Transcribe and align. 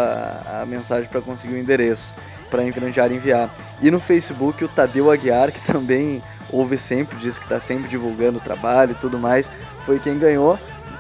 a, 0.46 0.62
a 0.62 0.66
mensagem 0.66 1.10
para 1.10 1.22
conseguir 1.22 1.56
o 1.56 1.58
endereço, 1.58 2.14
para 2.50 2.64
Engranjar 2.64 3.12
enviar. 3.12 3.50
E 3.82 3.92
no 3.92 4.00
Facebook, 4.00 4.64
o 4.64 4.68
Tadeu 4.68 5.12
Aguiar, 5.12 5.52
que 5.52 5.60
também 5.72 6.24
ouve 6.50 6.78
sempre, 6.78 7.18
diz 7.18 7.38
que 7.38 7.46
está 7.46 7.60
sempre 7.60 7.90
divulgando 7.90 8.38
o 8.38 8.42
trabalho 8.42 8.92
e 8.92 8.96
tudo 8.96 9.20
mais, 9.20 9.52
foi 9.86 10.00
quem 10.00 10.18
ganhou. 10.18 10.58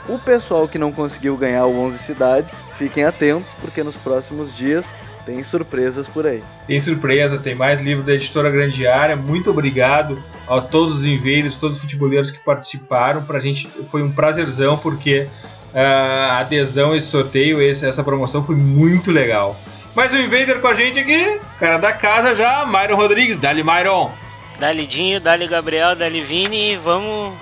O 0.08 0.20
pessoal 0.20 0.68
que 0.68 0.78
não 0.78 0.92
conseguiu 0.92 1.36
ganhar 1.36 1.66
o 1.66 1.80
11 1.80 1.98
Cidades, 2.00 2.50
fiquem 2.78 3.04
atentos, 3.04 3.50
porque 3.62 3.84
nos 3.84 3.96
próximos 3.96 4.56
dias 4.56 4.86
tem 5.28 5.44
surpresas 5.44 6.08
por 6.08 6.26
aí. 6.26 6.42
Tem 6.66 6.80
surpresa, 6.80 7.38
tem 7.38 7.54
mais 7.54 7.82
livro 7.82 8.02
da 8.02 8.14
editora 8.14 8.50
Grande 8.50 8.88
Área. 8.88 9.18
Muito 9.18 9.50
obrigado 9.50 10.24
a 10.48 10.62
todos 10.62 11.00
os 11.00 11.06
inveiros, 11.06 11.58
todos 11.58 11.76
os 11.76 11.84
futeboleiros 11.84 12.32
que 12.32 12.40
participaram. 12.40 13.22
Pra 13.22 13.42
gente 13.42 13.68
foi 13.92 14.02
um 14.02 14.10
prazerzão, 14.10 14.78
porque 14.78 15.28
uh, 15.74 16.32
a 16.32 16.40
adesão 16.40 16.94
a 16.94 16.98
esse 16.98 17.08
sorteio, 17.08 17.62
esse, 17.62 17.86
essa 17.86 18.02
promoção 18.06 18.42
foi 18.42 18.56
muito 18.56 19.12
legal. 19.12 19.60
Mais 19.94 20.14
um 20.14 20.18
invader 20.18 20.62
com 20.62 20.68
a 20.68 20.74
gente 20.74 20.98
aqui, 20.98 21.42
cara 21.60 21.78
da 21.78 21.92
casa 21.92 22.34
já, 22.34 22.66
Myron 22.66 22.96
Rodrigues. 22.96 23.38
Dali, 23.38 23.64
Myron. 23.64 24.10
Dali 24.58 24.86
Dinho, 24.88 25.20
Dali 25.20 25.46
Gabriel, 25.46 25.94
Dali 25.94 26.22
Vini. 26.22 26.78
Vamos, 26.78 27.34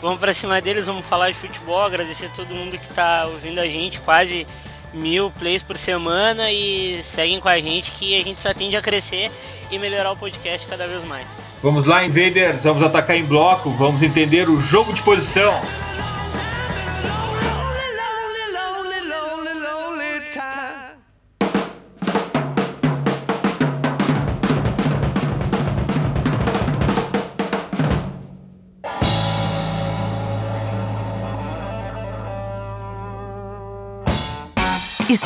vamos 0.00 0.20
pra 0.20 0.32
cima 0.32 0.60
deles, 0.60 0.86
vamos 0.86 1.04
falar 1.04 1.30
de 1.30 1.36
futebol. 1.36 1.82
Agradecer 1.82 2.26
a 2.26 2.28
todo 2.28 2.54
mundo 2.54 2.78
que 2.78 2.88
tá 2.90 3.26
ouvindo 3.26 3.58
a 3.58 3.66
gente. 3.66 3.98
Quase 4.00 4.46
mil 4.92 5.30
plays 5.38 5.62
por 5.62 5.76
semana 5.76 6.50
e 6.50 7.00
seguem 7.02 7.40
com 7.40 7.48
a 7.48 7.58
gente 7.58 7.90
que 7.92 8.20
a 8.20 8.24
gente 8.24 8.40
só 8.40 8.52
tende 8.54 8.76
a 8.76 8.82
crescer 8.82 9.30
e 9.70 9.78
melhorar 9.78 10.12
o 10.12 10.16
podcast 10.16 10.66
cada 10.66 10.86
vez 10.86 11.04
mais. 11.04 11.26
Vamos 11.62 11.84
lá, 11.84 12.04
Invaders, 12.04 12.64
vamos 12.64 12.82
atacar 12.82 13.16
em 13.16 13.24
bloco, 13.24 13.70
vamos 13.70 14.02
entender 14.02 14.48
o 14.48 14.60
jogo 14.60 14.92
de 14.92 15.02
posição. 15.02 15.60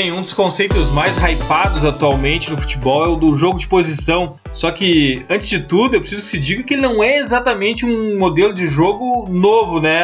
Bem, 0.00 0.12
um 0.12 0.22
dos 0.22 0.32
conceitos 0.32 0.90
mais 0.92 1.14
hypados 1.18 1.84
atualmente 1.84 2.50
no 2.50 2.56
futebol 2.56 3.04
é 3.04 3.08
o 3.08 3.16
do 3.16 3.36
jogo 3.36 3.58
de 3.58 3.68
posição. 3.68 4.40
Só 4.50 4.70
que, 4.70 5.26
antes 5.28 5.46
de 5.46 5.60
tudo, 5.60 5.94
eu 5.94 6.00
preciso 6.00 6.22
que 6.22 6.28
se 6.28 6.38
diga 6.38 6.62
que 6.62 6.74
não 6.74 7.04
é 7.04 7.18
exatamente 7.18 7.84
um 7.84 8.18
modelo 8.18 8.54
de 8.54 8.66
jogo 8.66 9.28
novo, 9.28 9.78
né, 9.78 10.00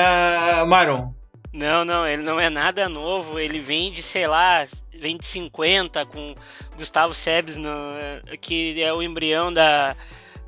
Maron? 0.67 1.15
Não, 1.51 1.83
não, 1.83 2.07
ele 2.07 2.23
não 2.23 2.39
é 2.39 2.51
nada 2.51 2.91
novo. 2.91 3.39
Ele 3.39 3.59
vem 3.59 3.91
de, 3.91 4.03
sei 4.03 4.27
lá, 4.27 4.67
vem 5.01 5.17
de 5.17 5.25
50 5.25 6.05
com 6.05 6.35
Gustavo 6.77 7.15
Sebes, 7.15 7.57
que 8.43 8.83
é 8.83 8.93
o 8.93 9.03
embrião 9.03 9.51
da, 9.51 9.97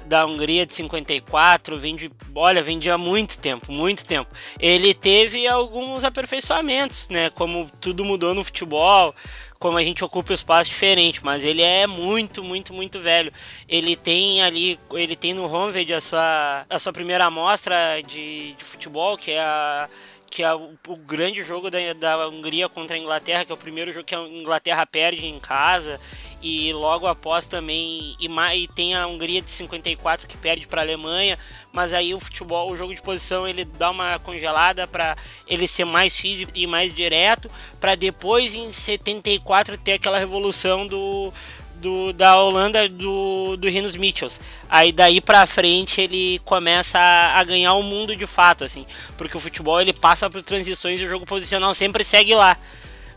da 0.08 0.24
Hungria 0.26 0.64
de 0.64 0.74
54, 0.74 1.78
vem 1.78 1.94
de, 1.94 2.10
olha, 2.34 2.62
vem 2.62 2.78
de 2.78 2.90
há 2.90 2.96
muito 2.96 3.38
tempo, 3.38 3.70
muito 3.70 4.04
tempo. 4.04 4.30
Ele 4.58 4.94
teve 4.94 5.46
alguns 5.46 6.02
aperfeiçoamentos, 6.02 7.08
né? 7.08 7.30
Como 7.30 7.70
tudo 7.80 8.04
mudou 8.04 8.34
no 8.34 8.42
futebol, 8.42 9.14
como 9.58 9.76
a 9.76 9.82
gente 9.82 10.04
ocupa 10.04 10.32
espaço 10.32 10.70
diferente, 10.70 11.22
mas 11.22 11.44
ele 11.44 11.62
é 11.62 11.86
muito, 11.86 12.42
muito, 12.42 12.72
muito 12.72 13.00
velho. 13.00 13.32
Ele 13.68 13.94
tem 13.94 14.42
ali, 14.42 14.78
ele 14.92 15.14
tem 15.14 15.34
no 15.34 15.44
Honved 15.44 15.92
a 15.92 16.00
sua, 16.00 16.66
a 16.68 16.78
sua 16.78 16.92
primeira 16.92 17.26
amostra 17.26 18.00
de, 18.06 18.54
de 18.54 18.64
futebol, 18.64 19.16
que 19.16 19.32
é 19.32 19.40
a 19.40 19.88
que 20.30 20.42
é 20.42 20.54
o, 20.54 20.74
o 20.86 20.96
grande 20.96 21.42
jogo 21.42 21.70
da, 21.70 21.78
da 21.94 22.28
Hungria 22.28 22.68
contra 22.68 22.96
a 22.96 22.98
Inglaterra, 22.98 23.46
que 23.46 23.50
é 23.50 23.54
o 23.54 23.58
primeiro 23.58 23.90
jogo 23.92 24.04
que 24.04 24.14
a 24.14 24.20
Inglaterra 24.20 24.84
perde 24.84 25.26
em 25.26 25.40
casa 25.40 25.98
e 26.42 26.72
logo 26.72 27.06
após 27.06 27.46
também 27.46 28.16
e, 28.20 28.26
e 28.26 28.68
tem 28.68 28.94
a 28.94 29.06
Hungria 29.06 29.42
de 29.42 29.50
54 29.50 30.26
que 30.26 30.36
perde 30.36 30.66
para 30.66 30.80
a 30.80 30.84
Alemanha, 30.84 31.38
mas 31.72 31.92
aí 31.92 32.14
o 32.14 32.20
futebol, 32.20 32.70
o 32.70 32.76
jogo 32.76 32.94
de 32.94 33.02
posição 33.02 33.46
ele 33.46 33.64
dá 33.64 33.90
uma 33.90 34.18
congelada 34.18 34.86
para 34.86 35.16
ele 35.46 35.66
ser 35.66 35.84
mais 35.84 36.16
físico 36.16 36.52
e 36.54 36.66
mais 36.66 36.92
direto, 36.92 37.50
para 37.80 37.94
depois 37.94 38.54
em 38.54 38.70
74 38.70 39.76
ter 39.78 39.94
aquela 39.94 40.18
revolução 40.18 40.86
do 40.86 41.32
do, 41.80 42.12
da 42.12 42.36
Holanda 42.36 42.88
do, 42.88 43.56
do 43.56 43.68
Rinos 43.68 43.96
Mitchells. 43.96 44.40
Aí 44.68 44.92
daí 44.92 45.20
pra 45.20 45.46
frente 45.46 46.00
ele 46.00 46.40
começa 46.44 46.98
a, 46.98 47.38
a, 47.38 47.44
ganhar 47.44 47.74
o 47.74 47.82
mundo 47.82 48.16
de 48.16 48.26
fato, 48.26 48.64
assim. 48.64 48.84
Porque 49.16 49.36
o 49.36 49.40
futebol 49.40 49.80
ele 49.80 49.92
passa 49.92 50.28
por 50.28 50.42
transições 50.42 51.00
e 51.00 51.04
o 51.04 51.08
jogo 51.08 51.24
posicional 51.24 51.72
sempre 51.72 52.04
segue 52.04 52.34
lá 52.34 52.56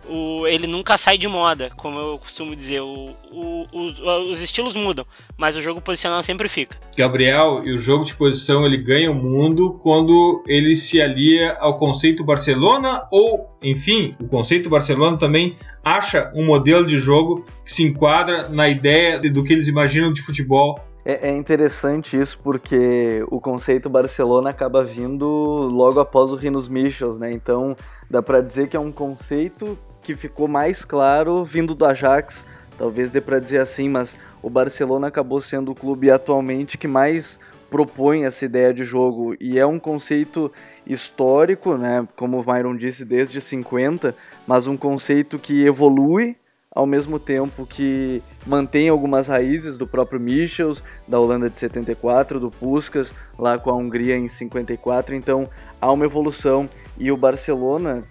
o, 0.10 0.48
ele 0.48 0.68
nunca 0.68 0.98
sai 0.98 1.18
de 1.18 1.28
moda, 1.28 1.70
como 1.76 2.00
eu 2.00 2.18
costumo 2.18 2.56
dizer. 2.56 2.82
O, 2.82 3.16
o, 3.32 3.68
o, 3.72 4.30
os 4.30 4.42
estilos 4.42 4.76
mudam, 4.76 5.06
mas 5.38 5.56
o 5.56 5.62
jogo 5.62 5.82
posicional 5.82 6.22
sempre 6.24 6.48
fica. 6.48 6.78
Gabriel, 6.98 7.62
e 7.64 7.72
o 7.72 7.80
jogo 7.80 8.04
de 8.04 8.14
posição 8.16 8.66
ele 8.66 8.78
ganha 8.78 9.12
o 9.12 9.16
mundo 9.16 9.78
quando 9.82 10.44
ele 10.48 10.76
se 10.76 11.02
alia 11.02 11.54
ao 11.60 11.78
conceito 11.78 12.24
Barcelona 12.24 13.08
ou, 13.12 13.50
enfim, 13.62 14.16
o 14.22 14.28
conceito 14.28 14.70
Barcelona 14.70 15.18
também 15.18 15.56
acha 15.84 16.32
um 16.36 16.46
modelo 16.46 16.86
de 16.86 16.98
jogo 16.98 17.46
que 17.66 17.74
se 17.74 17.84
enquadra 17.84 18.50
na 18.50 18.70
ideia 18.70 19.20
do 19.20 19.44
que 19.44 19.54
eles 19.54 19.68
imaginam 19.68 20.12
de 20.14 20.22
futebol 20.22 20.80
é, 21.04 21.30
é, 21.30 21.36
interessante 21.36 22.20
isso 22.20 22.40
porque 22.44 23.26
o 23.32 23.40
conceito 23.40 23.90
Barcelona 23.90 24.52
acaba 24.52 24.84
vindo 24.84 25.26
logo 25.26 26.00
após 26.00 26.32
o 26.32 26.36
Rinos 26.36 26.68
Michels, 26.68 27.18
né? 27.18 27.32
Então 27.32 27.76
dá 28.10 28.22
para 28.22 28.40
dizer 28.40 28.70
que 28.70 28.78
é 28.78 28.80
um 28.80 28.92
conceito 28.92 29.78
que 30.02 30.16
ficou 30.16 30.48
mais 30.48 30.84
claro 30.84 31.44
vindo 31.44 31.76
do 31.76 31.86
Ajax, 31.86 32.44
talvez 32.78 33.12
dê 33.12 33.22
para 33.22 33.40
dizer 33.40 33.60
assim, 33.60 33.90
mas 33.90 34.18
o 34.42 34.50
Barcelona 34.50 35.08
acabou 35.08 35.42
sendo 35.42 35.72
o 35.72 35.76
clube 35.76 36.10
atualmente 36.10 36.78
que 36.78 36.88
mais 36.88 37.40
propõe 37.70 38.26
essa 38.26 38.44
ideia 38.44 38.74
de 38.74 38.84
jogo. 38.84 39.36
E 39.40 39.58
é 39.58 39.66
um 39.66 39.80
conceito 39.80 40.52
histórico, 40.86 41.78
né? 41.78 42.06
Como 42.16 42.40
o 42.40 42.46
Myron 42.46 42.76
disse 42.76 43.06
desde 43.06 43.40
50, 43.40 44.14
mas 44.46 44.68
um 44.68 44.76
conceito 44.76 45.40
que 45.40 45.64
evolui 45.64 46.36
ao 46.74 46.86
mesmo 46.86 47.20
tempo 47.20 47.66
que 47.66 48.24
mantém 48.46 48.88
algumas 48.88 49.28
raízes 49.28 49.78
do 49.78 49.86
próprio 49.86 50.20
Michels, 50.20 50.82
da 51.08 51.20
Holanda 51.20 51.50
de 51.50 51.60
74, 51.60 52.40
do 52.40 52.50
Puskas, 52.50 53.14
lá 53.38 53.58
com 53.58 53.70
a 53.70 53.76
Hungria 53.76 54.16
em 54.16 54.30
54, 54.30 55.14
então 55.14 55.50
há 55.82 55.92
uma 55.92 56.06
evolução 56.06 56.70
e 57.02 57.12
o 57.12 57.18
Barcelona, 57.18 58.04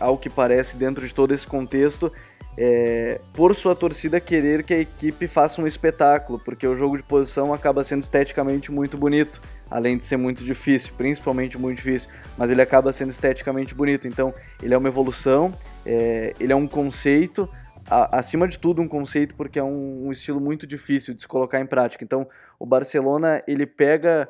ao 0.00 0.18
que 0.18 0.28
parece 0.28 0.76
dentro 0.76 1.06
de 1.06 1.14
todo 1.14 1.32
esse 1.32 1.46
contexto, 1.46 2.12
é, 2.58 3.20
por 3.32 3.54
sua 3.54 3.76
torcida 3.76 4.18
querer 4.18 4.64
que 4.64 4.74
a 4.74 4.78
equipe 4.80 5.28
faça 5.28 5.62
um 5.62 5.68
espetáculo, 5.68 6.40
porque 6.40 6.66
o 6.66 6.74
jogo 6.74 6.96
de 6.96 7.04
posição 7.04 7.54
acaba 7.54 7.84
sendo 7.84 8.02
esteticamente 8.02 8.72
muito 8.72 8.98
bonito, 8.98 9.40
além 9.70 9.96
de 9.96 10.02
ser 10.02 10.16
muito 10.16 10.42
difícil, 10.42 10.92
principalmente 10.96 11.56
muito 11.56 11.76
difícil, 11.76 12.10
mas 12.36 12.50
ele 12.50 12.60
acaba 12.60 12.92
sendo 12.92 13.10
esteticamente 13.10 13.72
bonito. 13.72 14.08
Então, 14.08 14.34
ele 14.60 14.74
é 14.74 14.76
uma 14.76 14.88
evolução, 14.88 15.52
é, 15.86 16.34
ele 16.40 16.52
é 16.52 16.56
um 16.56 16.66
conceito, 16.66 17.48
a, 17.88 18.18
acima 18.18 18.48
de 18.48 18.58
tudo, 18.58 18.82
um 18.82 18.88
conceito, 18.88 19.36
porque 19.36 19.60
é 19.60 19.62
um, 19.62 20.08
um, 20.08 20.10
estilo 20.10 20.40
muito 20.40 20.66
difícil 20.66 21.14
de 21.14 21.20
se 21.20 21.28
colocar 21.28 21.60
em 21.60 21.66
prática. 21.66 22.02
Então, 22.02 22.26
o 22.58 22.66
Barcelona 22.66 23.44
ele 23.46 23.64
pega 23.64 24.28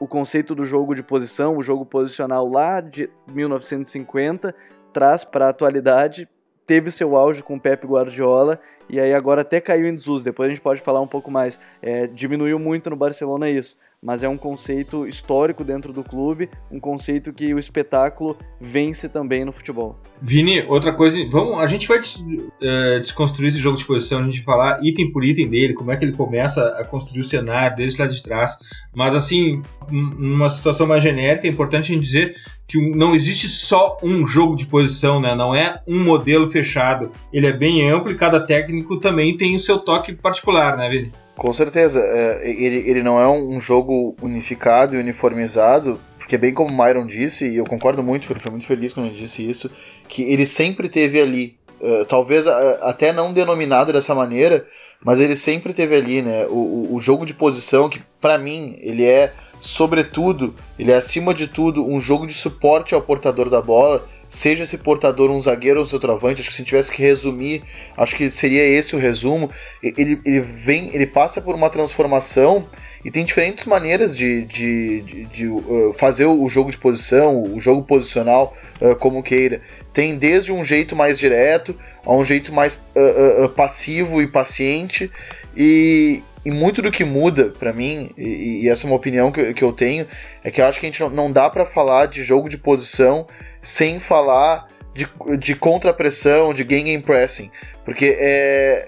o 0.00 0.08
conceito 0.08 0.54
do 0.54 0.64
jogo 0.64 0.94
de 0.94 1.02
posição, 1.02 1.58
o 1.58 1.62
jogo 1.62 1.84
posicional 1.84 2.48
lá 2.48 2.80
de 2.80 3.10
1950, 3.28 4.54
traz 4.94 5.24
para 5.24 5.46
a 5.46 5.50
atualidade, 5.50 6.26
teve 6.66 6.90
seu 6.90 7.14
auge 7.16 7.42
com 7.42 7.56
o 7.56 7.60
Pep 7.60 7.86
Guardiola 7.86 8.58
e 8.88 8.98
aí 8.98 9.12
agora 9.12 9.42
até 9.42 9.60
caiu 9.60 9.86
em 9.86 9.94
desuso. 9.94 10.24
Depois 10.24 10.46
a 10.46 10.50
gente 10.50 10.62
pode 10.62 10.80
falar 10.80 11.00
um 11.00 11.06
pouco 11.06 11.30
mais. 11.30 11.60
É, 11.82 12.06
diminuiu 12.06 12.58
muito 12.58 12.88
no 12.88 12.96
Barcelona 12.96 13.50
isso 13.50 13.76
mas 14.02 14.22
é 14.22 14.28
um 14.28 14.36
conceito 14.36 15.06
histórico 15.06 15.62
dentro 15.62 15.92
do 15.92 16.02
clube, 16.02 16.48
um 16.70 16.80
conceito 16.80 17.32
que 17.32 17.52
o 17.52 17.58
espetáculo 17.58 18.36
vence 18.60 19.08
também 19.08 19.44
no 19.44 19.52
futebol. 19.52 20.00
Vini, 20.22 20.62
outra 20.62 20.92
coisa, 20.92 21.18
vamos, 21.30 21.58
a 21.58 21.66
gente 21.66 21.86
vai 21.86 21.98
uh, 21.98 23.00
desconstruir 23.00 23.48
esse 23.48 23.58
jogo 23.58 23.76
de 23.76 23.84
posição, 23.84 24.20
a 24.20 24.24
gente 24.24 24.40
vai 24.40 24.56
falar 24.56 24.80
item 24.82 25.12
por 25.12 25.24
item 25.24 25.48
dele, 25.48 25.74
como 25.74 25.92
é 25.92 25.96
que 25.96 26.04
ele 26.04 26.12
começa 26.12 26.68
a 26.78 26.84
construir 26.84 27.20
o 27.20 27.24
cenário 27.24 27.76
desde 27.76 28.00
lá 28.00 28.06
de 28.06 28.22
trás, 28.22 28.56
mas 28.94 29.14
assim, 29.14 29.62
numa 29.90 30.48
situação 30.48 30.86
mais 30.86 31.02
genérica, 31.02 31.46
é 31.46 31.50
importante 31.50 31.92
a 31.92 31.94
gente 31.94 32.04
dizer 32.04 32.36
que 32.66 32.78
não 32.94 33.14
existe 33.14 33.48
só 33.48 33.98
um 34.02 34.26
jogo 34.26 34.56
de 34.56 34.64
posição, 34.64 35.20
né? 35.20 35.34
Não 35.34 35.54
é 35.54 35.82
um 35.88 36.04
modelo 36.04 36.48
fechado. 36.48 37.10
Ele 37.32 37.48
é 37.48 37.52
bem 37.52 37.90
amplo 37.90 38.12
e 38.12 38.14
cada 38.14 38.38
técnico 38.38 38.96
também 38.98 39.36
tem 39.36 39.56
o 39.56 39.60
seu 39.60 39.78
toque 39.78 40.12
particular, 40.12 40.76
né, 40.76 40.88
Vini? 40.88 41.12
Com 41.40 41.54
certeza. 41.54 42.00
É, 42.00 42.50
ele, 42.50 42.86
ele 42.86 43.02
não 43.02 43.18
é 43.18 43.26
um 43.26 43.58
jogo 43.58 44.14
unificado 44.20 44.94
e 44.94 44.98
uniformizado, 44.98 45.98
porque 46.18 46.36
bem 46.36 46.52
como 46.52 46.68
o 46.68 46.76
Myron 46.76 47.06
disse, 47.06 47.48
e 47.48 47.56
eu 47.56 47.64
concordo 47.64 48.02
muito, 48.02 48.30
ele 48.30 48.38
foi 48.38 48.50
muito 48.50 48.66
feliz 48.66 48.92
quando 48.92 49.06
ele 49.06 49.16
disse 49.16 49.48
isso, 49.48 49.70
que 50.06 50.22
ele 50.24 50.44
sempre 50.44 50.86
teve 50.90 51.18
ali. 51.18 51.56
Uh, 51.80 52.04
talvez 52.04 52.46
uh, 52.46 52.50
até 52.82 53.10
não 53.10 53.32
denominado 53.32 53.90
dessa 53.90 54.14
maneira, 54.14 54.66
mas 55.02 55.18
ele 55.18 55.34
sempre 55.34 55.72
teve 55.72 55.96
ali, 55.96 56.20
né? 56.20 56.44
O, 56.44 56.90
o, 56.90 56.94
o 56.96 57.00
jogo 57.00 57.24
de 57.24 57.32
posição, 57.32 57.88
que 57.88 58.02
para 58.20 58.36
mim 58.36 58.76
ele 58.82 59.06
é, 59.06 59.32
sobretudo, 59.58 60.54
ele 60.78 60.92
é 60.92 60.96
acima 60.96 61.32
de 61.32 61.46
tudo 61.46 61.82
um 61.82 61.98
jogo 61.98 62.26
de 62.26 62.34
suporte 62.34 62.94
ao 62.94 63.00
portador 63.00 63.48
da 63.48 63.62
bola 63.62 64.06
seja 64.30 64.62
esse 64.62 64.78
portador 64.78 65.28
um 65.28 65.40
zagueiro 65.40 65.80
ou 65.80 65.84
um 65.84 65.88
centroavante, 65.88 66.40
acho 66.40 66.50
que 66.50 66.56
se 66.56 66.64
tivesse 66.64 66.90
que 66.90 67.02
resumir, 67.02 67.62
acho 67.96 68.14
que 68.14 68.30
seria 68.30 68.64
esse 68.64 68.94
o 68.94 68.98
resumo. 68.98 69.50
Ele, 69.82 70.20
ele 70.24 70.40
vem, 70.40 70.94
ele 70.94 71.06
passa 71.06 71.42
por 71.42 71.54
uma 71.54 71.68
transformação 71.68 72.64
e 73.04 73.10
tem 73.10 73.24
diferentes 73.24 73.66
maneiras 73.66 74.16
de, 74.16 74.44
de, 74.44 75.00
de, 75.00 75.24
de 75.24 75.48
uh, 75.48 75.92
fazer 75.98 76.26
o 76.26 76.48
jogo 76.48 76.70
de 76.70 76.78
posição, 76.78 77.42
o 77.42 77.60
jogo 77.60 77.82
posicional, 77.82 78.56
uh, 78.80 78.94
como 78.94 79.22
queira. 79.22 79.60
Tem 79.92 80.16
desde 80.16 80.52
um 80.52 80.64
jeito 80.64 80.94
mais 80.94 81.18
direto 81.18 81.74
a 82.06 82.14
um 82.14 82.24
jeito 82.24 82.52
mais 82.52 82.80
uh, 82.94 83.48
passivo 83.48 84.22
e 84.22 84.28
paciente 84.28 85.10
e, 85.56 86.22
e 86.44 86.50
muito 86.52 86.80
do 86.80 86.92
que 86.92 87.04
muda 87.04 87.52
para 87.58 87.72
mim, 87.72 88.12
e, 88.16 88.62
e, 88.62 88.68
essa 88.68 88.86
é 88.86 88.88
uma 88.88 88.96
opinião 88.96 89.32
que, 89.32 89.52
que 89.54 89.64
eu 89.64 89.72
tenho, 89.72 90.06
é 90.44 90.50
que 90.50 90.60
eu 90.60 90.66
acho 90.66 90.78
que 90.78 90.86
a 90.86 90.88
gente 90.88 91.00
não, 91.00 91.10
não 91.10 91.32
dá 91.32 91.50
para 91.50 91.66
falar 91.66 92.06
de 92.06 92.22
jogo 92.22 92.48
de 92.48 92.56
posição 92.56 93.26
sem 93.62 94.00
falar 94.00 94.68
de, 94.94 95.08
de 95.38 95.54
contrapressão, 95.54 96.52
de 96.52 96.64
game 96.64 97.00
pressing, 97.02 97.50
porque 97.84 98.16
é, 98.18 98.86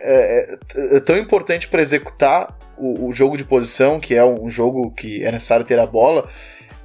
é, 0.74 0.96
é 0.96 1.00
tão 1.00 1.16
importante 1.16 1.68
para 1.68 1.80
executar 1.80 2.56
o, 2.76 3.08
o, 3.08 3.12
jogo 3.12 3.36
de 3.36 3.44
posição, 3.44 4.00
que 4.00 4.14
é 4.14 4.24
um 4.24 4.48
jogo 4.48 4.90
que 4.90 5.24
é 5.24 5.30
necessário 5.30 5.64
ter 5.64 5.78
a 5.78 5.86
bola, 5.86 6.28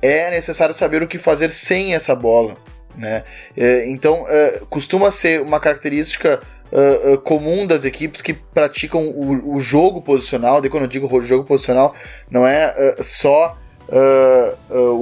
é 0.02 0.30
necessário 0.30 0.74
saber 0.74 1.02
o 1.02 1.08
que 1.08 1.18
fazer 1.18 1.50
sem 1.50 1.96
essa 1.96 2.16
bola. 2.16 2.56
Né? 2.96 3.24
É, 3.56 3.88
então, 3.90 4.26
é, 4.28 4.62
costuma 4.70 5.12
ser 5.12 5.42
uma 5.42 5.60
característica 5.60 6.40
uh, 6.72 7.14
uh, 7.14 7.18
comum 7.20 7.66
das 7.68 7.86
equipes 7.86 8.22
que 8.22 8.34
praticam 8.34 9.08
o, 9.08 9.56
o, 9.56 9.60
jogo 9.60 10.02
posicional. 10.02 10.62
Daí, 10.62 10.70
quando 10.70 10.84
eu 10.84 10.90
digo 10.90 11.22
jogo 11.22 11.44
posicional, 11.44 11.94
não 12.30 12.46
é 12.46 12.96
só 13.02 13.56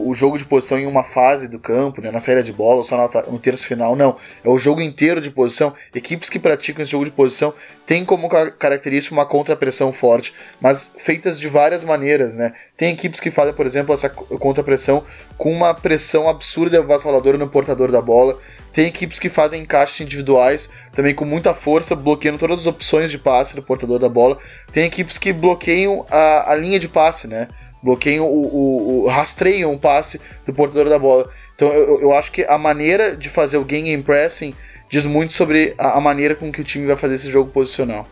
o 0.05 0.13
jogo 0.13 0.37
de 0.37 0.45
posição 0.45 0.77
em 0.77 0.85
uma 0.85 1.03
fase 1.03 1.47
do 1.47 1.57
campo, 1.57 2.01
né, 2.01 2.11
na 2.11 2.19
saída 2.19 2.43
de 2.43 2.53
bola, 2.53 2.77
ou 2.77 2.83
só 2.83 2.95
no, 2.97 3.31
no 3.31 3.39
terço 3.39 3.65
final. 3.65 3.95
Não. 3.95 4.17
É 4.43 4.49
o 4.49 4.57
jogo 4.57 4.81
inteiro 4.81 5.19
de 5.19 5.31
posição. 5.31 5.73
Equipes 5.93 6.29
que 6.29 6.39
praticam 6.39 6.83
esse 6.83 6.91
jogo 6.91 7.05
de 7.05 7.11
posição 7.11 7.53
têm 7.85 8.05
como 8.05 8.29
característica 8.29 9.15
uma 9.15 9.25
contrapressão 9.25 9.93
forte, 9.93 10.33
mas 10.59 10.95
feitas 10.97 11.39
de 11.39 11.47
várias 11.47 11.83
maneiras. 11.83 12.33
Né? 12.33 12.53
Tem 12.77 12.91
equipes 12.91 13.19
que 13.19 13.31
fazem, 13.31 13.53
por 13.53 13.65
exemplo, 13.65 13.93
essa 13.93 14.09
contrapressão 14.09 15.03
com 15.37 15.51
uma 15.51 15.73
pressão 15.73 16.29
absurda 16.29 16.77
e 16.77 16.79
avassaladora 16.79 17.37
no 17.37 17.49
portador 17.49 17.91
da 17.91 18.01
bola. 18.01 18.37
Tem 18.71 18.87
equipes 18.87 19.19
que 19.19 19.29
fazem 19.29 19.61
encaixes 19.61 20.01
individuais, 20.01 20.69
também 20.93 21.15
com 21.15 21.23
muita 21.23 21.53
força, 21.53 21.95
bloqueando 21.95 22.37
todas 22.37 22.59
as 22.59 22.65
opções 22.67 23.09
de 23.09 23.17
passe 23.17 23.55
do 23.55 23.63
portador 23.63 23.99
da 23.99 24.09
bola. 24.09 24.37
Tem 24.71 24.85
equipes 24.85 25.17
que 25.17 25.31
bloqueiam 25.31 26.05
a, 26.09 26.51
a 26.51 26.55
linha 26.55 26.77
de 26.77 26.89
passe, 26.89 27.27
né? 27.27 27.47
Bloqueiam 27.85 28.25
o, 28.25 28.45
o, 28.45 29.03
o 29.03 29.07
rastreiam 29.07 29.71
o 29.71 29.79
passe 29.79 30.19
do 30.45 30.51
portador 30.51 30.89
da 30.89 30.97
bola. 30.97 31.29
Então 31.55 31.69
eu, 31.69 32.01
eu 32.01 32.13
acho 32.13 32.31
que 32.31 32.43
a 32.43 32.57
maneira 32.57 33.15
de 33.15 33.29
fazer 33.29 33.57
o 33.57 33.63
game 33.63 34.01
pressing 34.01 34.53
diz 34.89 35.05
muito 35.05 35.33
sobre 35.33 35.75
a, 35.77 35.97
a 35.97 36.01
maneira 36.01 36.33
com 36.33 36.51
que 36.51 36.59
o 36.59 36.63
time 36.63 36.87
vai 36.87 36.97
fazer 36.97 37.15
esse 37.15 37.29
jogo 37.29 37.51
posicional. 37.51 38.07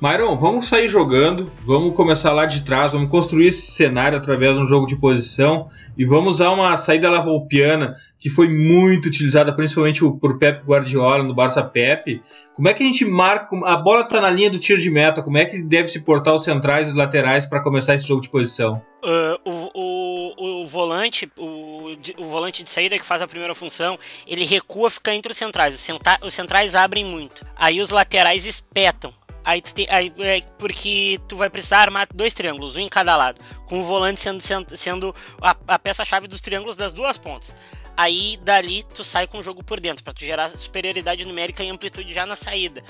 Myron, 0.00 0.36
vamos 0.38 0.68
sair 0.68 0.88
jogando, 0.88 1.50
vamos 1.66 1.94
começar 1.94 2.32
lá 2.32 2.46
de 2.46 2.62
trás, 2.62 2.92
vamos 2.92 3.10
construir 3.10 3.48
esse 3.48 3.72
cenário 3.72 4.16
através 4.16 4.54
de 4.54 4.62
um 4.62 4.66
jogo 4.66 4.86
de 4.86 4.94
posição 4.94 5.66
e 5.96 6.04
vamos 6.04 6.36
usar 6.36 6.50
uma 6.50 6.76
saída 6.76 7.10
lavolpiana 7.10 7.96
que 8.18 8.28
foi 8.28 8.48
muito 8.48 9.06
utilizada 9.06 9.52
principalmente 9.52 10.00
por 10.00 10.38
Pep 10.38 10.64
Guardiola 10.64 11.22
no 11.22 11.34
Barça 11.34 11.62
Pep. 11.62 12.20
Como 12.54 12.68
é 12.68 12.74
que 12.74 12.82
a 12.82 12.86
gente 12.86 13.04
marca? 13.04 13.56
A 13.64 13.76
bola 13.76 14.00
está 14.00 14.20
na 14.20 14.30
linha 14.30 14.50
do 14.50 14.58
tiro 14.58 14.80
de 14.80 14.90
meta, 14.90 15.22
como 15.22 15.38
é 15.38 15.44
que 15.44 15.62
deve 15.62 15.88
se 15.88 16.00
portar 16.00 16.34
os 16.34 16.42
centrais 16.42 16.88
e 16.88 16.90
os 16.90 16.96
laterais 16.96 17.46
para 17.46 17.62
começar 17.62 17.94
esse 17.94 18.06
jogo 18.06 18.20
de 18.20 18.28
posição? 18.28 18.82
Uh, 19.04 19.38
o, 19.48 19.70
o, 19.74 20.62
o, 20.62 20.66
volante, 20.66 21.30
o, 21.38 21.96
o, 22.18 22.24
volante 22.24 22.64
de 22.64 22.70
saída 22.70 22.98
que 22.98 23.06
faz 23.06 23.22
a 23.22 23.28
primeira 23.28 23.54
função, 23.54 23.96
ele 24.26 24.44
recua, 24.44 24.90
fica 24.90 25.14
entre 25.14 25.30
os 25.30 25.38
centrais. 25.38 25.72
Os, 25.74 25.88
os 26.26 26.34
centrais 26.34 26.74
abrem 26.74 27.04
muito. 27.04 27.46
Aí 27.54 27.80
os 27.80 27.90
laterais 27.90 28.44
espetam. 28.44 29.12
Aí 29.48 29.62
tu 29.62 29.72
aí, 29.88 30.12
é, 30.18 30.42
porque 30.58 31.18
tu 31.26 31.34
vai 31.34 31.48
precisar 31.48 31.78
armar 31.78 32.06
dois 32.12 32.34
triângulos, 32.34 32.76
um 32.76 32.80
em 32.80 32.88
cada 32.88 33.16
lado, 33.16 33.40
com 33.64 33.80
o 33.80 33.82
volante 33.82 34.20
sendo, 34.20 34.76
sendo 34.76 35.14
a, 35.40 35.56
a 35.68 35.78
peça-chave 35.78 36.28
dos 36.28 36.42
triângulos 36.42 36.76
das 36.76 36.92
duas 36.92 37.16
pontas. 37.16 37.54
Aí 37.98 38.38
dali 38.44 38.84
tu 38.84 39.02
sai 39.02 39.26
com 39.26 39.38
o 39.38 39.42
jogo 39.42 39.64
por 39.64 39.80
dentro, 39.80 40.04
para 40.04 40.12
tu 40.12 40.24
gerar 40.24 40.48
superioridade 40.50 41.24
numérica 41.24 41.64
e 41.64 41.68
amplitude 41.68 42.14
já 42.14 42.24
na 42.24 42.36
saída. 42.36 42.80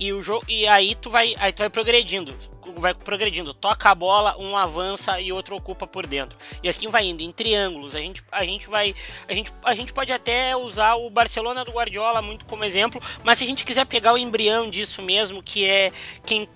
E 0.00 0.12
o 0.12 0.20
jogo 0.20 0.44
e 0.48 0.66
aí 0.66 0.96
tu 0.96 1.10
vai, 1.10 1.32
aí 1.38 1.52
tu 1.52 1.60
vai 1.60 1.70
progredindo. 1.70 2.34
vai 2.76 2.92
progredindo. 2.92 3.54
Toca 3.54 3.88
a 3.88 3.94
bola, 3.94 4.36
um 4.36 4.56
avança 4.56 5.20
e 5.20 5.30
outro 5.30 5.54
ocupa 5.54 5.86
por 5.86 6.08
dentro. 6.08 6.36
E 6.60 6.68
assim 6.68 6.88
vai 6.88 7.06
indo, 7.06 7.22
em 7.22 7.30
triângulos. 7.30 7.94
A 7.94 8.00
gente, 8.00 8.20
a 8.32 8.44
gente 8.44 8.68
vai. 8.68 8.96
A 9.28 9.32
gente, 9.32 9.52
a 9.62 9.74
gente 9.76 9.92
pode 9.92 10.12
até 10.12 10.56
usar 10.56 10.96
o 10.96 11.08
Barcelona 11.08 11.64
do 11.64 11.70
Guardiola 11.70 12.20
muito 12.20 12.44
como 12.44 12.64
exemplo, 12.64 13.00
mas 13.22 13.38
se 13.38 13.44
a 13.44 13.46
gente 13.46 13.64
quiser 13.64 13.86
pegar 13.86 14.12
o 14.12 14.18
embrião 14.18 14.68
disso 14.68 15.00
mesmo, 15.02 15.40
que 15.40 15.64
é 15.64 15.92
quem 16.26 16.48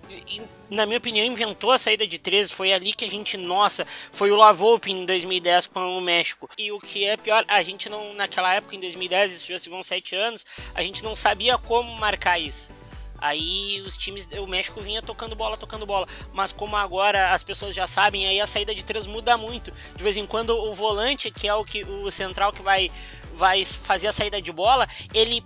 na 0.72 0.86
minha 0.86 0.98
opinião, 0.98 1.24
inventou 1.24 1.70
a 1.70 1.78
saída 1.78 2.06
de 2.06 2.18
três. 2.18 2.50
Foi 2.50 2.72
ali 2.72 2.94
que 2.94 3.04
a 3.04 3.10
gente, 3.10 3.36
nossa, 3.36 3.86
foi 4.10 4.30
o 4.30 4.36
Lavolpe 4.36 4.90
em 4.90 5.04
2010 5.04 5.66
com 5.66 5.98
o 5.98 6.00
México. 6.00 6.48
E 6.56 6.72
o 6.72 6.80
que 6.80 7.04
é 7.04 7.16
pior, 7.16 7.44
a 7.46 7.62
gente 7.62 7.88
não, 7.88 8.14
naquela 8.14 8.54
época, 8.54 8.74
em 8.74 8.80
2010, 8.80 9.32
isso 9.32 9.52
já 9.52 9.58
se 9.58 9.68
vão 9.68 9.82
sete 9.82 10.14
anos, 10.14 10.44
a 10.74 10.82
gente 10.82 11.04
não 11.04 11.14
sabia 11.14 11.58
como 11.58 11.94
marcar 11.98 12.38
isso. 12.38 12.70
Aí 13.18 13.80
os 13.86 13.96
times, 13.96 14.28
o 14.36 14.46
México 14.48 14.80
vinha 14.80 15.00
tocando 15.00 15.36
bola, 15.36 15.56
tocando 15.56 15.86
bola. 15.86 16.08
Mas 16.32 16.52
como 16.52 16.74
agora 16.74 17.32
as 17.32 17.44
pessoas 17.44 17.74
já 17.74 17.86
sabem, 17.86 18.26
aí 18.26 18.40
a 18.40 18.46
saída 18.46 18.74
de 18.74 18.84
três 18.84 19.06
muda 19.06 19.36
muito. 19.36 19.72
De 19.94 20.02
vez 20.02 20.16
em 20.16 20.26
quando 20.26 20.50
o 20.56 20.74
volante, 20.74 21.30
que 21.30 21.46
é 21.46 21.54
o 21.54 21.64
que 21.64 21.84
o 21.84 22.10
central 22.10 22.52
que 22.52 22.62
vai 22.62 22.90
vai 23.34 23.64
fazer 23.64 24.08
a 24.08 24.12
saída 24.12 24.42
de 24.42 24.52
bola, 24.52 24.88
ele 25.14 25.42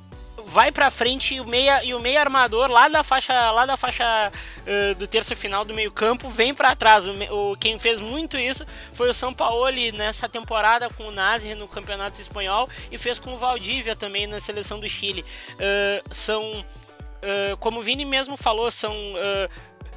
vai 0.47 0.71
para 0.71 0.91
frente 0.91 1.35
e 1.35 1.41
o 1.41 1.45
meia 1.45 1.85
e 1.85 1.93
o 1.93 1.99
meia 1.99 2.21
armador 2.21 2.71
lá 2.71 2.89
da 2.89 3.03
faixa 3.03 3.51
lá 3.51 3.67
da 3.67 3.77
faixa 3.77 4.33
uh, 4.63 4.95
do 4.95 5.07
terço 5.07 5.35
final 5.35 5.65
do 5.65 5.75
meio 5.75 5.91
campo 5.91 6.29
vem 6.29 6.55
para 6.55 6.75
trás. 6.77 7.05
O, 7.07 7.13
o, 7.35 7.57
quem 7.57 7.79
fez 7.79 8.01
muito 8.01 8.39
isso 8.39 8.65
foi 8.93 9.11
o 9.11 9.15
São 9.15 9.35
Paulo 9.35 9.67
nessa 9.93 10.29
temporada 10.29 10.89
com 10.91 11.09
o 11.09 11.11
Nazi 11.11 11.55
no 11.55 11.67
Campeonato 11.67 12.21
Espanhol 12.21 12.69
e 12.91 12.97
fez 12.97 13.19
com 13.19 13.35
o 13.35 13.39
Valdívia 13.39 13.97
também 13.97 14.27
na 14.27 14.41
seleção 14.41 14.79
do 14.79 14.89
Chile. 14.89 15.25
Uh, 15.55 16.15
são 16.15 16.61
uh, 16.61 17.57
como 17.59 17.81
o 17.81 17.83
Vini 17.83 18.05
mesmo 18.05 18.37
falou, 18.37 18.71
são 18.71 18.95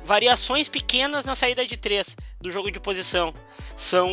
variações 0.03 0.67
pequenas 0.67 1.25
na 1.25 1.35
saída 1.35 1.65
de 1.65 1.77
três 1.77 2.17
do 2.41 2.51
jogo 2.51 2.71
de 2.71 2.79
posição. 2.79 3.33
São 3.79 4.09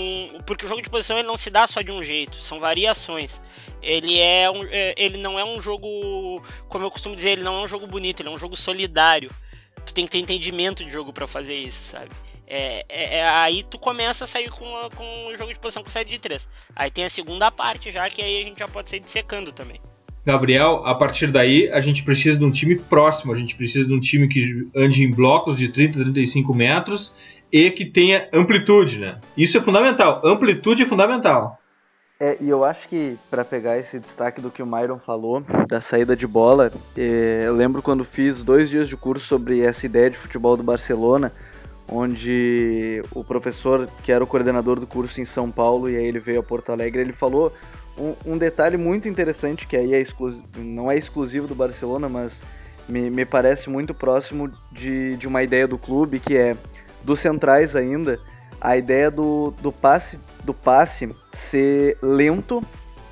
porque 0.46 0.64
o 0.64 0.68
jogo 0.68 0.80
de 0.80 0.88
posição 0.88 1.18
ele 1.18 1.26
não 1.26 1.36
se 1.36 1.50
dá 1.50 1.66
só 1.66 1.82
de 1.82 1.90
um 1.90 2.00
jeito, 2.00 2.36
são 2.36 2.60
variações. 2.60 3.42
Ele 3.82 4.16
é 4.16 4.48
um, 4.48 4.62
é, 4.70 4.94
ele 4.96 5.18
não 5.18 5.36
é 5.36 5.44
um 5.44 5.60
jogo, 5.60 6.40
como 6.68 6.84
eu 6.84 6.90
costumo 6.90 7.16
dizer, 7.16 7.30
ele 7.30 7.42
não 7.42 7.58
é 7.58 7.64
um 7.64 7.66
jogo 7.66 7.84
bonito, 7.84 8.22
ele 8.22 8.28
é 8.28 8.32
um 8.32 8.38
jogo 8.38 8.56
solidário. 8.56 9.28
Tu 9.84 9.92
tem 9.92 10.04
que 10.04 10.12
ter 10.12 10.18
entendimento 10.18 10.84
de 10.84 10.90
jogo 10.92 11.12
para 11.12 11.26
fazer 11.26 11.54
isso, 11.54 11.82
sabe? 11.82 12.10
É, 12.46 12.86
é, 12.88 13.16
é, 13.16 13.28
aí 13.28 13.64
tu 13.64 13.76
começa 13.76 14.22
a 14.22 14.26
sair 14.28 14.48
com, 14.50 14.64
com 14.94 15.26
o 15.26 15.36
jogo 15.36 15.52
de 15.52 15.58
posição 15.58 15.82
com 15.82 15.90
saída 15.90 16.12
de 16.12 16.18
três. 16.20 16.46
Aí 16.76 16.88
tem 16.88 17.04
a 17.04 17.10
segunda 17.10 17.50
parte 17.50 17.90
já, 17.90 18.08
que 18.08 18.22
aí 18.22 18.42
a 18.42 18.44
gente 18.44 18.60
já 18.60 18.68
pode 18.68 18.88
sair 18.88 19.00
dissecando 19.00 19.50
também. 19.50 19.80
Gabriel, 20.26 20.82
a 20.84 20.92
partir 20.92 21.28
daí 21.28 21.68
a 21.70 21.80
gente 21.80 22.02
precisa 22.02 22.36
de 22.36 22.44
um 22.44 22.50
time 22.50 22.74
próximo, 22.76 23.32
a 23.32 23.36
gente 23.36 23.54
precisa 23.54 23.86
de 23.86 23.94
um 23.94 24.00
time 24.00 24.26
que 24.26 24.68
ande 24.74 25.04
em 25.04 25.10
blocos 25.10 25.56
de 25.56 25.68
30, 25.68 26.00
35 26.02 26.52
metros 26.52 27.12
e 27.52 27.70
que 27.70 27.84
tenha 27.84 28.28
amplitude, 28.32 28.98
né? 28.98 29.18
Isso 29.36 29.56
é 29.58 29.60
fundamental, 29.60 30.20
amplitude 30.24 30.82
é 30.82 30.86
fundamental. 30.86 31.58
É, 32.18 32.38
e 32.40 32.48
eu 32.48 32.64
acho 32.64 32.88
que 32.88 33.18
para 33.30 33.44
pegar 33.44 33.76
esse 33.76 33.98
destaque 33.98 34.40
do 34.40 34.50
que 34.50 34.62
o 34.62 34.66
Myron 34.66 34.98
falou, 34.98 35.44
da 35.68 35.82
saída 35.82 36.16
de 36.16 36.26
bola, 36.26 36.72
é, 36.96 37.42
eu 37.44 37.54
lembro 37.54 37.82
quando 37.82 38.04
fiz 38.04 38.42
dois 38.42 38.70
dias 38.70 38.88
de 38.88 38.96
curso 38.96 39.26
sobre 39.26 39.60
essa 39.60 39.84
ideia 39.84 40.08
de 40.08 40.16
futebol 40.16 40.56
do 40.56 40.62
Barcelona, 40.62 41.30
onde 41.90 43.02
o 43.14 43.22
professor, 43.22 43.88
que 44.02 44.10
era 44.10 44.24
o 44.24 44.26
coordenador 44.26 44.80
do 44.80 44.86
curso 44.86 45.20
em 45.20 45.26
São 45.26 45.50
Paulo, 45.50 45.90
e 45.90 45.96
aí 45.96 46.06
ele 46.06 46.18
veio 46.18 46.40
a 46.40 46.42
Porto 46.42 46.72
Alegre, 46.72 47.02
ele 47.02 47.12
falou 47.12 47.52
um, 47.98 48.14
um 48.24 48.38
detalhe 48.38 48.78
muito 48.78 49.08
interessante, 49.08 49.66
que 49.66 49.76
aí 49.76 49.94
é 49.94 50.04
não 50.56 50.90
é 50.90 50.96
exclusivo 50.96 51.46
do 51.46 51.54
Barcelona, 51.54 52.08
mas 52.08 52.40
me, 52.88 53.10
me 53.10 53.24
parece 53.24 53.68
muito 53.68 53.92
próximo 53.92 54.50
de, 54.72 55.16
de 55.16 55.28
uma 55.28 55.42
ideia 55.42 55.68
do 55.68 55.76
clube, 55.78 56.18
que 56.18 56.36
é 56.36 56.56
dos 57.06 57.20
centrais 57.20 57.76
ainda, 57.76 58.18
a 58.60 58.76
ideia 58.76 59.10
do, 59.10 59.54
do 59.62 59.70
passe 59.70 60.20
do 60.42 60.52
passe 60.52 61.08
ser 61.32 61.96
lento 62.02 62.62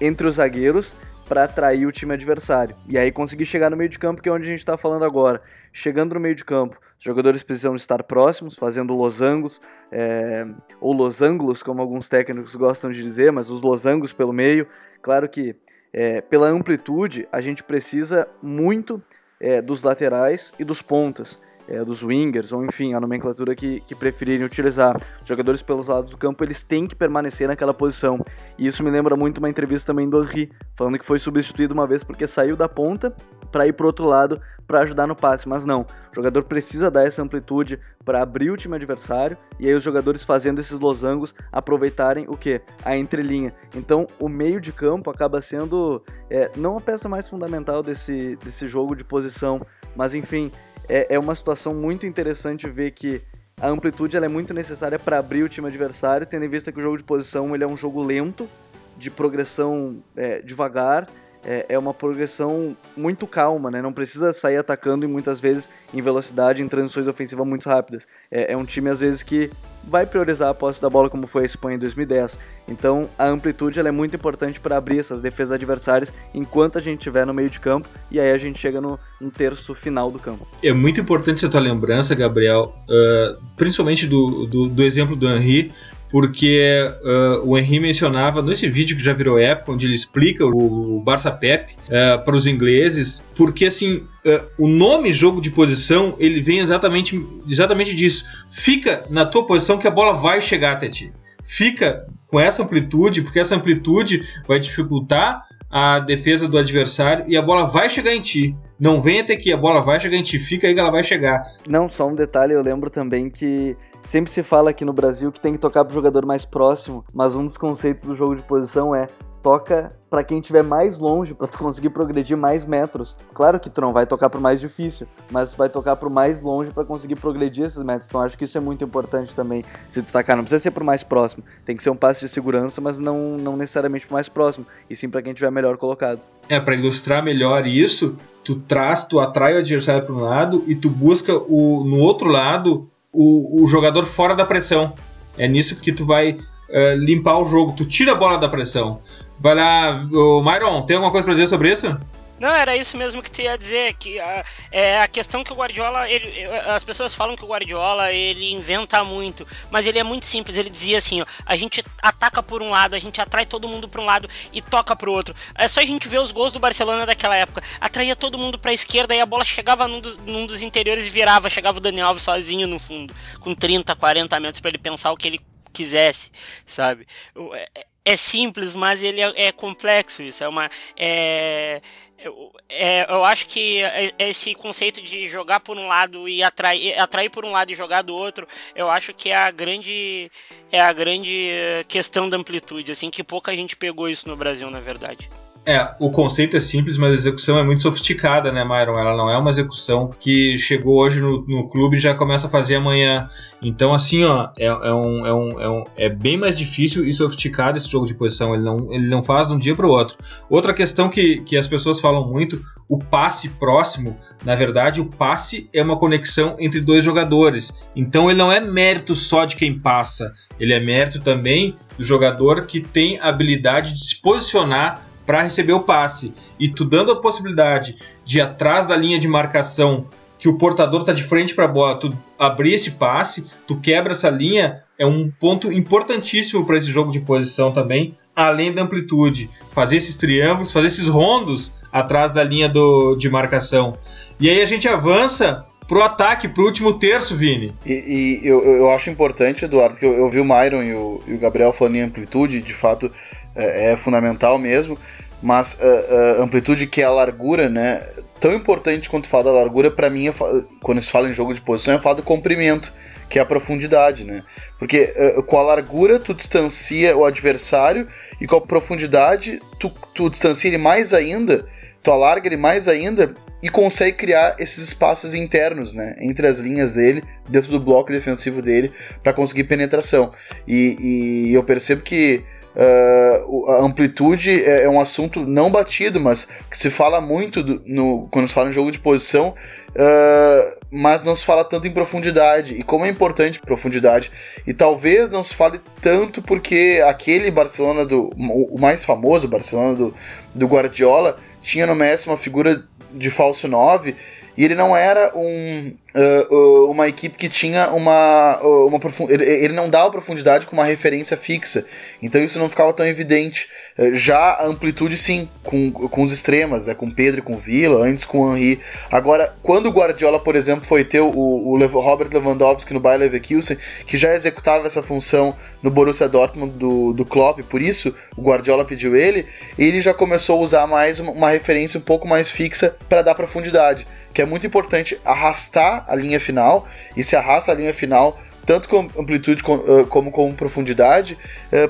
entre 0.01 0.27
os 0.27 0.37
zagueiros 0.37 0.93
para 1.29 1.45
atrair 1.45 1.87
o 1.87 1.93
time 1.93 2.13
adversário. 2.13 2.77
E 2.89 2.99
aí 2.99 3.11
conseguir 3.11 3.45
chegar 3.45 3.71
no 3.71 3.77
meio 3.77 3.89
de 3.89 3.99
campo, 3.99 4.21
que 4.21 4.29
é 4.29 4.33
onde 4.33 4.45
a 4.45 4.51
gente 4.51 4.59
está 4.59 4.77
falando 4.77 5.05
agora. 5.05 5.41
Chegando 5.73 6.15
no 6.15 6.21
meio 6.21 6.35
de 6.35 6.45
campo, 6.45 6.79
os 6.97 7.05
jogadores 7.05 7.43
precisam 7.43 7.75
estar 7.75 8.03
próximos, 8.05 8.55
fazendo 8.55 8.95
losangos, 8.95 9.61
é, 9.91 10.47
ou 10.81 10.93
losanglos, 10.93 11.63
como 11.63 11.81
alguns 11.81 12.09
técnicos 12.09 12.55
gostam 12.55 12.93
de 12.93 13.03
dizer, 13.03 13.33
mas 13.33 13.49
os 13.49 13.63
losangos 13.63 14.13
pelo 14.13 14.33
meio. 14.33 14.67
Claro 15.03 15.29
que 15.29 15.57
é, 15.93 16.21
pela 16.21 16.49
amplitude, 16.49 17.27
a 17.33 17.41
gente 17.41 17.65
precisa 17.65 18.29
muito 18.43 19.03
é, 19.41 19.63
dos 19.63 19.83
laterais 19.83 20.53
e 20.59 20.65
dos 20.65 20.83
pontas 20.83 21.41
é, 21.69 21.85
dos 21.85 22.03
wingers, 22.03 22.53
ou 22.53 22.65
enfim, 22.65 22.95
a 22.95 23.01
nomenclatura 23.01 23.55
que, 23.55 23.81
que 23.81 23.95
preferirem 23.95 24.45
utilizar. 24.45 25.01
Os 25.23 25.29
jogadores 25.29 25.63
pelos 25.63 25.89
lados 25.89 26.11
do 26.11 26.17
campo, 26.17 26.45
eles 26.45 26.63
têm 26.63 26.87
que 26.87 26.95
permanecer 26.95 27.49
naquela 27.49 27.75
posição. 27.75 28.21
E 28.59 28.67
isso 28.67 28.83
me 28.83 28.91
lembra 28.91 29.17
muito 29.17 29.39
uma 29.39 29.49
entrevista 29.49 29.93
também 29.93 30.09
do 30.09 30.23
Henry, 30.23 30.51
falando 30.77 30.99
que 30.99 31.05
foi 31.05 31.19
substituído 31.19 31.75
uma 31.75 31.87
vez 31.87 32.05
porque 32.05 32.27
saiu 32.27 32.57
da 32.57 32.69
ponta 32.69 33.15
para 33.51 33.67
ir 33.67 33.73
para 33.73 33.87
outro 33.87 34.05
lado 34.07 34.41
para 34.67 34.81
ajudar 34.81 35.07
no 35.07 35.15
passe, 35.15 35.49
mas 35.49 35.65
não. 35.65 35.83
O 35.83 36.15
jogador 36.15 36.43
precisa 36.45 36.91
dar 36.91 37.07
essa 37.07 37.23
amplitude 37.23 37.79
para 38.05 38.23
abrir 38.23 38.51
o 38.51 38.57
time 38.57 38.75
adversário 38.77 39.37
e 39.59 39.69
aí 39.69 39.75
os 39.75 39.83
jogadores 39.83 40.23
fazendo 40.23 40.59
esses 40.59 40.79
losangos 40.79 41.35
aproveitarem 41.53 42.27
o 42.29 42.37
que? 42.37 42.61
A 42.85 42.97
entrelinha. 42.97 43.55
Então 43.75 44.07
o 44.19 44.29
meio 44.29 44.61
de 44.61 44.73
campo 44.73 45.11
acaba 45.11 45.41
sendo 45.41 46.03
é, 46.31 46.51
não 46.57 46.77
a 46.77 46.81
peça 46.81 47.09
mais 47.09 47.29
fundamental 47.29 47.83
desse, 47.83 48.37
desse 48.37 48.67
jogo 48.67 48.95
de 48.95 49.05
posição, 49.05 49.61
mas 49.95 50.15
enfim, 50.15 50.51
é, 50.89 51.15
é 51.15 51.19
uma 51.19 51.35
situação 51.35 51.75
muito 51.75 52.07
interessante 52.07 52.69
ver 52.69 52.91
que 52.93 53.23
a 53.61 53.69
amplitude 53.69 54.17
ela 54.17 54.27
é 54.27 54.29
muito 54.29 54.53
necessária 54.53 54.99
para 54.99 55.19
abrir 55.19 55.43
o 55.43 55.49
time 55.49 55.69
adversário, 55.69 56.27
tendo 56.27 56.45
em 56.45 56.49
vista 56.49 56.73
que 56.73 56.79
o 56.79 56.83
jogo 56.83 56.97
de 56.97 57.05
posição 57.05 57.55
ele 57.55 57.65
é 57.65 57.67
um 57.67 57.77
jogo 57.77 58.03
lento, 58.03 58.49
de 58.97 59.11
progressão 59.11 60.03
é, 60.17 60.41
devagar, 60.41 61.09
é, 61.45 61.67
é, 61.69 61.79
uma 61.79 61.93
progressão 61.93 62.77
muito 62.97 63.27
calma, 63.27 63.71
né? 63.71 63.83
Não 63.83 63.93
precisa 63.93 64.33
sair 64.33 64.57
atacando 64.57 65.05
e 65.05 65.09
muitas 65.09 65.41
vezes 65.41 65.69
em 65.93 66.01
velocidade, 66.01 66.63
em 66.63 66.69
transições 66.69 67.07
ofensivas 67.07 67.47
muito 67.47 67.69
rápidas. 67.69 68.07
É, 68.31 68.53
é 68.53 68.57
um 68.57 68.65
time 68.65 68.89
às 68.89 69.01
vezes 69.01 69.23
que 69.23 69.51
vai 69.89 70.07
priorizar 70.07 70.49
a 70.49 70.55
posse 70.55 70.81
da 70.81 70.89
bola 70.89 71.11
como 71.11 71.27
foi 71.27 71.43
a 71.43 71.47
Espanha 71.47 71.77
em 71.77 71.79
2010. 71.79 72.39
Então 72.67 73.09
a 73.19 73.27
amplitude 73.27 73.79
é 73.79 73.91
muito 73.91 74.17
importante 74.17 74.59
para 74.59 74.77
abrir 74.77 74.99
essas 74.99 75.21
defesas 75.21 75.53
adversárias 75.53 76.13
enquanto 76.33 76.79
a 76.79 76.81
gente 76.81 76.99
estiver 76.99 77.27
no 77.27 77.35
meio 77.35 77.51
de 77.51 77.61
campo 77.61 77.89
e 78.11 78.19
aí 78.19 78.31
a 78.31 78.39
gente 78.39 78.59
chega 78.59 78.81
no, 78.81 78.99
terço 79.31 79.75
final 79.75 80.11
do 80.11 80.19
campo. 80.19 80.47
É 80.63 80.73
muito 80.73 81.01
importante 81.01 81.39
essa 81.39 81.49
tua 81.49 81.61
lembrança, 81.61 82.15
Gabriel, 82.15 82.75
uh, 82.89 83.43
principalmente 83.57 84.07
do, 84.07 84.47
do, 84.47 84.69
do, 84.69 84.83
exemplo 84.83 85.17
do 85.17 85.27
Henry, 85.29 85.73
porque 86.11 86.89
uh, 87.03 87.49
o 87.49 87.59
Henry 87.59 87.81
mencionava 87.81 88.41
nesse 88.41 88.69
vídeo 88.69 88.97
que 88.97 89.03
já 89.03 89.13
virou 89.13 89.39
época, 89.39 89.73
onde 89.73 89.87
ele 89.87 89.95
explica 89.95 90.47
o, 90.47 90.97
o 90.97 91.01
Barça 91.01 91.31
Pep 91.31 91.73
uh, 91.73 92.25
para 92.25 92.37
os 92.37 92.47
ingleses, 92.47 93.23
porque 93.35 93.67
assim 93.67 93.97
uh, 93.97 94.41
o 94.59 94.69
nome 94.69 95.13
jogo 95.13 95.41
de 95.41 95.51
posição 95.51 96.15
ele 96.19 96.41
vem 96.41 96.61
exatamente, 96.61 97.21
exatamente 97.49 97.95
disso. 97.95 98.25
Fica 98.51 99.05
na 99.11 99.27
tua 99.27 99.45
posição 99.47 99.79
que 99.79 99.89
a 99.89 99.91
bola 99.91 100.13
vai 100.15 100.41
chegar 100.41 100.73
até 100.73 100.89
ti. 100.89 101.13
Fica 101.43 102.07
com 102.27 102.41
essa 102.41 102.63
amplitude, 102.63 103.23
porque 103.23 103.39
essa 103.39 103.55
amplitude 103.55 104.27
vai 104.47 104.59
dificultar 104.59 105.45
a 105.71 105.99
defesa 105.99 106.47
do 106.47 106.57
adversário 106.57 107.25
e 107.27 107.37
a 107.37 107.43
bola 107.43 107.67
vai 107.67 107.91
chegar 107.91 108.15
em 108.15 108.21
ti. 108.21 108.57
Não 108.79 109.01
vem 109.01 109.21
até 109.21 109.35
aqui, 109.35 109.53
a 109.53 109.57
bola 109.57 109.81
vai 109.81 109.99
chegar 109.99 110.17
em 110.17 110.23
ti, 110.23 110.39
fica 110.39 110.69
aí 110.69 110.75
que 110.75 110.79
ela 110.79 110.91
vai 110.93 111.03
chegar. 111.03 111.43
Não, 111.69 111.89
só 111.89 112.09
um 112.09 112.15
detalhe, 112.15 112.53
eu 112.53 112.63
lembro 112.63 112.89
também 112.89 113.29
que 113.29 113.77
Sempre 114.05 114.31
se 114.31 114.43
fala 114.43 114.71
aqui 114.71 114.85
no 114.85 114.93
Brasil 114.93 115.33
que 115.33 115.41
tem 115.41 115.55
que 115.55 115.59
tocar 115.59 115.85
pro 115.85 115.95
jogador 115.95 116.27
mais 116.27 116.45
próximo, 116.45 117.05
mas 117.13 117.35
um 117.35 117.45
dos 117.45 117.57
conceitos 117.57 118.05
do 118.05 118.15
jogo 118.15 118.37
de 118.37 118.43
posição 118.43 118.95
é 118.95 119.09
toca 119.43 119.95
para 120.09 120.23
quem 120.23 120.39
estiver 120.39 120.63
mais 120.63 120.99
longe, 120.99 121.35
para 121.35 121.47
tu 121.47 121.59
conseguir 121.59 121.91
progredir 121.91 122.37
mais 122.37 122.65
metros. 122.65 123.17
Claro 123.35 123.59
que 123.59 123.69
tu 123.69 123.81
não 123.81 123.93
vai 123.93 124.07
tocar 124.07 124.31
pro 124.31 124.41
mais 124.41 124.61
difícil, 124.61 125.07
mas 125.31 125.53
tu 125.53 125.59
vai 125.59 125.69
tocar 125.69 125.97
pro 125.97 126.11
mais 126.11 126.43
longe 126.43 126.71
para 126.71 126.85
conseguir 126.85 127.17
progredir 127.17 127.65
esses 127.65 127.83
metros. 127.83 128.09
Então 128.09 128.23
acho 128.23 128.39
que 128.39 128.45
isso 128.45 128.57
é 128.57 128.61
muito 128.61 128.85
importante 128.85 129.35
também 129.35 129.65
se 129.89 130.01
destacar. 130.01 130.37
Não 130.37 130.45
precisa 130.45 130.63
ser 130.63 130.71
pro 130.71 130.85
mais 130.85 131.03
próximo, 131.03 131.43
tem 131.65 131.77
que 131.77 131.83
ser 131.83 131.91
um 131.91 131.97
passe 131.97 132.21
de 132.21 132.29
segurança, 132.29 132.81
mas 132.81 132.99
não, 132.99 133.37
não 133.37 133.57
necessariamente 133.57 134.07
pro 134.07 134.15
mais 134.15 134.29
próximo, 134.29 134.67
e 134.89 134.95
sim 134.95 135.11
para 135.11 135.21
quem 135.21 135.33
estiver 135.33 135.51
melhor 135.51 135.77
colocado. 135.77 136.21
É, 136.49 136.59
para 136.61 136.75
ilustrar 136.75 137.23
melhor 137.23 137.67
isso, 137.67 138.17
tu 138.43 138.57
traz, 138.57 139.05
tu 139.05 139.21
atrai 139.21 139.55
o 139.55 139.59
adversário 139.59 140.07
para 140.07 140.15
um 140.15 140.21
lado 140.21 140.65
e 140.67 140.75
tu 140.75 140.89
busca 140.89 141.37
o 141.37 141.85
no 141.85 141.99
outro 141.99 142.29
lado 142.31 142.89
o, 143.15 143.63
o 143.63 143.67
jogador 143.67 144.05
fora 144.05 144.35
da 144.35 144.45
pressão. 144.45 144.93
É 145.39 145.49
nisso 145.49 145.77
que 145.77 145.93
tu 145.93 146.05
vai 146.05 146.33
uh, 146.33 146.97
limpar 146.99 147.39
o 147.39 147.47
jogo. 147.47 147.73
Tu 147.77 147.85
tira 147.85 148.13
a 148.13 148.17
bola 148.17 148.37
da 148.37 148.49
pressão. 148.49 149.01
Vai 149.39 149.55
lá, 149.55 150.07
o 150.13 150.43
Myron, 150.43 150.83
tem 150.83 150.97
alguma 150.97 151.11
coisa 151.11 151.25
para 151.25 151.35
dizer 151.35 151.49
sobre 151.49 151.73
isso? 151.73 151.97
Não, 152.39 152.49
era 152.49 152.77
isso 152.77 152.97
mesmo 152.97 153.23
que 153.23 153.31
tu 153.31 153.41
ia 153.41 153.57
dizer, 153.57 153.95
que 153.95 154.19
a, 154.19 154.45
é 154.71 155.01
a 155.01 155.09
questão 155.09 155.45
que 155.45 155.53
o 155.53 155.57
Guardiola, 155.57 156.11
ele, 156.11 156.45
as 156.67 156.83
pessoas 156.83 157.15
falam 157.15 157.37
que 157.37 157.45
o 157.45 157.49
Guardiola, 157.49 158.13
ele 158.13 158.53
inventa 158.53 159.05
muito, 159.05 159.47
mas 159.71 159.87
ele 159.87 159.99
é 159.99 160.03
muito 160.03 160.27
simples, 160.27 160.57
ele 160.57 160.69
dizia 160.69 160.99
assim, 160.99 161.23
ó, 161.23 161.27
a 161.47 161.57
gente 161.57 161.85
ataca 162.03 162.43
por 162.43 162.61
um 162.61 162.71
lado, 162.71 162.95
a 162.97 162.99
gente 162.99 163.21
atrai 163.21 163.47
todo 163.47 163.69
mundo 163.69 163.89
para 163.89 164.01
um 164.01 164.05
lado 164.05 164.29
e 164.53 164.61
toca 164.61 164.97
para 164.97 165.09
o 165.09 165.13
outro. 165.13 165.35
É 165.55 165.69
só 165.69 165.81
a 165.81 165.87
gente 165.87 166.09
ver 166.09 166.19
os 166.19 166.33
gols 166.33 166.53
do 166.53 166.59
Barcelona 166.59 167.07
daquela 167.07 167.37
época, 167.37 167.63
atraía 167.81 168.17
todo 168.17 168.37
mundo 168.37 168.59
para 168.59 168.73
a 168.73 168.75
esquerda 168.75 169.15
e 169.15 169.21
a 169.21 169.27
bola 169.27 169.45
chegava 169.45 169.87
num, 169.87 170.01
do, 170.01 170.17
num, 170.19 170.47
dos 170.47 170.61
interiores 170.63 171.07
e 171.07 171.11
virava, 171.11 171.49
chegava 171.49 171.79
o 171.79 171.81
Daniel 171.81 172.09
Alves 172.09 172.25
sozinho 172.25 172.67
no 172.67 172.81
fundo, 172.81 173.15
com 173.41 173.55
30, 173.55 173.95
40 173.95 174.41
metros 174.41 174.61
para 174.61 174.71
ele 174.71 174.79
pensar 174.79 175.13
o 175.13 175.17
que 175.17 175.29
ele 175.29 175.41
quisesse, 175.73 176.31
sabe? 176.67 177.07
É, 177.53 177.87
é 178.05 178.17
simples, 178.17 178.75
mas 178.75 179.03
ele 179.03 179.21
é, 179.21 179.47
é 179.47 179.53
complexo 179.53 180.23
isso, 180.23 180.43
é 180.45 180.49
uma... 180.49 180.71
É, 180.97 181.81
eu, 182.25 182.53
é, 182.69 183.07
eu 183.13 183.25
acho 183.25 183.47
que 183.47 183.81
esse 184.19 184.55
conceito 184.55 185.03
de 185.03 185.29
jogar 185.29 185.61
por 185.61 185.77
um 185.77 185.87
lado 185.87 186.29
e 186.29 186.43
atrair, 186.43 186.99
atrair 186.99 187.31
por 187.31 187.45
um 187.45 187.51
lado 187.51 187.71
e 187.71 187.75
jogar 187.75 188.03
do 188.03 188.15
outro, 188.15 188.49
eu 188.75 188.91
acho 188.91 189.13
que 189.13 189.29
é 189.29 189.37
a 189.37 189.51
grande 189.51 190.31
é 190.73 190.81
a 190.81 190.93
grande 190.93 191.51
questão 191.87 192.29
da 192.29 192.37
amplitude, 192.37 192.91
assim, 192.91 193.11
que 193.11 193.23
pouca 193.23 193.55
gente 193.55 193.77
pegou 193.77 194.09
isso 194.09 194.29
no 194.29 194.37
Brasil, 194.37 194.69
na 194.71 194.81
verdade. 194.81 195.31
É, 195.67 195.95
o 195.99 196.11
conceito 196.11 196.59
é 196.59 196.61
simples, 196.61 196.99
mas 196.99 197.11
a 197.11 197.15
execução 197.15 197.59
é 197.59 197.63
muito 197.63 197.81
sofisticada, 197.81 198.53
né, 198.53 198.63
Myron? 198.63 198.99
Ela 198.99 199.17
não 199.17 199.31
é 199.31 199.39
uma 199.39 199.49
execução 199.49 200.11
que 200.21 200.59
chegou 200.59 200.99
hoje 200.99 201.21
no, 201.21 201.43
no 201.47 201.67
clube 201.69 201.97
e 201.97 202.01
já 202.01 202.15
começa 202.15 202.49
a 202.49 202.51
fazer 202.51 202.75
amanhã. 202.75 203.31
Então, 203.63 203.95
assim, 203.95 204.25
ó, 204.25 204.51
é, 204.59 204.67
é, 204.67 204.95
um, 204.95 205.27
é, 205.27 205.33
um, 205.33 205.61
é, 205.61 205.71
um, 205.71 205.85
é 205.97 206.09
bem 206.11 206.37
mais 206.37 206.59
difícil 206.59 207.09
e 207.09 207.15
sofisticado 207.15 207.79
esse 207.79 207.89
jogo 207.89 208.07
de 208.07 208.13
posição. 208.13 208.55
Ele 208.55 208.63
não, 208.63 208.93
ele 208.93 209.09
não 209.09 209.23
faz 209.23 209.49
de 209.49 209.55
um 209.55 209.59
dia 209.59 209.75
para 209.75 209.87
o 209.87 209.91
outro. 209.91 210.19
Outra 210.51 210.75
questão 210.75 211.09
que, 211.09 211.41
que 211.41 211.57
as 211.57 211.67
pessoas 211.67 211.99
falam 211.99 212.29
muito, 212.29 212.61
o 212.87 212.99
passe 212.99 213.49
próximo, 213.49 214.19
na 214.45 214.55
verdade, 214.55 215.01
o 215.01 215.07
passe 215.07 215.71
é 215.73 215.83
uma 215.83 215.99
conexão 215.99 216.57
entre 216.59 216.79
dois 216.79 217.03
jogadores. 217.03 217.73
Então, 217.97 218.29
ele 218.29 218.39
não 218.39 218.53
é 218.53 218.61
mérito 218.61 219.15
só 219.15 219.47
de 219.47 219.57
quem 219.57 219.79
passa, 219.79 220.35
ele 220.61 220.75
é 220.75 220.81
mérito 220.81 221.23
também 221.23 221.75
do 221.97 222.05
jogador 222.05 222.67
que 222.67 222.83
tem 222.83 223.19
a 223.19 223.31
habilidade 223.31 223.95
de 223.95 224.05
se 224.05 224.21
posicionar 224.21 225.14
para 225.27 225.43
receber 225.43 225.73
o 225.73 225.81
passe. 225.81 226.35
E 226.59 226.69
tu 226.69 226.85
dando 226.85 227.13
a 227.13 227.21
possibilidade 227.21 227.97
de 228.25 228.41
atrás 228.41 228.87
da 228.87 228.97
linha 228.97 229.19
de 229.19 229.29
marcação 229.29 230.07
que 230.39 230.49
o 230.49 230.59
portador 230.59 231.01
está 231.01 231.13
de 231.13 231.23
frente 231.23 231.55
para 231.55 231.65
a 231.65 231.69
bola, 231.69 231.99
tu 231.99 232.15
abrir 232.39 232.75
esse 232.75 232.93
passe, 232.93 233.47
tu 233.67 233.77
quebra 233.81 234.13
essa 234.13 234.29
linha, 234.29 234.83
é 234.99 235.07
um 235.07 235.31
ponto 235.31 235.73
importantíssimo 235.73 236.67
para 236.67 236.77
esse 236.77 236.89
jogo 236.89 237.11
de 237.11 237.21
posição 237.21 237.73
também, 237.73 238.17
além 238.37 238.73
da 238.73 238.83
amplitude. 238.83 239.49
Fazer 239.73 239.97
esses 239.97 240.17
triângulos, 240.17 240.73
fazer 240.73 240.89
esses 240.89 241.09
rondos 241.09 241.73
atrás 241.91 242.31
da 242.31 242.45
linha 242.45 242.69
do, 242.69 243.17
de 243.17 243.31
marcação. 243.31 243.95
E 244.39 244.51
aí 244.51 244.61
a 244.61 244.67
gente 244.67 244.89
avança 244.89 245.65
pro 245.87 246.03
ataque, 246.03 246.49
pro 246.49 246.65
último 246.65 246.95
terço, 246.95 247.37
Vini. 247.37 247.73
E, 247.85 248.41
e 248.43 248.47
eu, 248.47 248.63
eu 248.65 248.91
acho 248.91 249.11
importante, 249.11 249.65
Eduardo, 249.65 249.97
que 249.97 250.05
eu, 250.05 250.13
eu 250.13 250.29
vi 250.29 250.41
o 250.41 250.45
Myron 250.45 250.83
e 250.83 250.95
o, 250.95 251.21
e 251.27 251.35
o 251.35 251.39
Gabriel 251.39 251.73
falando 251.73 251.97
em 251.97 252.03
amplitude, 252.03 252.61
de 252.61 252.75
fato, 252.75 253.11
é, 253.55 253.93
é 253.93 253.97
fundamental 253.97 254.59
mesmo, 254.59 254.99
mas 255.43 255.79
a, 255.81 255.87
uh, 255.87 256.41
uh, 256.41 256.43
amplitude 256.43 256.87
que 256.87 257.03
é 257.03 257.05
a 257.05 257.11
largura, 257.11 257.69
né? 257.69 258.03
Tão 258.41 258.53
importante 258.55 259.09
quanto 259.09 259.29
falar 259.29 259.45
da 259.45 259.53
largura, 259.53 259.91
para 259.91 260.09
mim, 260.11 260.29
é, 260.29 260.35
quando 260.83 261.01
se 261.01 261.11
fala 261.11 261.29
em 261.29 261.35
jogo 261.35 261.55
de 261.55 261.61
posição, 261.61 261.95
é 261.95 261.99
falar 261.99 262.17
do 262.17 262.23
comprimento, 262.23 262.93
que 263.29 263.39
é 263.39 263.43
a 263.43 263.47
profundidade, 263.47 264.25
né? 264.25 264.43
Porque 264.79 265.15
uh, 265.37 265.43
com 265.43 265.59
a 265.59 265.63
largura 265.63 266.19
tu 266.19 266.35
distancia 266.35 267.17
o 267.17 267.25
adversário 267.25 268.07
e 268.41 268.47
com 268.47 268.57
a 268.57 268.61
profundidade 268.61 269.61
tu, 269.79 269.91
tu 270.15 270.31
distancia 270.31 270.69
ele 270.69 270.79
mais 270.79 271.13
ainda, 271.13 271.67
tu 272.03 272.11
alarga 272.11 272.47
ele 272.47 272.57
mais 272.57 272.89
ainda 272.89 273.35
e 273.65 273.71
consegue 273.71 274.19
criar 274.19 274.57
esses 274.59 274.89
espaços 274.89 275.35
internos, 275.35 275.95
né, 275.95 276.17
entre 276.21 276.47
as 276.47 276.59
linhas 276.59 276.93
dele, 276.93 277.25
dentro 277.49 277.71
do 277.71 277.81
bloco 277.81 278.13
defensivo 278.13 278.61
dele, 278.61 278.93
para 279.23 279.33
conseguir 279.33 279.65
penetração. 279.65 280.33
E, 280.69 280.99
e, 281.01 281.55
eu 281.55 281.65
percebo 281.65 282.03
que 282.03 282.45
Uh, 282.77 283.71
a 283.71 283.83
amplitude 283.83 284.63
é, 284.65 284.83
é, 284.83 284.89
um 284.89 285.01
assunto 285.01 285.47
não 285.47 285.71
batido, 285.71 286.19
mas 286.19 286.49
que 286.69 286.77
se 286.77 286.91
fala 286.91 287.21
muito 287.21 287.63
do, 287.63 287.83
no, 287.87 288.27
quando 288.33 288.49
se 288.49 288.55
fala 288.55 288.71
em 288.71 288.73
jogo 288.73 288.91
de 288.91 288.99
posição, 288.99 289.55
uh, 289.91 290.77
mas 290.91 291.23
não 291.23 291.37
se 291.37 291.45
fala 291.45 291.65
tanto 291.65 291.87
em 291.87 291.93
profundidade. 291.93 292.75
E 292.75 292.83
como 292.83 293.05
é 293.05 293.09
importante 293.09 293.61
profundidade. 293.61 294.31
E 294.67 294.75
talvez 294.75 295.31
não 295.31 295.43
se 295.43 295.55
fale 295.55 295.81
tanto 296.03 296.43
porque 296.43 297.03
aquele 297.07 297.51
Barcelona 297.51 298.05
do. 298.05 298.31
o 298.37 298.79
mais 298.81 299.05
famoso 299.05 299.47
Barcelona 299.47 299.95
do, 299.95 300.15
do 300.55 300.67
Guardiola 300.67 301.37
tinha 301.61 301.87
no 301.87 301.95
Messi 301.95 302.29
uma 302.29 302.37
figura 302.37 302.85
de 303.13 303.31
falso 303.31 303.69
9 303.69 304.17
e 304.57 304.65
ele 304.65 304.75
não 304.75 304.97
era 304.97 305.33
um, 305.37 305.93
uh, 306.15 306.91
uma 306.91 307.09
equipe 307.09 307.37
que 307.37 307.49
tinha 307.49 307.91
uma, 307.91 308.59
uma 308.63 309.01
ele, 309.29 309.45
ele 309.45 309.75
não 309.75 309.91
dava 309.91 310.11
profundidade 310.11 310.67
com 310.67 310.75
uma 310.75 310.85
referência 310.85 311.37
fixa, 311.37 311.85
então 312.23 312.43
isso 312.43 312.59
não 312.59 312.69
ficava 312.69 312.93
tão 312.93 313.07
evidente. 313.07 313.69
Já 314.13 314.55
a 314.55 314.67
amplitude, 314.67 315.17
sim, 315.17 315.49
com, 315.63 315.91
com 315.91 316.23
os 316.23 316.33
extremas, 316.33 316.85
né, 316.85 316.95
com 316.95 317.11
Pedro 317.11 317.41
e 317.41 317.43
com 317.43 317.57
Vila, 317.57 318.05
antes 318.05 318.25
com 318.25 318.41
o 318.41 318.57
Henry. 318.57 318.81
Agora, 319.11 319.55
quando 319.63 319.87
o 319.87 319.93
Guardiola, 319.93 320.41
por 320.41 320.57
exemplo, 320.57 320.85
foi 320.85 321.05
ter 321.05 321.21
o, 321.21 321.29
o 321.29 321.87
Robert 321.87 322.29
Lewandowski 322.33 322.93
no 322.93 323.01
Bayer 323.01 323.21
Leverkusen, 323.21 323.79
que 324.07 324.17
já 324.17 324.35
executava 324.35 324.87
essa 324.87 325.03
função 325.03 325.55
no 325.83 325.91
Borussia 325.91 326.29
Dortmund 326.29 326.77
do, 326.77 327.13
do 327.13 327.25
Klopp, 327.25 327.61
por 327.61 327.81
isso 327.81 328.15
o 328.37 328.43
Guardiola 328.43 328.85
pediu 328.85 329.15
ele, 329.15 329.47
ele 329.79 330.01
já 330.01 330.13
começou 330.13 330.59
a 330.59 330.63
usar 330.63 330.87
mais 330.87 331.21
uma, 331.21 331.33
uma 331.33 331.51
referência 331.51 331.99
um 331.99 332.03
pouco 332.03 332.27
mais 332.27 332.51
fixa 332.51 332.97
para 333.09 333.23
dar 333.23 333.35
profundidade 333.35 334.07
que 334.35 334.43
é 334.43 334.45
muito 334.45 334.67
importante 334.67 335.19
arrastar 335.25 336.04
a 336.07 336.15
linha 336.15 336.41
final, 336.41 336.87
e 337.17 337.23
se 337.23 337.37
arrasta 337.37 337.73
a 337.73 337.75
linha 337.75 337.95
final 337.95 338.39
tanto 338.67 338.89
com 338.89 339.01
amplitude 339.19 339.63
como 340.09 340.33
com 340.33 340.51
profundidade, 340.55 341.37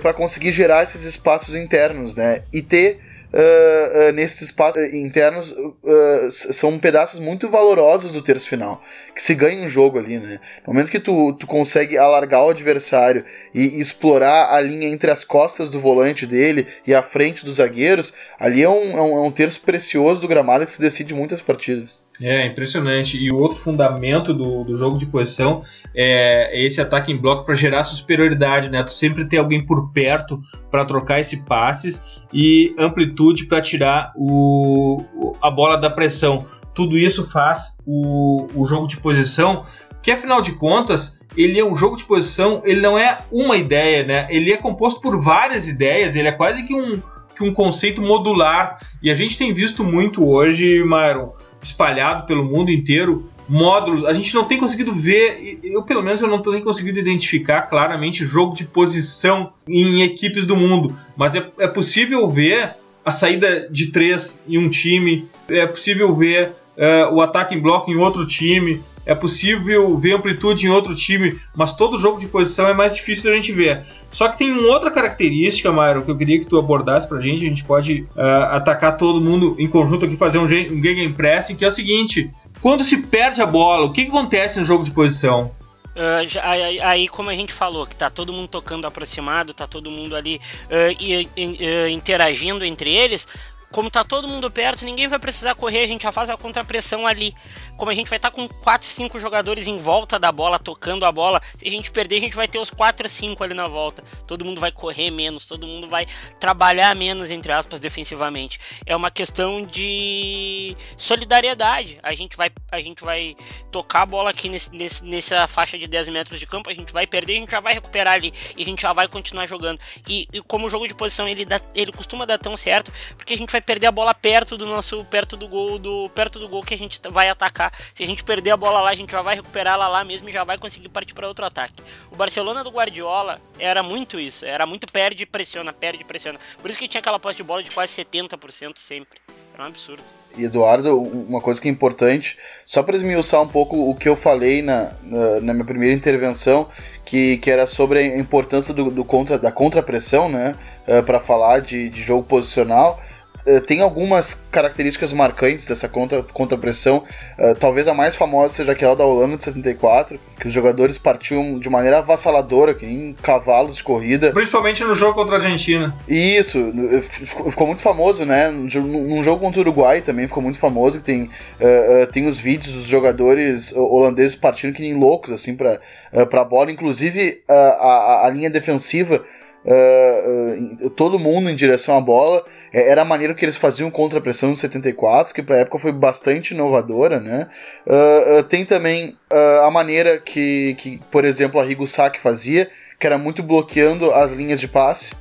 para 0.03 0.13
conseguir 0.13 0.51
gerar 0.51 0.83
esses 0.83 1.05
espaços 1.05 1.55
internos, 1.55 2.17
né? 2.17 2.43
E 2.53 2.61
ter 2.61 3.01
uh, 3.35 4.09
uh, 4.09 4.13
nesses 4.13 4.43
espaços 4.43 4.83
internos 4.95 5.51
uh, 5.53 6.31
são 6.31 6.79
pedaços 6.79 7.19
muito 7.19 7.49
valorosos 7.49 8.13
do 8.13 8.23
terço 8.23 8.49
final, 8.49 8.83
que 9.15 9.23
se 9.23 9.35
ganha 9.35 9.65
um 9.65 9.69
jogo 9.69 9.99
ali, 9.99 10.19
né? 10.19 10.39
No 10.67 10.73
momento 10.73 10.91
que 10.91 11.01
tu, 11.01 11.33
tu 11.35 11.47
consegue 11.47 11.99
alargar 11.99 12.45
o 12.45 12.51
adversário 12.51 13.25
e 13.53 13.81
explorar 13.81 14.55
a 14.55 14.61
linha 14.61 14.89
entre 14.89 15.11
as 15.11 15.25
costas 15.25 15.71
do 15.71 15.81
volante 15.81 16.27
dele 16.27 16.67
e 16.87 16.95
a 16.95 17.03
frente 17.03 17.45
dos 17.45 17.57
zagueiros, 17.57 18.15
ali 18.39 18.63
é 18.63 18.69
um, 18.69 18.97
é 18.97 19.03
um, 19.03 19.17
é 19.19 19.21
um 19.21 19.33
terço 19.33 19.61
precioso 19.61 20.21
do 20.21 20.29
gramado 20.29 20.65
que 20.65 20.71
se 20.71 20.81
decide 20.81 21.13
muitas 21.13 21.41
partidas. 21.41 22.05
É, 22.21 22.47
impressionante. 22.47 23.19
E 23.19 23.31
o 23.31 23.39
outro 23.39 23.59
fundamento 23.59 24.33
do, 24.33 24.63
do 24.65 24.77
jogo 24.77 24.97
de 24.97 25.07
posição 25.07 25.63
é 25.95 26.65
esse 26.65 26.81
ataque 26.81 27.13
em 27.13 27.17
bloco 27.17 27.45
para 27.45 27.55
gerar 27.55 27.83
superioridade, 27.85 28.71
né? 28.71 28.83
Tu 28.83 28.93
sempre 28.93 29.25
ter 29.25 29.39
alguém 29.39 29.65
por 29.65 29.91
perto 29.93 30.41
para 30.71 30.85
trocar 30.85 31.21
esse 31.21 31.45
passes 31.45 32.23
e 32.33 32.73
amplitude 32.79 33.47
para 33.47 33.61
tirar 33.61 34.13
o, 34.17 35.35
a 35.43 35.51
bola 35.51 35.77
da 35.77 35.91
pressão. 35.91 36.47
Tudo 36.73 36.97
isso 36.97 37.29
faz 37.29 37.77
o, 37.85 38.47
o 38.55 38.67
jogo 38.67 38.87
de 38.87 38.97
posição, 38.97 39.63
que 40.03 40.11
afinal 40.11 40.41
de 40.41 40.53
contas 40.53 41.21
ele 41.37 41.59
é 41.59 41.65
um 41.65 41.75
jogo 41.75 41.97
de 41.97 42.05
posição, 42.05 42.63
ele 42.65 42.81
não 42.81 42.97
é 42.97 43.19
uma 43.31 43.57
ideia, 43.57 44.05
né? 44.05 44.27
Ele 44.31 44.53
é 44.53 44.57
composto 44.57 45.01
por 45.01 45.21
várias 45.21 45.67
ideias, 45.67 46.15
ele 46.15 46.29
é 46.29 46.33
quase 46.33 46.63
que 46.63 46.75
um, 46.75 47.03
que 47.37 47.43
um 47.43 47.53
conceito 47.53 48.01
modular. 48.01 48.79
E 49.03 49.11
a 49.11 49.15
gente 49.15 49.37
tem 49.37 49.53
visto 49.53 49.83
muito 49.83 50.29
hoje, 50.29 50.83
Myron, 50.85 51.33
espalhado 51.65 52.27
pelo 52.27 52.45
mundo 52.45 52.71
inteiro, 52.71 53.29
módulos. 53.49 54.05
A 54.05 54.13
gente 54.13 54.35
não 54.35 54.45
tem 54.45 54.59
conseguido 54.59 54.95
ver, 54.95 55.59
eu 55.63 55.83
pelo 55.83 56.03
menos 56.03 56.23
eu 56.23 56.29
não 56.29 56.41
tenho 56.41 56.63
conseguido 56.63 56.99
identificar 56.99 57.63
claramente 57.63 58.25
jogo 58.25 58.55
de 58.55 58.65
posição 58.65 59.53
em 59.67 60.03
equipes 60.03 60.47
do 60.47 60.57
mundo, 60.57 60.95
mas 61.17 61.35
é, 61.35 61.51
é 61.59 61.67
possível 61.67 62.29
ver 62.31 62.75
a 63.05 63.13
saída 63.13 63.69
de 63.71 63.89
três 63.89 64.41
em 64.49 64.59
um 64.59 64.69
time, 64.69 65.29
é 65.49 65.67
possível 65.67 66.15
ver 66.15 66.53
uh, 66.77 67.15
o 67.15 67.21
ataque 67.21 67.55
em 67.55 67.61
bloco 67.61 67.91
em 67.91 67.97
outro 67.97 68.27
time, 68.27 68.83
é 69.07 69.15
possível 69.15 69.99
ver 69.99 70.15
amplitude 70.15 70.67
em 70.67 70.71
outro 70.71 70.95
time, 70.95 71.39
mas 71.55 71.73
todo 71.73 71.99
jogo 71.99 72.19
de 72.19 72.27
posição 72.27 72.69
é 72.69 72.75
mais 72.75 72.95
difícil 72.95 73.31
da 73.31 73.37
gente 73.37 73.53
ver. 73.53 73.85
Só 74.11 74.29
que 74.29 74.39
tem 74.39 74.53
uma 74.53 74.73
outra 74.73 74.91
característica, 74.91 75.73
Mário, 75.73 76.03
que 76.03 76.11
eu 76.11 76.17
queria 76.17 76.39
que 76.39 76.47
tu 76.47 76.59
abordasse 76.59 77.09
pra 77.09 77.21
gente. 77.21 77.45
A 77.45 77.49
gente 77.49 77.65
pode 77.65 78.07
uh, 78.17 78.45
atacar 78.53 78.97
todo 78.97 79.21
mundo 79.21 79.57
em 79.59 79.69
conjunto 79.69 80.05
aqui, 80.05 80.17
fazer 80.17 80.39
um, 80.39 80.45
um 80.45 80.83
Gegenpressing, 80.83 81.57
que 81.57 81.65
é 81.65 81.69
o 81.69 81.73
seguinte: 81.73 82.31
quando 82.61 82.85
se 82.85 82.99
perde 82.99 83.43
a 83.43 83.47
bola, 83.47 83.87
o 83.87 83.93
que, 83.93 84.05
que 84.05 84.09
acontece 84.09 84.59
no 84.59 84.65
jogo 84.65 84.85
de 84.85 84.91
posição? 84.91 85.51
Uh, 85.95 86.27
aí, 86.43 86.81
aí, 86.81 87.09
como 87.09 87.31
a 87.31 87.35
gente 87.35 87.53
falou, 87.53 87.87
que 87.87 87.95
tá 87.95 88.11
todo 88.11 88.33
mundo 88.33 88.49
tocando 88.49 88.85
aproximado, 88.85 89.55
tá 89.55 89.65
todo 89.65 89.93
mundo 89.93 90.17
ali 90.17 90.41
uh, 90.67 90.97
e, 91.01 91.25
uh, 91.25 91.89
interagindo 91.89 92.65
entre 92.65 92.91
eles, 92.93 93.29
como 93.75 93.91
tá 93.91 94.05
todo 94.05 94.29
mundo 94.29 94.49
perto, 94.49 94.85
ninguém 94.85 95.09
vai 95.09 95.19
precisar 95.19 95.57
correr, 95.57 95.83
a 95.83 95.87
gente 95.89 96.05
já 96.05 96.13
faz 96.13 96.31
a 96.31 96.37
contrapressão 96.37 97.09
ali. 97.09 97.35
Como 97.77 97.91
a 97.91 97.95
gente 97.95 98.09
vai 98.09 98.19
estar 98.19 98.31
tá 98.31 98.37
com 98.37 98.47
4, 98.47 98.87
5 98.87 99.19
jogadores 99.19 99.67
em 99.67 99.79
volta 99.79 100.17
da 100.17 100.31
bola, 100.31 100.61
tocando 100.61 101.05
a 101.05 101.11
bola, 101.11 101.43
se 101.59 101.67
a 101.67 101.71
gente 101.71 101.91
perder, 101.91 102.19
a 102.19 102.21
gente 102.21 102.37
vai 102.37 102.47
ter 102.47 102.61
os 102.61 102.71
4 102.71 103.09
5 103.09 103.43
ali 103.43 103.53
na 103.53 103.67
volta. 103.67 104.05
Todo 104.29 104.45
mundo 104.45 104.61
vai 104.61 104.71
correr 104.71 105.11
menos, 105.11 105.47
todo 105.47 105.67
mundo 105.67 105.89
vai 105.89 106.07
trabalhar 106.39 106.95
menos, 106.95 107.33
entre 107.33 107.51
aspas, 107.51 107.81
defensivamente. 107.81 108.61
É 108.87 108.95
uma 108.95 109.11
questão 109.11 109.67
de 109.67 110.77
solidariedade. 110.97 111.99
A 112.01 112.15
gente 112.15 112.37
vai, 112.37 112.53
a 112.71 112.81
gente 112.81 113.03
vai 113.03 113.35
tocar 113.73 114.03
a 114.03 114.07
bola 114.07 114.31
aqui 114.31 114.49
nesse, 114.49 114.73
nesse, 114.73 115.05
nessa 115.05 115.49
faixa 115.49 115.77
de 115.77 115.89
10 115.89 116.11
metros 116.11 116.39
de 116.39 116.47
campo, 116.47 116.71
a 116.71 116.75
gente 116.75 116.93
vai 116.93 117.09
perder, 117.09 117.39
a 117.39 117.41
gente 117.41 117.51
já 117.51 117.59
vai 117.59 117.75
recuperar 117.75 118.15
ali 118.15 118.33
e 118.57 118.63
a 118.63 118.65
gente 118.65 118.83
já 118.83 118.93
vai 118.93 119.09
continuar 119.09 119.47
jogando. 119.47 119.81
E, 120.07 120.29
e 120.33 120.41
como 120.43 120.69
o 120.69 120.71
jogo 120.71 120.87
de 120.87 120.95
posição 120.95 121.27
ele, 121.27 121.45
dá, 121.45 121.61
ele 121.75 121.91
costuma 121.91 122.25
dar 122.25 122.39
tão 122.39 122.57
certo, 122.57 122.93
porque 123.17 123.35
a 123.35 123.37
gente 123.37 123.51
vai 123.51 123.64
perder 123.65 123.89
a 123.89 123.93
bola 123.93 124.15
perto 124.15 124.57
do 124.57 124.67
nosso, 124.67 125.05
perto 125.07 125.37
do 125.37 125.49
gol, 125.49 125.79
do 125.79 126.09
perto 126.11 126.39
do 126.39 126.49
gol 126.49 126.63
que 126.63 126.75
a 126.75 126.79
gente 126.79 127.01
vai 127.11 127.29
atacar. 127.29 127.73
Se 127.95 128.03
a 128.03 128.07
gente 128.07 128.23
perder 128.25 128.53
a 128.53 128.57
bola 128.57 128.81
lá, 128.81 128.91
a 128.91 128.95
gente 128.95 129.11
já 129.11 129.23
vai 129.23 129.37
recuperar 129.37 129.75
ela 129.75 129.89
lá 129.89 130.05
mesmo 130.05 130.29
e 130.29 130.33
já 130.33 130.45
vai 130.45 130.59
conseguir 130.59 130.89
partir 130.89 131.15
para 131.15 131.29
outro 131.29 131.45
ataque. 131.45 131.83
O 132.11 132.17
Barcelona 132.17 132.63
do 132.63 132.71
Guardiola 132.71 133.41
era 133.59 133.83
muito 133.83 134.19
isso, 134.19 134.45
era 134.45 134.67
muito 134.67 134.87
perde 134.91 135.27
pressiona, 135.27 135.73
perde 135.73 136.05
pressiona. 136.05 136.39
Por 136.61 136.71
isso 136.71 136.79
que 136.79 136.89
tinha 136.89 137.01
aquela 137.01 137.19
posse 137.19 137.37
de 137.37 137.43
bola 137.43 137.63
de 137.63 137.71
quase 137.71 137.93
70% 137.93 138.79
sempre. 138.79 139.21
Era 139.53 139.63
um 139.63 139.67
absurdo. 139.67 140.03
E 140.37 140.45
Eduardo, 140.45 141.01
uma 141.01 141.41
coisa 141.41 141.61
que 141.63 141.69
é 141.69 141.71
importante, 141.71 142.37
só 142.67 142.83
para 142.83 142.97
esmiuçar 142.97 143.41
um 143.41 143.47
pouco 143.47 143.89
o 143.89 143.95
que 143.95 144.09
eu 144.09 144.17
falei 144.17 144.63
na, 144.63 144.93
na, 145.03 145.41
na, 145.41 145.55
minha 145.55 145.65
primeira 145.65 145.95
intervenção, 145.95 146.69
que, 147.05 147.37
que 147.39 147.51
era 147.51 147.67
sobre 147.67 148.01
a 148.01 148.19
importância 148.19 148.75
do, 148.75 148.91
do 148.91 149.05
contra, 149.05 149.39
da 149.39 149.53
contrapressão, 149.53 150.29
né, 150.29 150.57
uh, 150.89 151.03
para 151.05 151.21
falar 151.21 151.61
de, 151.61 151.89
de 151.89 152.03
jogo 152.03 152.25
posicional. 152.25 153.01
Eh, 153.47 153.61
tem 153.61 153.81
algumas 153.81 154.43
características 154.51 155.13
marcantes 155.13 155.67
dessa 155.67 155.89
contra, 155.89 156.23
contra-pressão. 156.23 157.05
Uh, 157.39 157.55
talvez 157.55 157.87
a 157.87 157.95
mais 157.95 158.17
famosa 158.17 158.55
seja 158.55 158.73
aquela 158.73 158.97
da 158.97 159.05
Holanda 159.05 159.37
de 159.37 159.45
74, 159.45 160.19
que 160.41 160.47
os 160.47 160.53
jogadores 160.53 160.97
partiam 160.97 161.59
de 161.59 161.69
maneira 161.69 161.99
avassaladora, 161.99 162.75
que 162.75 162.87
nem 162.87 163.15
cavalos 163.23 163.77
de 163.77 163.83
corrida. 163.83 164.33
Principalmente 164.33 164.83
no 164.85 164.95
jogo 164.95 165.15
contra 165.15 165.35
a 165.35 165.39
Argentina. 165.39 165.95
Isso, 166.09 166.73
eh, 166.91 167.03
ficou 167.51 167.67
muito 167.67 167.83
famoso, 167.83 168.25
né? 168.25 168.51
Num 168.51 169.23
jogo 169.23 169.41
contra 169.41 169.61
o 169.61 169.63
Uruguai 169.63 170.01
também 170.01 170.27
ficou 170.27 170.43
muito 170.43 170.59
famoso, 170.59 171.01
que 171.01 171.05
tem, 171.05 171.23
uh, 171.25 172.05
uh, 172.05 172.07
tem 172.11 172.27
os 172.27 172.39
vídeos 172.39 172.73
dos 172.73 172.87
jogadores 172.87 173.75
holandeses 173.77 174.37
partindo 174.37 174.75
que 174.75 174.83
nem 174.83 174.95
loucos, 174.99 175.31
assim, 175.31 175.55
pra, 175.55 175.81
uh, 176.13 176.27
pra 176.27 176.45
bola. 176.45 176.71
Inclusive, 176.71 177.43
a, 177.49 177.55
a, 177.55 178.27
a 178.27 178.31
linha 178.31 178.49
defensiva 178.49 179.23
uh, 179.65 180.87
uh, 180.87 180.91
todo 180.91 181.19
mundo 181.19 181.51
em 181.51 181.55
direção 181.55 181.97
à 181.97 182.01
bola. 182.01 182.45
É, 182.73 182.91
era 182.91 183.03
a 183.03 183.05
maneira 183.05 183.35
que 183.35 183.45
eles 183.45 183.57
faziam 183.57 183.91
contra 183.91 184.19
a 184.19 184.23
pressão 184.23 184.53
em 184.53 184.57
74, 184.57 185.35
que 185.35 185.43
para 185.43 185.57
a 185.57 185.61
época 185.61 185.79
foi 185.79 185.93
bastante 185.93 186.55
inovadora. 186.55 187.21
Né? 187.21 187.49
Uh, 187.87 188.43
tem 188.45 188.65
também 188.65 189.17
a 189.65 189.71
maneira 189.71 190.19
que, 190.19 190.77
que, 190.79 191.01
por 191.11 191.25
exemplo, 191.25 191.59
a 191.59 191.65
Rigo 191.65 191.87
fazia, 192.23 192.71
que 193.01 193.07
era 193.07 193.19
muito 193.19 193.43
bloqueando 193.43 194.13
as 194.13 194.33
linhas 194.33 194.61
de 194.61 194.69
passe. 194.69 195.13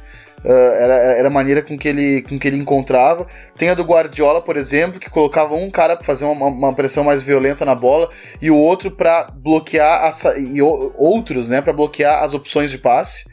Uh, 0.44 0.76
era, 0.78 0.96
era 0.96 1.28
a 1.30 1.32
maneira 1.32 1.62
com 1.62 1.78
que, 1.78 1.88
ele, 1.88 2.22
com 2.24 2.38
que 2.38 2.48
ele 2.48 2.58
encontrava. 2.58 3.26
Tem 3.58 3.70
a 3.70 3.74
do 3.74 3.84
Guardiola, 3.84 4.42
por 4.42 4.58
exemplo, 4.58 5.00
que 5.00 5.10
colocava 5.10 5.56
um 5.56 5.72
cara 5.72 5.96
para 5.96 6.06
fazer 6.06 6.26
uma, 6.26 6.48
uma, 6.48 6.74
pressão 6.74 7.06
mais 7.06 7.22
violenta 7.22 7.64
na 7.64 7.74
bola 7.74 8.10
e 8.42 8.52
o 8.52 8.58
outro 8.58 8.92
para 8.92 9.28
bloquear 9.34 10.04
a, 10.04 10.38
e 10.38 10.62
outros, 10.62 11.48
né, 11.48 11.62
para 11.62 11.72
bloquear 11.72 12.22
as 12.22 12.34
opções 12.34 12.70
de 12.70 12.78
passe. 12.78 13.24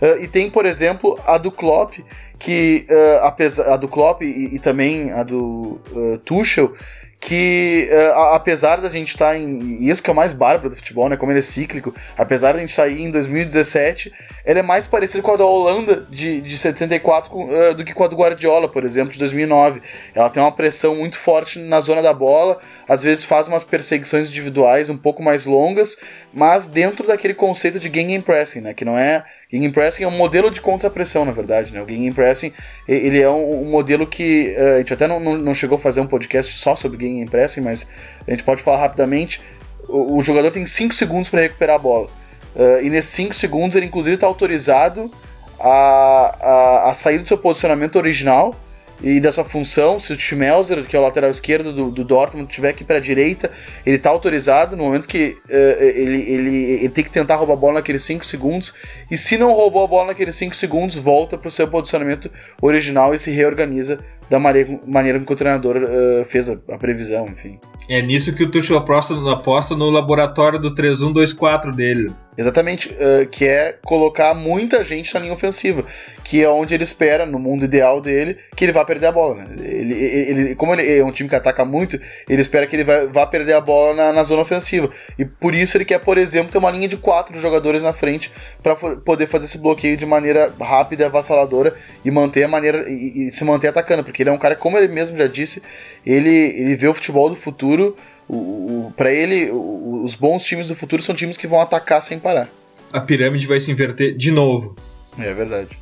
Uh, 0.00 0.22
e 0.22 0.28
tem, 0.28 0.50
por 0.50 0.66
exemplo, 0.66 1.18
a 1.26 1.38
do 1.38 1.50
Klopp, 1.50 1.98
que 2.38 2.86
uh, 2.88 3.24
apesar 3.24 3.72
a 3.72 3.76
do 3.76 3.88
Klopp 3.88 4.22
e, 4.22 4.54
e 4.54 4.58
também 4.58 5.12
a 5.12 5.22
do 5.22 5.80
Tuchel, 6.24 6.74
que 7.20 7.86
uh, 7.92 8.18
apesar 8.32 8.80
da 8.80 8.88
gente 8.88 9.08
estar 9.10 9.32
tá 9.32 9.38
em. 9.38 9.82
E 9.82 9.90
isso 9.90 10.02
que 10.02 10.08
é 10.08 10.12
o 10.12 10.16
mais 10.16 10.32
bárbaro 10.32 10.70
do 10.70 10.76
futebol, 10.76 11.06
né? 11.06 11.18
Como 11.18 11.30
ele 11.30 11.40
é 11.40 11.42
cíclico, 11.42 11.94
apesar 12.16 12.52
da 12.52 12.60
gente 12.60 12.72
sair 12.72 12.96
tá 12.96 13.02
em 13.02 13.10
2017, 13.10 14.10
ele 14.42 14.60
é 14.60 14.62
mais 14.62 14.86
parecido 14.86 15.22
com 15.22 15.32
a 15.32 15.36
da 15.36 15.44
Holanda 15.44 16.06
de, 16.08 16.40
de 16.40 16.56
74 16.56 17.30
uh, 17.36 17.74
do 17.74 17.84
que 17.84 17.92
com 17.92 18.04
a 18.04 18.08
do 18.08 18.16
Guardiola, 18.16 18.70
por 18.70 18.84
exemplo, 18.84 19.12
de 19.12 19.18
2009. 19.18 19.82
Ela 20.14 20.30
tem 20.30 20.42
uma 20.42 20.50
pressão 20.50 20.96
muito 20.96 21.18
forte 21.18 21.58
na 21.58 21.78
zona 21.82 22.00
da 22.00 22.14
bola, 22.14 22.58
às 22.88 23.02
vezes 23.02 23.22
faz 23.22 23.48
umas 23.48 23.64
perseguições 23.64 24.30
individuais 24.30 24.88
um 24.88 24.96
pouco 24.96 25.22
mais 25.22 25.44
longas, 25.44 25.98
mas 26.32 26.66
dentro 26.66 27.06
daquele 27.06 27.34
conceito 27.34 27.78
de 27.78 27.90
game 27.90 28.18
pressing, 28.22 28.62
né? 28.62 28.72
Que 28.72 28.84
não 28.84 28.98
é 28.98 29.26
Gegenpressing 29.50 30.04
é 30.04 30.08
um 30.08 30.16
modelo 30.16 30.50
de 30.50 30.60
contrapressão, 30.60 31.24
na 31.24 31.32
verdade, 31.32 31.72
né? 31.72 31.82
O 31.82 31.88
Gegenpressing, 31.88 32.52
ele 32.86 33.20
é 33.20 33.28
um, 33.28 33.62
um 33.62 33.70
modelo 33.70 34.06
que 34.06 34.54
uh, 34.56 34.74
a 34.76 34.78
gente 34.78 34.94
até 34.94 35.08
não, 35.08 35.18
não, 35.18 35.54
chegou 35.54 35.76
a 35.76 35.80
fazer 35.80 36.00
um 36.00 36.06
podcast 36.06 36.52
só 36.54 36.76
sobre 36.76 37.04
Gegenpressing, 37.04 37.60
mas 37.60 37.88
a 38.26 38.30
gente 38.30 38.44
pode 38.44 38.62
falar 38.62 38.78
rapidamente. 38.78 39.42
O, 39.88 40.18
o 40.18 40.22
jogador 40.22 40.52
tem 40.52 40.64
5 40.64 40.94
segundos 40.94 41.28
para 41.28 41.40
recuperar 41.40 41.76
a 41.76 41.78
bola. 41.78 42.08
Uh, 42.54 42.82
e 42.82 42.90
nesses 42.90 43.12
5 43.12 43.34
segundos 43.34 43.76
ele 43.76 43.86
inclusive 43.86 44.14
está 44.14 44.26
autorizado 44.26 45.10
a, 45.58 46.36
a, 46.40 46.90
a 46.90 46.94
sair 46.94 47.18
do 47.18 47.26
seu 47.26 47.38
posicionamento 47.38 47.96
original 47.96 48.54
e 49.02 49.18
dessa 49.20 49.42
função, 49.42 49.98
se 49.98 50.12
o 50.12 50.18
Schmelzer, 50.18 50.84
que 50.84 50.94
é 50.94 50.98
o 50.98 51.02
lateral 51.02 51.30
esquerdo 51.30 51.72
do, 51.72 51.90
do 51.90 52.04
Dortmund, 52.04 52.52
tiver 52.52 52.70
aqui 52.70 52.84
para 52.84 52.98
a 52.98 53.00
direita, 53.00 53.50
ele 53.86 53.96
está 53.96 54.10
autorizado 54.10 54.76
no 54.76 54.84
momento 54.84 55.08
que 55.08 55.38
uh, 55.48 55.82
ele, 55.82 56.22
ele, 56.30 56.56
ele 56.56 56.88
tem 56.90 57.02
que 57.02 57.10
tentar 57.10 57.36
roubar 57.36 57.54
a 57.54 57.56
bola 57.56 57.74
naqueles 57.74 58.04
5 58.04 58.24
segundos, 58.26 58.74
e 59.10 59.16
se 59.16 59.38
não 59.38 59.52
roubou 59.52 59.84
a 59.84 59.86
bola 59.86 60.06
naqueles 60.08 60.36
5 60.36 60.54
segundos, 60.54 60.96
volta 60.96 61.38
para 61.38 61.48
o 61.48 61.50
seu 61.50 61.66
posicionamento 61.66 62.30
original 62.60 63.14
e 63.14 63.18
se 63.18 63.30
reorganiza 63.30 63.98
da 64.30 64.38
maneira, 64.38 64.80
maneira 64.86 65.18
que 65.18 65.32
o 65.32 65.36
treinador 65.36 65.76
uh, 65.78 66.24
fez 66.24 66.48
a, 66.48 66.56
a, 66.70 66.78
previsão, 66.78 67.26
enfim. 67.26 67.58
É 67.88 68.00
nisso 68.00 68.32
que 68.32 68.44
o 68.44 68.50
Tuchel 68.50 68.76
aposta, 68.76 69.14
aposta 69.30 69.74
no 69.74 69.90
laboratório 69.90 70.56
do 70.56 70.72
3-1-2-4 70.72 71.74
dele. 71.74 72.12
Exatamente, 72.38 72.88
uh, 72.88 73.28
que 73.28 73.44
é 73.44 73.76
colocar 73.84 74.32
muita 74.34 74.84
gente 74.84 75.12
na 75.12 75.20
linha 75.20 75.32
ofensiva, 75.32 75.84
que 76.24 76.42
é 76.42 76.48
onde 76.48 76.72
ele 76.72 76.84
espera, 76.84 77.26
no 77.26 77.38
mundo 77.38 77.64
ideal 77.64 78.00
dele, 78.00 78.38
que 78.56 78.64
ele 78.64 78.72
vá 78.72 78.84
perder 78.84 79.06
a 79.06 79.12
bola. 79.12 79.34
Né? 79.34 79.44
Ele, 79.58 79.94
ele, 79.94 80.54
como 80.54 80.72
ele 80.72 80.98
é 80.98 81.04
um 81.04 81.10
time 81.10 81.28
que 81.28 81.34
ataca 81.34 81.64
muito, 81.64 82.00
ele 82.28 82.40
espera 82.40 82.66
que 82.68 82.76
ele 82.76 82.84
vai, 82.84 83.08
vá 83.08 83.26
perder 83.26 83.54
a 83.54 83.60
bola 83.60 83.94
na, 83.94 84.12
na, 84.12 84.22
zona 84.22 84.42
ofensiva. 84.42 84.88
E 85.18 85.24
por 85.24 85.54
isso 85.54 85.76
ele 85.76 85.84
quer, 85.84 85.98
por 85.98 86.16
exemplo, 86.16 86.52
ter 86.52 86.58
uma 86.58 86.70
linha 86.70 86.86
de 86.86 86.96
quatro 86.96 87.38
jogadores 87.38 87.82
na 87.82 87.92
frente 87.92 88.30
para 88.62 88.76
poder 88.76 89.26
fazer 89.26 89.46
esse 89.46 89.58
bloqueio 89.58 89.96
de 89.96 90.06
maneira 90.06 90.52
rápida 90.60 91.02
e 91.02 91.06
avassaladora 91.06 91.74
e 92.04 92.10
manter 92.10 92.44
a 92.44 92.48
maneira 92.48 92.88
e, 92.88 93.26
e 93.26 93.30
se 93.32 93.44
manter 93.44 93.68
atacando, 93.68 94.04
porque 94.04 94.19
ele 94.22 94.30
é 94.30 94.32
um 94.32 94.38
cara, 94.38 94.54
como 94.54 94.76
ele 94.76 94.88
mesmo 94.88 95.16
já 95.16 95.26
disse, 95.26 95.62
ele, 96.04 96.30
ele 96.30 96.76
vê 96.76 96.88
o 96.88 96.94
futebol 96.94 97.28
do 97.28 97.36
futuro 97.36 97.96
o, 98.30 98.86
o 98.86 98.92
para 98.96 99.12
ele, 99.12 99.50
o, 99.50 100.02
os 100.04 100.14
bons 100.14 100.44
times 100.44 100.68
do 100.68 100.76
futuro 100.76 101.02
são 101.02 101.14
times 101.14 101.36
que 101.36 101.48
vão 101.48 101.60
atacar 101.60 102.00
sem 102.00 102.18
parar. 102.18 102.48
A 102.92 103.00
pirâmide 103.00 103.46
vai 103.46 103.58
se 103.58 103.70
inverter 103.70 104.16
de 104.16 104.30
novo. 104.30 104.76
É 105.18 105.34
verdade. 105.34 105.76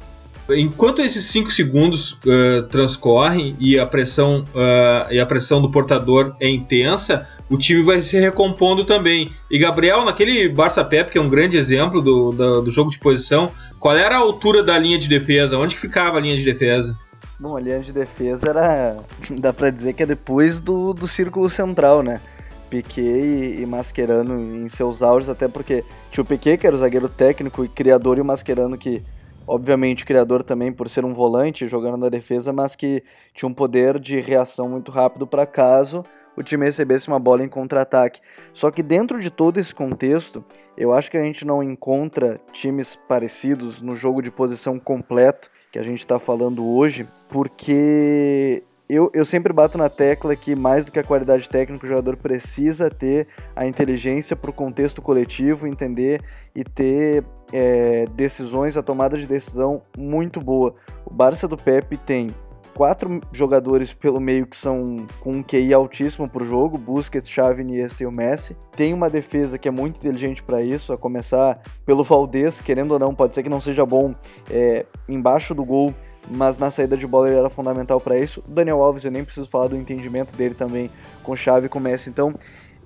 Enquanto 0.51 1.03
esses 1.03 1.27
5 1.27 1.51
segundos 1.51 2.13
uh, 2.13 2.63
transcorrem 2.71 3.55
e 3.61 3.79
a 3.79 3.85
pressão 3.85 4.47
uh, 4.55 5.13
e 5.13 5.21
a 5.21 5.27
pressão 5.27 5.61
do 5.61 5.71
portador 5.71 6.35
é 6.41 6.49
intensa, 6.49 7.29
o 7.51 7.59
time 7.59 7.83
vai 7.83 8.01
se 8.01 8.19
recompondo 8.19 8.83
também. 8.85 9.31
E 9.51 9.59
Gabriel, 9.59 10.07
naquele 10.07 10.49
Barça 10.49 10.83
Pep, 10.83 11.11
que 11.11 11.19
é 11.19 11.21
um 11.21 11.29
grande 11.29 11.59
exemplo 11.59 12.01
do, 12.01 12.33
do, 12.33 12.63
do 12.63 12.71
jogo 12.71 12.91
de 12.91 12.99
posição, 12.99 13.51
qual 13.79 13.95
era 13.95 14.17
a 14.17 14.21
altura 14.21 14.63
da 14.63 14.79
linha 14.79 14.99
de 14.99 15.07
defesa? 15.07 15.59
Onde 15.59 15.77
ficava 15.77 16.17
a 16.17 16.21
linha 16.21 16.37
de 16.37 16.45
defesa? 16.45 16.97
Bom, 17.41 17.57
a 17.57 17.61
linha 17.61 17.79
de 17.79 17.93
defesa 17.93 18.49
era. 18.49 18.97
dá 19.41 19.53
pra 19.53 19.71
dizer 19.71 19.93
que 19.93 20.03
é 20.03 20.07
depois 20.07 20.61
do, 20.61 20.93
do 20.93 21.07
círculo 21.07 21.49
central, 21.49 22.03
né? 22.03 22.21
Piquet 22.69 23.61
e, 23.61 23.65
Mascherano 23.65 24.39
em 24.41 24.69
seus 24.69 25.03
auges, 25.03 25.29
até 25.29 25.47
porque 25.47 25.85
tinha 26.11 26.23
o 26.23 26.27
Piquet, 26.27 26.59
que 26.59 26.67
era 26.67 26.75
o 26.75 26.79
zagueiro 26.79 27.09
técnico 27.09 27.65
e 27.65 27.69
criador, 27.69 28.19
e 28.19 28.21
o 28.21 28.25
Mascherano, 28.25 28.77
que 28.77 29.03
obviamente 29.47 30.05
criador 30.05 30.43
também 30.43 30.73
por 30.73 30.89
ser 30.89 31.05
um 31.05 31.15
volante 31.15 31.69
jogando 31.69 31.97
na 31.97 32.09
defesa, 32.09 32.53
mas 32.53 32.75
que 32.75 33.03
tinha 33.33 33.49
um 33.49 33.55
poder 33.55 33.99
de 33.99 34.21
reação 34.21 34.69
muito 34.69 34.91
rápido 34.91 35.27
para 35.27 35.47
caso 35.47 36.05
o 36.37 36.43
time 36.43 36.67
recebesse 36.67 37.09
uma 37.09 37.19
bola 37.19 37.43
em 37.43 37.49
contra-ataque. 37.49 38.21
Só 38.53 38.71
que 38.71 38.81
dentro 38.81 39.19
de 39.19 39.29
todo 39.29 39.59
esse 39.59 39.75
contexto, 39.75 40.45
eu 40.77 40.93
acho 40.93 41.11
que 41.11 41.17
a 41.17 41.23
gente 41.23 41.45
não 41.45 41.65
encontra 41.65 42.41
times 42.53 42.95
parecidos 42.95 43.83
no 43.83 43.93
jogo 43.93 44.23
de 44.23 44.31
posição 44.31 44.79
completo 44.79 45.51
que 45.73 45.79
a 45.79 45.83
gente 45.83 45.99
está 45.99 46.19
falando 46.19 46.67
hoje, 46.67 47.07
porque 47.29 48.63
eu, 48.89 49.11
eu 49.13 49.25
sempre 49.25 49.53
bato 49.53 49.77
na 49.77 49.89
tecla 49.89 50.35
que 50.35 50.57
mais 50.57 50.87
do 50.87 50.93
que 50.93 50.99
a 50.99 51.05
qualidade 51.05 51.49
técnica, 51.49 51.85
o 51.85 51.89
jogador 51.89 52.17
precisa 52.17 52.89
ter 52.89 53.29
a 53.55 53.67
inteligência 53.67 54.35
para 54.35 54.51
o 54.51 54.55
contexto 54.55 55.03
coletivo, 55.03 55.67
entender 55.67 56.23
e 56.55 56.65
ter 56.65 57.25
é, 57.53 58.07
decisões, 58.15 58.77
a 58.77 58.83
tomada 58.83 59.19
de 59.19 59.27
decisão 59.27 59.83
muito 59.97 60.41
boa. 60.41 60.75
O 61.05 61.13
Barça 61.13 61.47
do 61.47 61.57
Pepe 61.57 61.99
tem 61.99 62.35
quatro 62.79 63.21
jogadores 63.33 63.93
pelo 63.93 64.21
meio 64.21 64.47
que 64.47 64.57
são 64.57 65.05
com 65.19 65.33
um 65.33 65.43
QI 65.43 65.75
altíssimo 65.75 66.29
para 66.29 66.45
o 66.45 66.47
jogo, 66.47 66.79
Busquets, 66.79 67.29
Xavi, 67.29 67.63
Iniesta 67.63 68.05
e 68.05 68.07
o 68.07 68.13
Messi. 68.13 68.57
Tem 68.77 68.95
uma 68.95 69.11
defesa 69.11 69.59
que 69.59 69.67
é 69.67 69.71
muito 69.73 69.97
inteligente 69.97 70.45
para 70.45 70.63
isso, 70.63 70.93
a 70.93 70.97
começar 70.97 71.61
pelo 71.85 72.05
Valdez, 72.05 72.61
querendo 72.61 72.93
ou 72.93 72.99
não, 73.01 73.13
pode 73.13 73.35
ser 73.35 73.43
que 73.43 73.49
não 73.49 73.61
seja 73.61 73.85
bom 73.85 74.15
é, 74.49 74.87
embaixo 75.09 75.57
do 75.57 75.65
gol, 75.65 75.93
mas 76.31 76.57
na 76.57 76.71
saída 76.71 76.97
de 76.97 77.05
bola 77.05 77.29
ele 77.29 77.37
era 77.37 77.51
fundamental 77.51 78.01
para 78.01 78.17
isso. 78.17 78.45
O 78.47 78.51
Daniel 78.53 78.81
Alves, 78.81 79.05
eu 79.05 79.11
nem 79.11 79.25
preciso 79.25 79.49
falar 79.49 79.67
do 79.67 79.77
entendimento 79.77 80.37
dele 80.37 80.55
também 80.55 80.89
com 81.25 81.35
chave 81.35 81.67
e 81.67 81.69
com 81.69 81.81
Messi. 81.81 82.09
Então, 82.09 82.33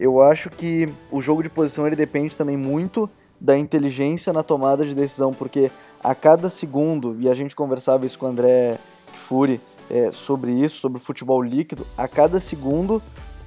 eu 0.01 0.23
acho 0.23 0.49
que 0.49 0.89
o 1.11 1.21
jogo 1.21 1.43
de 1.43 1.51
posição 1.51 1.87
ele 1.87 1.97
depende 1.97 2.35
também 2.35 2.57
muito 2.57 3.11
da 3.39 3.59
inteligência 3.59 4.33
na 4.33 4.43
tomada 4.43 4.87
de 4.87 4.95
decisão, 4.95 5.35
porque 5.35 5.71
a 6.03 6.15
cada 6.15 6.49
segundo, 6.49 7.15
e 7.21 7.29
a 7.29 7.35
gente 7.35 7.55
conversava 7.55 8.07
isso 8.07 8.19
com 8.19 8.25
o 8.25 8.29
André 8.31 8.79
Fury 9.13 9.61
é, 9.91 10.11
sobre 10.13 10.53
isso, 10.53 10.77
sobre 10.77 10.99
o 10.99 11.01
futebol 11.01 11.43
líquido, 11.43 11.87
a 11.97 12.07
cada 12.09 12.41
segundo 12.41 13.03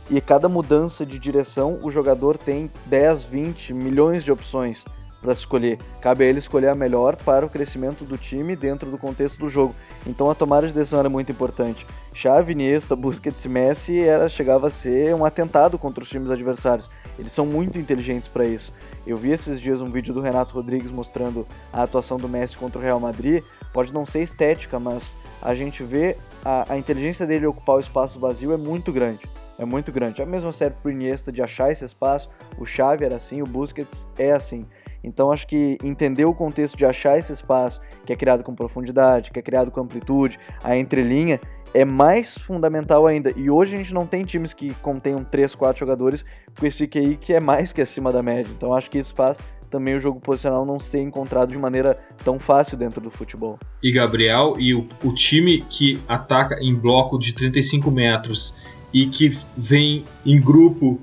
e 0.10 0.22
cada 0.22 0.48
mudança 0.48 1.06
de 1.06 1.18
direção, 1.18 1.80
o 1.82 1.90
jogador 1.90 2.38
tem 2.38 2.72
10, 2.86 3.24
20 3.24 3.74
milhões 3.74 4.24
de 4.24 4.32
opções 4.32 4.86
para 5.26 5.34
escolher. 5.34 5.80
Cabe 6.00 6.24
a 6.24 6.28
ele 6.28 6.38
escolher 6.38 6.68
a 6.68 6.76
melhor 6.76 7.16
para 7.16 7.46
o 7.46 7.50
crescimento 7.50 8.06
do 8.06 8.16
time 8.16 8.56
dentro 8.56 8.92
do 8.92 8.98
contexto 8.98 9.40
do 9.40 9.50
jogo. 9.50 9.74
Então 10.06 10.30
a 10.30 10.36
tomada 10.36 10.68
de 10.68 10.74
decisão 10.74 11.00
era 11.00 11.10
muito 11.10 11.32
importante. 11.32 11.86
Xavi, 12.14 12.52
Iniesta, 12.52 12.96
Busquets 12.96 13.44
e 13.44 13.50
Messi 13.50 14.00
era, 14.00 14.30
chegava 14.30 14.68
a 14.68 14.70
ser 14.70 15.16
um 15.16 15.26
atentado 15.26 15.80
contra 15.80 16.04
os 16.04 16.10
times 16.10 16.30
adversários. 16.30 16.90
Eles 17.18 17.32
são 17.32 17.46
muito 17.46 17.80
inteligentes 17.80 18.28
para 18.28 18.46
isso. 18.46 18.72
Eu 19.08 19.18
vi 19.18 19.32
esses 19.32 19.60
dias 19.60 19.82
um 19.82 19.90
vídeo 19.90 20.14
do 20.14 20.22
Renato 20.22 20.54
Rodrigues 20.54 20.92
mostrando 20.92 21.48
a 21.74 21.84
atuação 21.84 22.18
do 22.18 22.30
Messi 22.30 22.58
contra 22.58 22.80
o 22.80 22.84
Real 22.84 23.00
Madrid. 23.00 23.44
Pode 23.76 23.94
não 23.94 24.06
ser 24.06 24.22
estética, 24.22 24.80
mas 24.80 25.18
a 25.42 25.54
gente 25.54 25.84
vê 25.84 26.16
a, 26.46 26.72
a 26.72 26.78
inteligência 26.78 27.26
dele 27.26 27.46
ocupar 27.46 27.76
o 27.76 27.80
espaço 27.82 28.18
vazio 28.18 28.54
é 28.54 28.58
muito 28.58 28.94
grande 28.94 29.20
é 29.58 29.66
muito 29.66 29.92
grande. 29.92 30.22
A 30.22 30.26
mesma 30.26 30.52
serve 30.52 30.78
para 30.82 30.90
o 30.90 30.92
Iniesta 30.92 31.32
de 31.32 31.42
achar 31.42 31.72
esse 31.72 31.86
espaço, 31.86 32.30
o 32.58 32.66
Xavi 32.66 33.06
era 33.06 33.16
assim, 33.16 33.42
o 33.42 33.46
Busquets 33.46 34.10
é 34.18 34.32
assim. 34.32 34.66
Então 35.04 35.32
acho 35.32 35.48
que 35.48 35.78
entender 35.84 36.26
o 36.26 36.34
contexto 36.34 36.78
de 36.78 36.86
achar 36.86 37.18
esse 37.18 37.32
espaço, 37.32 37.80
que 38.06 38.12
é 38.12 38.16
criado 38.16 38.44
com 38.44 38.56
profundidade, 38.56 39.32
que 39.32 39.40
é 39.40 39.42
criado 39.42 39.72
com 39.72 39.82
amplitude, 39.82 40.40
a 40.64 40.76
entrelinha, 40.76 41.40
é 41.74 41.86
mais 41.86 42.38
fundamental 42.38 43.06
ainda. 43.06 43.34
E 43.36 43.50
hoje 43.50 43.76
a 43.76 43.78
gente 43.78 43.94
não 43.94 44.06
tem 44.06 44.24
times 44.24 44.54
que 44.54 44.74
contenham 44.76 45.24
3, 45.24 45.56
4 45.56 45.80
jogadores 45.80 46.26
com 46.58 46.66
esse 46.66 46.88
QI 46.88 47.18
que 47.18 47.34
é 47.34 47.40
mais 47.40 47.72
que 47.72 47.82
acima 47.82 48.12
da 48.12 48.24
média. 48.24 48.52
Então 48.56 48.74
acho 48.74 48.90
que 48.90 48.98
isso 48.98 49.14
faz 49.14 49.40
também 49.76 49.96
o 49.96 50.00
jogo 50.00 50.22
posicional 50.22 50.66
não 50.66 50.80
ser 50.80 51.02
encontrado 51.02 51.52
de 51.52 51.60
maneira 51.60 51.98
tão 52.24 52.40
fácil 52.40 52.78
dentro 52.78 53.02
do 53.02 53.12
futebol. 53.12 53.60
E 53.84 53.92
Gabriel, 53.92 54.56
e 54.58 54.74
o, 54.74 54.88
o 55.04 55.14
time 55.14 55.66
que 55.70 56.00
ataca 56.08 56.58
em 56.62 56.74
bloco 56.74 57.20
de 57.20 57.34
35 57.34 57.92
metros 57.92 58.56
e 58.94 59.06
que 59.06 59.38
vem 59.58 60.06
em 60.26 60.40
grupo 60.40 61.02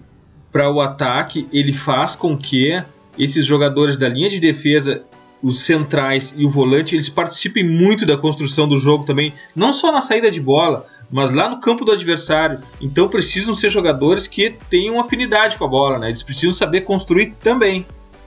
para 0.50 0.70
o 0.70 0.80
ataque, 0.80 1.46
ele 1.52 1.74
faz 1.74 2.16
com 2.16 2.34
que 2.34 2.82
esses 3.18 3.44
jogadores 3.44 3.98
da 3.98 4.08
linha 4.08 4.30
de 4.30 4.40
defesa, 4.40 5.02
os 5.42 5.60
centrais 5.60 6.32
e 6.34 6.46
o 6.46 6.50
volante, 6.50 6.96
eles 6.96 7.10
participem 7.10 7.62
muito 7.62 8.06
da 8.06 8.16
construção 8.16 8.66
do 8.66 8.78
jogo 8.78 9.04
também, 9.04 9.34
não 9.54 9.74
só 9.74 9.92
na 9.92 10.00
saída 10.00 10.30
de 10.30 10.40
bola, 10.40 10.86
mas 11.10 11.30
lá 11.30 11.46
no 11.46 11.60
campo 11.60 11.84
do 11.84 11.92
adversário. 11.92 12.60
Então 12.80 13.06
precisam 13.06 13.54
ser 13.54 13.68
jogadores 13.68 14.26
que 14.26 14.56
tenham 14.70 14.98
afinidade 14.98 15.58
com 15.58 15.66
a 15.66 15.68
bola, 15.68 15.98
né? 15.98 16.08
Eles 16.08 16.22
precisam 16.22 16.54
saber 16.54 16.80
construir 16.82 17.34
também. 17.38 17.84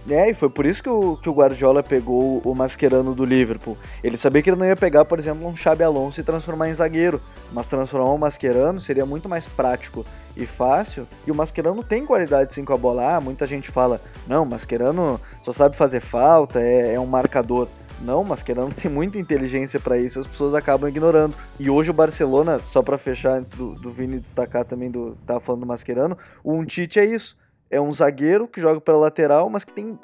É, 0.09 0.29
e 0.29 0.33
foi 0.35 0.49
por 0.49 0.67
isso 0.67 0.83
que 0.83 0.89
o, 0.89 1.17
que 1.17 1.27
o 1.27 1.33
Guardiola 1.33 1.81
pegou 1.81 2.39
o 2.45 2.53
Mascherano 2.53 3.15
do 3.15 3.25
Liverpool. 3.25 3.75
Ele 4.03 4.15
sabia 4.17 4.41
que 4.41 4.49
ele 4.49 4.57
não 4.57 4.65
ia 4.65 4.75
pegar, 4.75 5.03
por 5.03 5.17
exemplo, 5.17 5.47
um 5.47 5.55
Xabi 5.55 5.83
Alonso 5.83 6.19
e 6.19 6.23
transformar 6.23 6.69
em 6.69 6.73
zagueiro, 6.73 7.19
mas 7.51 7.67
transformar 7.67 8.13
um 8.13 8.17
Mascherano 8.17 8.79
seria 8.79 9.05
muito 9.05 9.27
mais 9.27 9.47
prático 9.47 10.05
e 10.37 10.45
fácil. 10.45 11.07
E 11.25 11.31
o 11.31 11.35
Mascherano 11.35 11.83
tem 11.83 12.05
qualidade 12.05 12.53
sim 12.53 12.63
com 12.63 12.73
a 12.73 12.77
bola. 12.77 13.15
Ah, 13.15 13.21
muita 13.21 13.47
gente 13.47 13.71
fala, 13.71 13.99
não, 14.27 14.43
o 14.43 14.45
Mascherano 14.45 15.19
só 15.41 15.51
sabe 15.51 15.75
fazer 15.75 16.01
falta, 16.01 16.59
é, 16.61 16.93
é 16.93 16.99
um 16.99 17.07
marcador. 17.07 17.67
Não, 17.99 18.21
o 18.21 18.25
Mascherano 18.25 18.69
tem 18.75 18.91
muita 18.91 19.17
inteligência 19.17 19.79
para 19.79 19.97
isso, 19.97 20.19
as 20.19 20.27
pessoas 20.27 20.53
acabam 20.53 20.87
ignorando. 20.87 21.33
E 21.59 21.67
hoje 21.67 21.89
o 21.89 21.93
Barcelona, 21.93 22.59
só 22.59 22.83
para 22.83 22.99
fechar 22.99 23.39
antes 23.39 23.53
do, 23.53 23.73
do 23.73 23.89
Vini 23.89 24.19
destacar 24.19 24.65
também 24.65 24.91
do 24.91 25.17
tava 25.25 25.39
falando 25.39 25.61
do 25.61 25.67
Mascherano, 25.67 26.15
o 26.43 26.53
Untite 26.53 26.99
é 26.99 27.05
isso 27.05 27.35
é 27.69 27.81
um 27.81 27.91
zagueiro 27.91 28.47
que 28.47 28.61
joga 28.61 28.79
pela 28.79 28.97
lateral, 28.97 29.49
mas 29.49 29.63
que 29.63 29.73
tem 29.73 29.97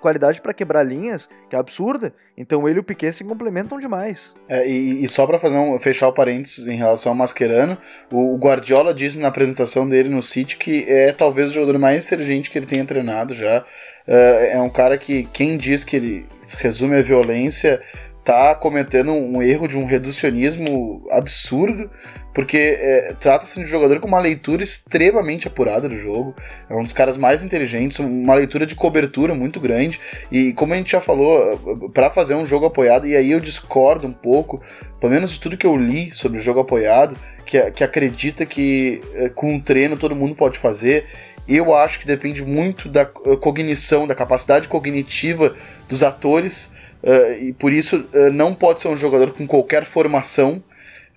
qualidade 0.00 0.40
para 0.40 0.52
quebrar 0.52 0.82
linhas, 0.82 1.28
que 1.48 1.56
é 1.56 1.58
absurda. 1.58 2.12
Então 2.36 2.68
ele 2.68 2.78
e 2.78 2.80
o 2.80 2.84
Piquet 2.84 3.12
se 3.12 3.24
complementam 3.24 3.80
demais. 3.80 4.34
É, 4.48 4.68
e, 4.68 5.04
e, 5.04 5.08
só 5.08 5.26
para 5.26 5.48
um, 5.48 5.78
fechar 5.78 6.08
o 6.08 6.12
parênteses 6.12 6.66
em 6.66 6.76
relação 6.76 7.12
ao 7.12 7.16
Mascherano, 7.16 7.78
o, 8.12 8.34
o, 8.34 8.36
Guardiola 8.36 8.92
disse 8.92 9.18
na 9.18 9.28
apresentação 9.28 9.88
dele 9.88 10.08
no 10.08 10.22
City 10.22 10.56
que 10.56 10.84
é 10.88 11.12
talvez 11.12 11.50
o 11.50 11.54
jogador 11.54 11.78
mais 11.78 12.06
inteligente 12.06 12.50
que 12.50 12.58
ele 12.58 12.66
tenha 12.66 12.84
treinado 12.84 13.34
já. 13.34 13.64
Uh, 14.06 14.52
é 14.52 14.60
um 14.60 14.70
cara 14.70 14.96
que 14.96 15.24
quem 15.32 15.56
diz 15.56 15.82
que 15.82 15.96
ele 15.96 16.26
resume 16.60 16.96
a 16.96 17.02
violência 17.02 17.82
tá 18.26 18.56
cometendo 18.56 19.12
um 19.12 19.40
erro 19.40 19.68
de 19.68 19.78
um 19.78 19.84
reducionismo 19.84 21.06
absurdo, 21.12 21.88
porque 22.36 22.58
é, 22.58 23.14
trata-se 23.18 23.54
de 23.54 23.64
um 23.64 23.66
jogador 23.66 23.98
com 23.98 24.06
uma 24.06 24.20
leitura 24.20 24.62
extremamente 24.62 25.48
apurada 25.48 25.88
do 25.88 25.98
jogo, 25.98 26.36
é 26.68 26.74
um 26.74 26.82
dos 26.82 26.92
caras 26.92 27.16
mais 27.16 27.42
inteligentes, 27.42 27.98
uma 27.98 28.34
leitura 28.34 28.66
de 28.66 28.74
cobertura 28.74 29.34
muito 29.34 29.58
grande, 29.58 29.98
e 30.30 30.52
como 30.52 30.74
a 30.74 30.76
gente 30.76 30.92
já 30.92 31.00
falou, 31.00 31.88
para 31.94 32.10
fazer 32.10 32.34
um 32.34 32.44
jogo 32.44 32.66
apoiado, 32.66 33.06
e 33.06 33.16
aí 33.16 33.30
eu 33.30 33.40
discordo 33.40 34.06
um 34.06 34.12
pouco, 34.12 34.62
pelo 35.00 35.14
menos 35.14 35.30
de 35.30 35.40
tudo 35.40 35.56
que 35.56 35.66
eu 35.66 35.74
li 35.74 36.12
sobre 36.12 36.36
o 36.36 36.40
jogo 36.42 36.60
apoiado, 36.60 37.16
que, 37.46 37.58
que 37.70 37.82
acredita 37.82 38.44
que 38.44 39.00
é, 39.14 39.30
com 39.30 39.54
um 39.54 39.58
treino 39.58 39.96
todo 39.96 40.14
mundo 40.14 40.34
pode 40.34 40.58
fazer, 40.58 41.06
eu 41.48 41.74
acho 41.74 42.00
que 42.00 42.06
depende 42.06 42.44
muito 42.44 42.86
da 42.86 43.08
é, 43.24 43.36
cognição, 43.36 44.06
da 44.06 44.14
capacidade 44.14 44.68
cognitiva 44.68 45.56
dos 45.88 46.02
atores 46.02 46.76
Uh, 47.02 47.40
e 47.40 47.52
por 47.52 47.72
isso 47.72 47.98
uh, 47.98 48.32
não 48.32 48.52
pode 48.52 48.80
ser 48.80 48.88
um 48.88 48.96
jogador 48.96 49.32
com 49.32 49.46
qualquer 49.46 49.84
formação, 49.84 50.60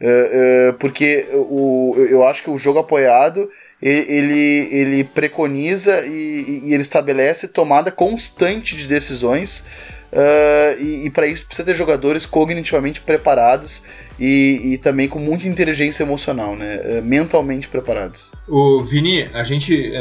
uh, 0.01 0.73
porque 0.79 1.27
o, 1.33 1.95
eu 2.09 2.25
acho 2.25 2.43
que 2.43 2.49
o 2.49 2.57
jogo 2.57 2.79
apoiado 2.79 3.49
ele, 3.81 4.67
ele 4.71 5.03
preconiza 5.03 6.05
e, 6.05 6.63
e 6.65 6.73
ele 6.73 6.81
estabelece 6.81 7.47
tomada 7.47 7.89
constante 7.89 8.75
de 8.75 8.87
decisões. 8.87 9.65
e, 10.81 11.05
e 11.05 11.09
para 11.09 11.27
isso 11.27 11.45
precisa 11.45 11.65
ter 11.65 11.75
jogadores 11.75 12.25
cognitivamente 12.25 12.99
preparados 12.99 13.83
e, 14.19 14.73
e, 14.73 14.77
também 14.79 15.07
com 15.07 15.19
muita 15.19 15.47
inteligência 15.47 16.03
emocional, 16.03 16.57
né? 16.57 16.99
mentalmente 17.01 17.69
preparados. 17.69 18.31
O 18.49 18.81
Vini, 18.83 19.29
a 19.33 19.45
gente 19.45 19.93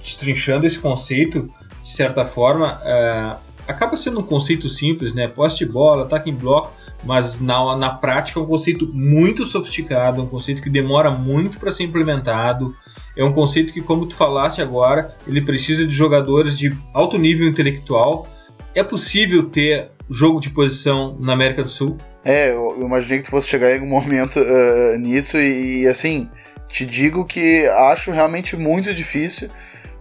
destrinchando 0.00 0.66
esse 0.66 0.78
conceito, 0.78 1.52
de 1.82 1.90
certa 1.90 2.24
forma, 2.24 2.80
acaba 3.68 3.96
sendo 3.96 4.20
um 4.20 4.22
conceito 4.22 4.68
simples, 4.68 5.12
né? 5.12 5.28
Poste 5.28 5.64
bola, 5.64 6.04
ataque 6.04 6.30
em 6.30 6.34
bloco, 6.34 6.72
mas 7.06 7.40
na, 7.40 7.76
na 7.76 7.90
prática 7.90 8.40
é 8.40 8.42
um 8.42 8.46
conceito 8.46 8.90
muito 8.92 9.46
sofisticado, 9.46 10.22
um 10.22 10.26
conceito 10.26 10.60
que 10.60 10.68
demora 10.68 11.08
muito 11.08 11.60
para 11.60 11.70
ser 11.70 11.84
implementado. 11.84 12.74
É 13.16 13.24
um 13.24 13.32
conceito 13.32 13.72
que, 13.72 13.80
como 13.80 14.06
tu 14.06 14.16
falaste 14.16 14.60
agora, 14.60 15.14
ele 15.26 15.40
precisa 15.40 15.86
de 15.86 15.94
jogadores 15.94 16.58
de 16.58 16.76
alto 16.92 17.16
nível 17.16 17.48
intelectual. 17.48 18.28
É 18.74 18.82
possível 18.82 19.44
ter 19.44 19.90
jogo 20.10 20.40
de 20.40 20.50
posição 20.50 21.16
na 21.20 21.32
América 21.32 21.62
do 21.62 21.70
Sul? 21.70 21.96
É, 22.24 22.50
eu 22.52 22.78
imaginei 22.82 23.18
que 23.18 23.24
tu 23.24 23.30
fosse 23.30 23.48
chegar 23.48 23.70
em 23.70 23.74
algum 23.74 23.86
momento 24.00 24.40
uh, 24.40 24.98
nisso 24.98 25.38
e, 25.38 25.82
e, 25.82 25.86
assim, 25.86 26.28
te 26.68 26.84
digo 26.84 27.24
que 27.24 27.66
acho 27.66 28.10
realmente 28.10 28.56
muito 28.56 28.92
difícil 28.92 29.48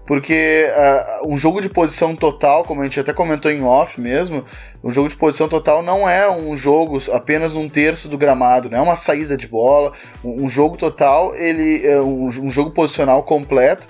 porque 0.06 0.70
uh, 0.70 1.28
um 1.28 1.38
jogo 1.38 1.62
de 1.62 1.68
posição 1.68 2.16
total, 2.16 2.64
como 2.64 2.82
a 2.82 2.84
gente 2.84 3.00
até 3.00 3.12
comentou 3.12 3.52
em 3.52 3.64
off 3.64 4.00
mesmo, 4.00 4.46
um 4.84 4.92
jogo 4.92 5.10
de 5.10 5.16
posição 5.16 5.48
total 5.48 5.82
não 5.82 6.08
é 6.08 6.30
um 6.30 6.56
jogo 6.56 7.02
apenas 7.12 7.56
um 7.56 7.68
terço 7.68 8.08
do 8.08 8.18
gramado, 8.18 8.70
não 8.70 8.78
é 8.78 8.82
uma 8.82 8.96
saída 8.96 9.36
de 9.36 9.48
bola. 9.48 9.94
Um, 10.24 10.46
um 10.46 10.50
jogo 10.50 10.78
total, 10.78 11.36
ele 11.36 11.86
é 11.86 12.00
um, 12.00 12.28
um 12.28 12.50
jogo 12.52 12.70
posicional 12.70 13.24
completo. 13.24 13.88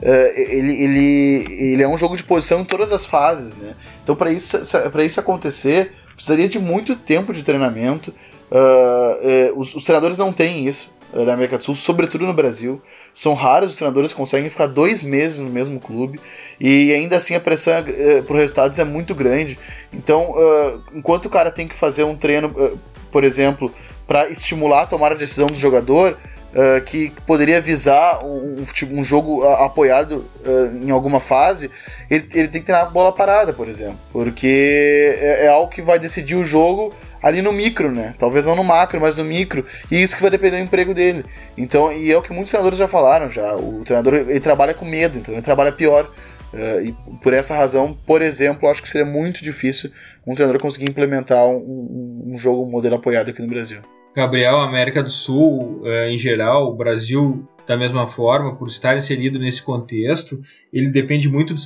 Uh, 0.00 0.32
ele, 0.34 0.82
ele, 0.82 1.72
ele 1.72 1.82
é 1.82 1.88
um 1.88 1.98
jogo 1.98 2.16
de 2.16 2.22
posição 2.22 2.60
em 2.60 2.64
todas 2.64 2.90
as 2.90 3.04
fases, 3.04 3.56
né? 3.56 3.74
Então, 4.02 4.16
para 4.16 4.30
isso, 4.30 4.56
isso 5.04 5.20
acontecer, 5.20 5.92
precisaria 6.14 6.48
de 6.48 6.58
muito 6.58 6.96
tempo 6.96 7.34
de 7.34 7.42
treinamento. 7.42 8.14
Uh, 8.50 9.58
os, 9.58 9.74
os 9.74 9.84
treinadores 9.84 10.16
não 10.16 10.32
têm 10.32 10.66
isso 10.66 10.90
na 11.12 11.34
América 11.34 11.58
do 11.58 11.64
Sul, 11.64 11.74
sobretudo 11.74 12.26
no 12.26 12.32
Brasil. 12.32 12.80
São 13.18 13.34
raros 13.34 13.72
os 13.72 13.76
treinadores 13.76 14.12
que 14.12 14.16
conseguem 14.16 14.48
ficar 14.48 14.66
dois 14.66 15.02
meses 15.02 15.40
no 15.40 15.50
mesmo 15.50 15.80
clube 15.80 16.20
e 16.60 16.94
ainda 16.94 17.16
assim 17.16 17.34
a 17.34 17.40
pressão 17.40 17.74
uh, 17.80 18.22
por 18.22 18.36
resultados 18.36 18.78
é 18.78 18.84
muito 18.84 19.12
grande. 19.12 19.58
Então, 19.92 20.30
uh, 20.30 20.80
enquanto 20.94 21.26
o 21.26 21.28
cara 21.28 21.50
tem 21.50 21.66
que 21.66 21.74
fazer 21.74 22.04
um 22.04 22.14
treino, 22.14 22.46
uh, 22.46 22.78
por 23.10 23.24
exemplo, 23.24 23.74
para 24.06 24.30
estimular 24.30 24.82
a 24.82 24.86
tomar 24.86 25.10
a 25.10 25.16
decisão 25.16 25.48
do 25.48 25.56
jogador, 25.56 26.16
Uh, 26.48 26.80
que 26.82 27.12
poderia 27.26 27.60
visar 27.60 28.24
um, 28.24 28.64
um 28.92 29.04
jogo 29.04 29.44
uh, 29.44 29.64
apoiado 29.64 30.24
uh, 30.46 30.82
em 30.82 30.90
alguma 30.90 31.20
fase, 31.20 31.70
ele, 32.10 32.26
ele, 32.32 32.48
tem 32.48 32.62
que 32.62 32.68
ter 32.68 32.72
a 32.72 32.86
bola 32.86 33.12
parada, 33.12 33.52
por 33.52 33.68
exemplo. 33.68 33.98
Porque 34.10 35.14
é, 35.20 35.44
é, 35.44 35.48
algo 35.48 35.70
que 35.70 35.82
vai 35.82 35.98
decidir 35.98 36.36
o 36.36 36.42
jogo 36.42 36.94
ali 37.22 37.42
no 37.42 37.52
micro, 37.52 37.90
né? 37.90 38.14
Talvez 38.18 38.46
não 38.46 38.56
no 38.56 38.64
macro, 38.64 39.00
mas 39.00 39.16
no 39.16 39.24
micro. 39.24 39.64
E 39.90 40.02
isso 40.02 40.16
que 40.16 40.22
vai 40.22 40.30
depender 40.30 40.58
do 40.58 40.62
emprego 40.64 40.94
dele. 40.94 41.24
Então, 41.56 41.92
e 41.92 42.10
é 42.10 42.16
o 42.16 42.22
que 42.22 42.32
muitos 42.32 42.50
treinadores 42.50 42.78
já 42.78 42.88
falaram 42.88 43.28
já. 43.28 43.56
O 43.56 43.82
treinador 43.84 44.14
ele 44.14 44.40
trabalha 44.40 44.74
com 44.74 44.84
medo, 44.84 45.18
então 45.18 45.34
ele 45.34 45.42
trabalha 45.42 45.72
pior. 45.72 46.10
Uh, 46.52 46.80
e 46.82 46.94
por 47.22 47.34
essa 47.34 47.54
razão, 47.54 47.94
por 48.06 48.22
exemplo, 48.22 48.68
acho 48.68 48.82
que 48.82 48.88
seria 48.88 49.06
muito 49.06 49.42
difícil 49.42 49.90
um 50.26 50.34
treinador 50.34 50.60
conseguir 50.60 50.88
implementar 50.88 51.46
um, 51.46 51.56
um, 51.56 52.32
um 52.34 52.38
jogo 52.38 52.64
modelo 52.64 52.94
apoiado 52.94 53.28
aqui 53.28 53.42
no 53.42 53.48
Brasil. 53.48 53.80
Gabriel, 54.16 54.56
América 54.56 55.02
do 55.02 55.10
Sul, 55.10 55.82
uh, 55.82 56.08
em 56.08 56.16
geral, 56.16 56.68
o 56.68 56.74
Brasil 56.74 57.46
da 57.68 57.76
mesma 57.76 58.08
forma, 58.08 58.56
por 58.56 58.66
estar 58.68 58.96
inserido 58.96 59.38
nesse 59.38 59.62
contexto, 59.62 60.40
ele 60.72 60.88
depende 60.88 61.28
muito 61.28 61.52
do, 61.52 61.60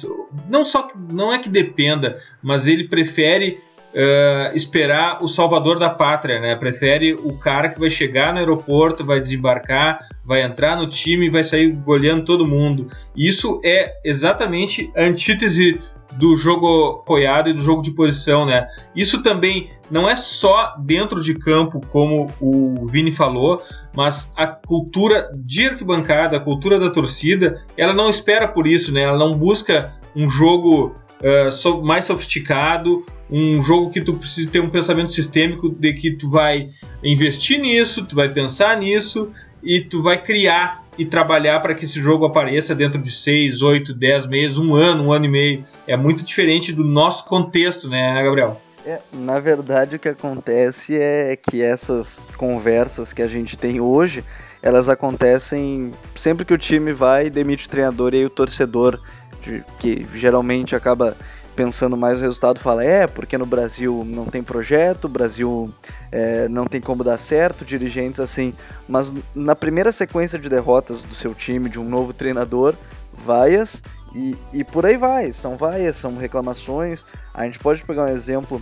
não 0.51 0.65
só 0.65 0.89
não 1.09 1.33
é 1.33 1.39
que 1.39 1.49
dependa, 1.49 2.19
mas 2.43 2.67
ele 2.67 2.89
prefere 2.89 3.61
uh, 3.95 4.57
esperar 4.57 5.23
o 5.23 5.29
salvador 5.29 5.79
da 5.79 5.91
pátria, 5.91 6.41
né? 6.41 6.57
Prefere 6.57 7.15
o 7.15 7.37
cara 7.39 7.69
que 7.69 7.79
vai 7.79 7.91
chegar 7.91 8.33
no 8.33 8.39
aeroporto, 8.39 9.05
vai 9.05 9.21
desembarcar, 9.21 9.99
vai 10.25 10.43
entrar 10.43 10.77
no 10.77 10.87
time 10.87 11.31
vai 11.31 11.45
sair 11.45 11.69
goleando 11.69 12.25
todo 12.25 12.47
mundo. 12.47 12.87
Isso 13.17 13.61
é 13.65 13.95
exatamente 14.05 14.91
a 14.97 15.03
antítese 15.03 15.81
do 16.13 16.37
jogo 16.37 17.01
apoiado 17.03 17.49
e 17.49 17.53
do 17.53 17.63
jogo 17.63 17.83
de 17.83 17.93
posição, 17.93 18.45
né? 18.45 18.69
Isso 18.95 19.23
também 19.23 19.71
não 19.91 20.09
é 20.09 20.17
só 20.17 20.75
dentro 20.79 21.23
de 21.23 21.35
campo, 21.35 21.81
como 21.89 22.29
o 22.41 22.87
Vini 22.87 23.13
falou, 23.13 23.63
mas 23.97 24.33
a 24.37 24.47
cultura 24.47 25.31
de 25.35 25.67
arquibancada, 25.67 26.37
a 26.37 26.41
cultura 26.41 26.79
da 26.79 26.91
torcida, 26.91 27.63
ela 27.77 27.95
não 27.95 28.11
espera 28.11 28.47
por 28.47 28.67
isso, 28.67 28.93
né? 28.93 29.03
Ela 29.03 29.19
não 29.19 29.37
busca 29.37 29.93
um 30.15 30.29
jogo 30.29 30.95
uh, 31.23 31.83
mais 31.83 32.05
sofisticado, 32.05 33.05
um 33.31 33.63
jogo 33.63 33.91
que 33.91 34.01
tu 34.01 34.15
precisa 34.15 34.51
ter 34.51 34.61
um 34.61 34.69
pensamento 34.69 35.13
sistêmico 35.13 35.69
de 35.71 35.93
que 35.95 36.11
tu 36.11 36.29
vai 36.29 36.71
investir 37.03 37.59
nisso, 37.59 38.05
tu 38.05 38.15
vai 38.15 38.29
pensar 38.29 38.77
nisso 38.77 39.31
e 39.63 39.81
tu 39.81 40.03
vai 40.03 40.21
criar 40.21 40.83
e 40.99 41.07
trabalhar 41.07 41.61
para 41.61 41.75
que 41.75 41.85
esse 41.85 42.01
jogo 42.01 42.27
apareça 42.27 42.75
dentro 42.75 43.01
de 43.01 43.11
6, 43.11 43.63
8, 43.63 43.95
10 43.95 44.27
meses, 44.27 44.59
um 44.59 44.75
ano, 44.75 45.05
um 45.05 45.13
ano 45.13 45.25
e 45.25 45.29
meio. 45.29 45.65
É 45.87 45.97
muito 45.97 46.23
diferente 46.23 46.73
do 46.73 46.85
nosso 46.85 47.25
contexto, 47.25 47.89
né, 47.89 48.23
Gabriel? 48.23 48.61
É, 48.85 48.99
na 49.13 49.39
verdade, 49.39 49.97
o 49.97 49.99
que 49.99 50.09
acontece 50.09 50.99
é 50.99 51.37
que 51.37 51.63
essas 51.63 52.27
conversas 52.37 53.13
que 53.13 53.23
a 53.23 53.29
gente 53.29 53.57
tem 53.57 53.81
hoje, 53.81 54.25
elas 54.61 54.89
acontecem 54.89 55.93
sempre 56.17 56.45
que 56.45 56.53
o 56.53 56.59
time 56.59 56.93
vai, 56.93 57.31
demite 57.31 57.67
o 57.67 57.71
treinador 57.71 58.13
e 58.13 58.19
aí 58.19 58.27
o 58.27 58.31
torcedor, 58.31 59.01
que 59.79 60.07
geralmente 60.15 60.75
acaba 60.77 61.17
pensando 61.55 61.97
mais 61.97 62.17
no 62.17 62.23
resultado, 62.23 62.59
fala: 62.61 62.85
é, 62.85 63.07
porque 63.07 63.37
no 63.37 63.47
Brasil 63.47 64.05
não 64.07 64.27
tem 64.27 64.43
projeto, 64.43 65.05
o 65.05 65.09
Brasil 65.09 65.73
é, 66.11 66.49
não 66.49 66.67
tem 66.67 66.81
como 66.81 67.05
dar 67.05 67.19
certo, 67.19 67.65
dirigentes 67.65 68.21
assim. 68.21 68.55
Mas 68.89 69.13
na 69.35 69.55
primeira 69.55 69.93
sequência 69.93 70.39
de 70.39 70.49
derrotas 70.49 71.03
do 71.03 71.15
seu 71.15 71.35
time, 71.35 71.69
de 71.69 71.81
um 71.81 71.89
novo 71.89 72.13
treinador, 72.13 72.75
vaias 73.13 73.83
e, 74.15 74.37
e 74.53 74.65
por 74.65 74.87
aí 74.87 74.97
vai. 74.97 75.33
São 75.33 75.57
vaias, 75.57 75.97
são 75.97 76.17
reclamações. 76.17 77.05
A 77.35 77.45
gente 77.45 77.59
pode 77.59 77.85
pegar 77.85 78.05
um 78.05 78.09
exemplo 78.09 78.61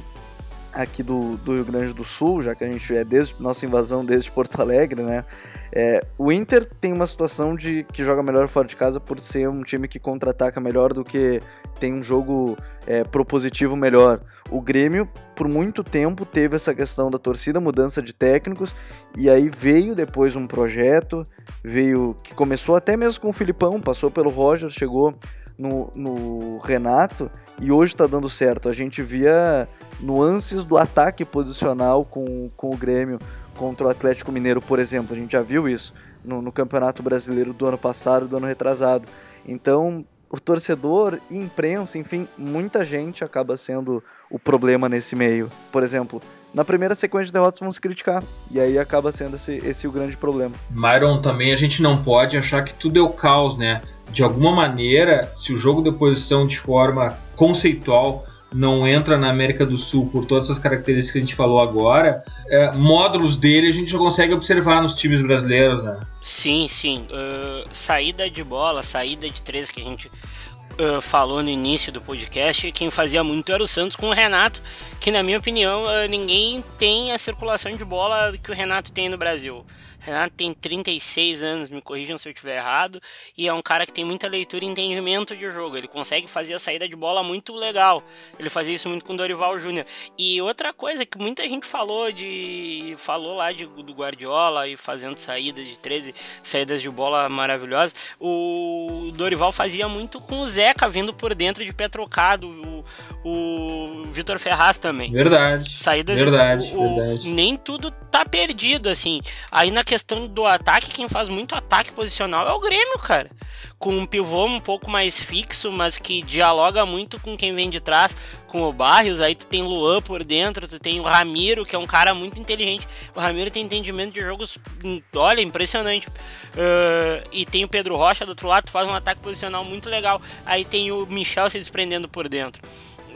aqui 0.73 1.03
do, 1.03 1.37
do 1.39 1.55
Rio 1.55 1.65
Grande 1.65 1.93
do 1.93 2.05
Sul, 2.05 2.43
já 2.43 2.55
que 2.55 2.65
a 2.65 2.71
gente 2.71 2.95
é 2.95 3.05
desde 3.05 3.35
nossa 3.41 3.67
invasão 3.67 4.05
desde 4.05 4.31
Porto 4.31 4.61
Alegre, 4.61 5.03
né? 5.03 5.25
É, 5.73 6.01
o 6.19 6.33
Inter 6.33 6.69
tem 6.81 6.93
uma 6.93 7.07
situação 7.07 7.55
de 7.55 7.85
que 7.85 8.05
joga 8.05 8.23
melhor 8.23 8.49
fora 8.49 8.67
de 8.67 8.75
casa 8.75 8.99
por 8.99 9.21
ser 9.21 9.49
um 9.49 9.63
time 9.63 9.87
que 9.87 9.99
contra-ataca 9.99 10.61
melhor 10.61 10.93
do 10.93 11.05
que 11.05 11.41
tem 11.79 11.95
um 11.95 12.03
jogo 12.03 12.57
é, 12.87 13.05
propositivo 13.05 13.77
melhor. 13.77 14.21
O 14.51 14.61
Grêmio, 14.61 15.09
por 15.37 15.47
muito 15.49 15.85
tempo, 15.85 16.27
teve 16.27 16.57
essa 16.57 16.75
questão 16.75 17.11
da 17.11 17.19
torcida, 17.19 17.61
mudança 17.61 18.03
de 18.03 18.13
técnicos, 18.13 18.75
e 19.17 19.31
aí 19.31 19.49
veio 19.49 19.95
depois 19.95 20.35
um 20.35 20.47
projeto, 20.47 21.25
veio 21.63 22.17
que 22.23 22.35
começou 22.35 22.75
até 22.75 22.97
mesmo 22.97 23.21
com 23.21 23.31
o 23.31 23.33
Filipão, 23.33 23.81
passou 23.81 24.11
pelo 24.11 24.29
Roger, 24.29 24.69
chegou 24.69 25.15
no, 25.57 25.91
no 25.95 26.59
Renato, 26.59 27.31
e 27.61 27.71
hoje 27.71 27.93
está 27.93 28.07
dando 28.07 28.29
certo. 28.29 28.69
A 28.69 28.73
gente 28.73 29.03
via 29.03 29.69
nuances 30.03 30.65
do 30.65 30.77
ataque 30.77 31.25
posicional 31.25 32.05
com, 32.05 32.49
com 32.57 32.71
o 32.71 32.77
Grêmio 32.77 33.19
contra 33.57 33.87
o 33.87 33.91
Atlético 33.91 34.33
Mineiro, 34.33 34.61
por 34.61 34.79
exemplo. 34.79 35.15
A 35.15 35.19
gente 35.19 35.33
já 35.33 35.43
viu 35.43 35.69
isso 35.69 35.93
no, 36.25 36.41
no 36.41 36.51
Campeonato 36.51 37.03
Brasileiro 37.03 37.53
do 37.53 37.67
ano 37.67 37.79
passado, 37.79 38.27
do 38.27 38.37
ano 38.37 38.47
retrasado. 38.47 39.07
Então, 39.47 40.05
o 40.31 40.39
torcedor, 40.39 41.19
imprensa, 41.31 41.99
enfim, 41.99 42.27
muita 42.39 42.85
gente 42.85 43.25
acaba 43.25 43.57
sendo 43.57 44.03
o 44.31 44.39
problema 44.39 44.89
nesse 44.89 45.17
meio. 45.17 45.51
Por 45.73 45.83
exemplo, 45.83 46.23
na 46.55 46.65
primeira 46.65 46.95
sequência 46.95 47.27
de 47.27 47.33
derrotas 47.33 47.61
vão 47.61 47.71
se 47.71 47.81
criticar. 47.81 48.23
E 48.51 48.61
aí 48.61 48.79
acaba 48.79 49.11
sendo 49.13 49.37
esse, 49.37 49.57
esse 49.59 49.89
o 49.89 49.93
grande 49.93 50.17
problema. 50.17 50.55
Myron, 50.71 51.21
também 51.21 51.53
a 51.53 51.57
gente 51.57 51.83
não 51.83 52.03
pode 52.03 52.37
achar 52.37 52.63
que 52.63 52.75
tudo 52.75 52.99
é 52.99 53.03
o 53.03 53.11
caos, 53.11 53.57
né? 53.59 53.83
De 54.11 54.23
alguma 54.23 54.53
maneira, 54.53 55.33
se 55.37 55.53
o 55.53 55.57
jogo 55.57 55.83
de 55.83 55.93
posição 55.93 56.47
de 56.47 56.59
forma 56.59 57.17
conceitual 57.37 58.25
não 58.53 58.87
entra 58.87 59.17
na 59.17 59.31
América 59.31 59.65
do 59.65 59.77
Sul 59.77 60.09
por 60.11 60.27
todas 60.27 60.51
as 60.51 60.59
características 60.59 61.13
que 61.13 61.19
a 61.19 61.21
gente 61.21 61.35
falou 61.35 61.61
agora, 61.61 62.25
é, 62.49 62.73
módulos 62.73 63.37
dele 63.37 63.69
a 63.69 63.73
gente 63.73 63.91
já 63.91 63.99
consegue 63.99 64.33
observar 64.33 64.83
nos 64.83 64.95
times 64.95 65.23
brasileiros, 65.23 65.83
né? 65.83 66.01
Sim, 66.23 66.67
sim. 66.69 67.07
Uh, 67.11 67.69
saída 67.73 68.29
de 68.29 68.43
bola, 68.43 68.83
saída 68.83 69.29
de 69.29 69.41
três 69.41 69.71
que 69.71 69.81
a 69.81 69.85
gente 69.85 70.09
uh, 70.09 71.01
falou 71.01 71.43
no 71.43 71.49
início 71.49 71.93
do 71.93 72.01
podcast, 72.01 72.71
quem 72.73 72.91
fazia 72.91 73.23
muito 73.23 73.53
era 73.53 73.63
o 73.63 73.67
Santos 73.67 73.97
com 73.97 74.09
o 74.09 74.13
Renato, 74.13 74.63
que 74.99 75.11
na 75.11 75.23
minha 75.23 75.39
opinião 75.39 75.85
uh, 75.85 76.09
ninguém 76.09 76.65
tem 76.79 77.13
a 77.13 77.19
circulação 77.19 77.77
de 77.77 77.85
bola 77.85 78.33
que 78.43 78.51
o 78.51 78.55
Renato 78.55 78.91
tem 78.91 79.09
no 79.09 79.17
Brasil. 79.17 79.65
Renato 80.01 80.35
tem 80.35 80.53
36 80.53 81.43
anos, 81.43 81.71
me 81.71 81.81
corrijam 81.81 82.17
se 82.17 82.29
eu 82.29 82.33
estiver 82.33 82.57
errado, 82.57 83.01
e 83.37 83.47
é 83.47 83.53
um 83.53 83.63
cara 83.63 83.87
que 83.87 83.93
tem 83.93 84.05
muita 84.05 84.27
leitura 84.27 84.65
e 84.65 84.69
entendimento 84.69 85.37
de 85.37 85.51
jogo. 85.51 85.77
Ele 85.77 85.87
consegue 85.87 86.27
fazer 86.27 86.55
a 86.55 86.59
saída 86.59 86.89
de 86.89 86.97
bola 86.97 87.23
muito 87.23 87.55
legal. 87.55 88.03
Ele 88.39 88.51
fazia 88.51 88.75
isso 88.75 88.89
muito 88.89 89.05
com 89.05 89.13
o 89.13 89.17
Dorival 89.17 89.59
Júnior. 89.59 89.87
E 90.19 90.41
outra 90.41 90.73
coisa 90.73 91.05
que 91.05 91.19
muita 91.19 91.47
gente 91.49 91.67
falou 91.67 92.11
de 92.11 92.95
falou 92.99 93.37
lá 93.37 93.53
de, 93.53 93.67
do 93.67 93.93
Guardiola 93.93 94.67
e 94.67 94.77
fazendo 94.77 95.19
saídas 95.19 95.67
de 95.67 95.79
13 95.79 96.15
saídas 96.43 96.81
de 96.81 96.91
bola 96.91 97.29
maravilhosas, 97.29 97.95
o 98.19 99.11
Dorival 99.15 99.53
fazia 99.53 99.89
muito 99.89 100.21
com 100.21 100.41
o 100.41 100.49
Zeca 100.49 100.89
vindo 100.89 101.13
por 101.13 101.35
dentro 101.35 101.65
de 101.65 101.73
pé 101.73 101.89
trocado, 101.89 102.49
o, 102.49 102.85
o 103.25 104.05
Vitor 104.05 104.39
Ferraz 104.39 104.79
também. 104.79 105.13
Verdade. 105.13 105.79
Saídas 105.79 106.19
verdade, 106.19 106.69
de, 106.69 106.77
o, 106.77 106.95
verdade. 106.95 107.29
Nem 107.31 107.57
tudo 107.57 107.93
tá 108.11 108.25
perdido 108.25 108.89
assim. 108.89 109.21
Aí 109.51 109.71
na 109.71 109.85
questão 109.85 110.27
do 110.27 110.45
ataque, 110.47 110.91
quem 110.91 111.09
faz 111.09 111.29
muito 111.29 111.55
ataque 111.55 111.93
posicional 111.93 112.49
é 112.49 112.53
o 112.53 112.61
Grêmio, 112.61 112.99
cara. 112.99 113.31
Com 113.79 113.97
um 113.97 114.05
pivô 114.05 114.45
um 114.45 114.61
pouco 114.61 114.91
mais 114.91 115.19
fixo, 115.19 115.73
mas 115.73 115.99
que 115.99 116.21
dialoga 116.23 116.85
muito 116.85 117.19
com 117.21 117.37
quem 117.37 117.55
vem 117.55 117.71
de 117.71 117.81
trás, 117.81 118.15
com 118.47 118.63
o 118.63 118.73
Barrios. 118.73 119.21
Aí 119.21 119.35
tu 119.35 119.47
tem 119.47 119.63
Luan 119.63 120.03
por 120.03 120.23
dentro, 120.23 120.69
tu 120.69 120.79
tem 120.79 121.01
o 121.01 121.03
Ramiro, 121.03 121.65
que 121.65 121.75
é 121.75 121.79
um 121.79 121.87
cara 121.87 122.13
muito 122.13 122.39
inteligente. 122.39 122.87
O 123.15 123.21
Ramiro 123.21 123.51
tem 123.51 123.65
entendimento 123.65 124.13
de 124.13 124.21
jogos, 124.21 124.59
hum, 124.85 125.01
olha, 125.15 125.41
impressionante. 125.41 126.09
Uh, 126.09 127.27
e 127.33 127.47
tem 127.47 127.65
o 127.65 127.69
Pedro 127.69 127.97
Rocha 127.97 128.27
do 128.27 128.31
outro 128.31 128.49
lado, 128.49 128.67
tu 128.67 128.71
faz 128.71 128.87
um 128.87 128.95
ataque 128.95 129.23
posicional 129.23 129.65
muito 129.65 129.89
legal. 129.89 130.21
Aí 130.45 130.65
tem 130.65 130.93
o 130.93 131.07
Michel 131.07 131.49
se 131.49 131.59
desprendendo 131.59 132.09
por 132.09 132.29
dentro 132.29 132.61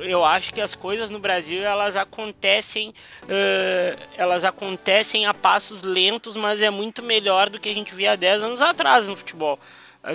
eu 0.01 0.25
acho 0.25 0.53
que 0.53 0.61
as 0.61 0.75
coisas 0.75 1.11
no 1.11 1.19
Brasil 1.19 1.63
elas 1.63 1.97
acontecem 1.97 2.91
uh, 3.25 3.99
elas 4.17 4.45
acontecem 4.45 5.27
a 5.27 5.35
passos 5.35 5.83
lentos, 5.83 6.37
mas 6.37 6.63
é 6.63 6.71
muito 6.71 7.03
melhor 7.03 7.49
do 7.49 7.59
que 7.59 7.69
a 7.69 7.75
gente 7.75 7.95
via 7.95 8.13
há 8.13 8.17
10 8.17 8.43
anos 8.43 8.63
atrás 8.63 9.07
no 9.09 9.17
futebol 9.17 9.59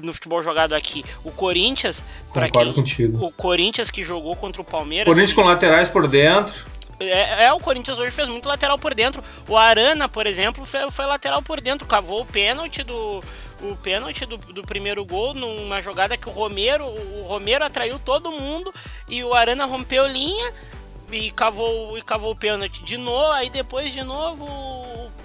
no 0.04 0.14
futebol 0.14 0.40
jogado 0.44 0.74
aqui. 0.74 1.04
O 1.24 1.32
Corinthians, 1.32 2.04
Concordo 2.30 2.66
quem, 2.66 2.74
contigo. 2.74 3.26
O 3.26 3.32
Corinthians 3.32 3.90
que 3.90 4.04
jogou 4.04 4.36
contra 4.36 4.62
o 4.62 4.66
Palmeiras. 4.66 5.08
Corinthians 5.08 5.34
com 5.34 5.42
laterais 5.42 5.90
por 5.90 6.08
dentro. 6.08 6.64
É, 7.00 7.46
é, 7.46 7.54
o 7.54 7.60
Corinthians 7.60 7.98
hoje 7.98 8.12
fez 8.12 8.28
muito 8.28 8.48
lateral 8.48 8.78
por 8.78 8.94
dentro. 8.94 9.24
O 9.48 9.58
Arana, 9.58 10.10
por 10.10 10.28
exemplo, 10.28 10.66
foi, 10.66 10.92
foi 10.92 11.06
lateral 11.06 11.42
por 11.42 11.62
dentro, 11.62 11.88
cavou 11.88 12.22
o 12.22 12.26
pênalti 12.26 12.84
do, 12.84 13.24
o 13.62 13.76
pênalti 13.76 14.26
do, 14.26 14.38
do, 14.38 14.62
primeiro 14.62 15.04
gol 15.06 15.34
numa 15.34 15.82
jogada 15.82 16.18
que 16.18 16.30
o 16.30 16.32
Romero, 16.32 16.86
o 16.86 17.26
Romero 17.28 17.66
atraiu 17.66 18.00
todo 18.00 18.32
mundo 18.32 18.74
e 19.08 19.24
o 19.24 19.34
Arana 19.34 19.66
rompeu 19.66 20.08
linha 20.08 20.54
e 21.12 21.32
cavou, 21.32 21.98
e 21.98 22.02
cavou 22.02 22.32
o 22.32 22.36
pênalti 22.36 22.84
de 22.84 22.98
novo, 22.98 23.32
aí 23.32 23.50
depois 23.50 23.92
de 23.92 24.04
novo 24.04 24.46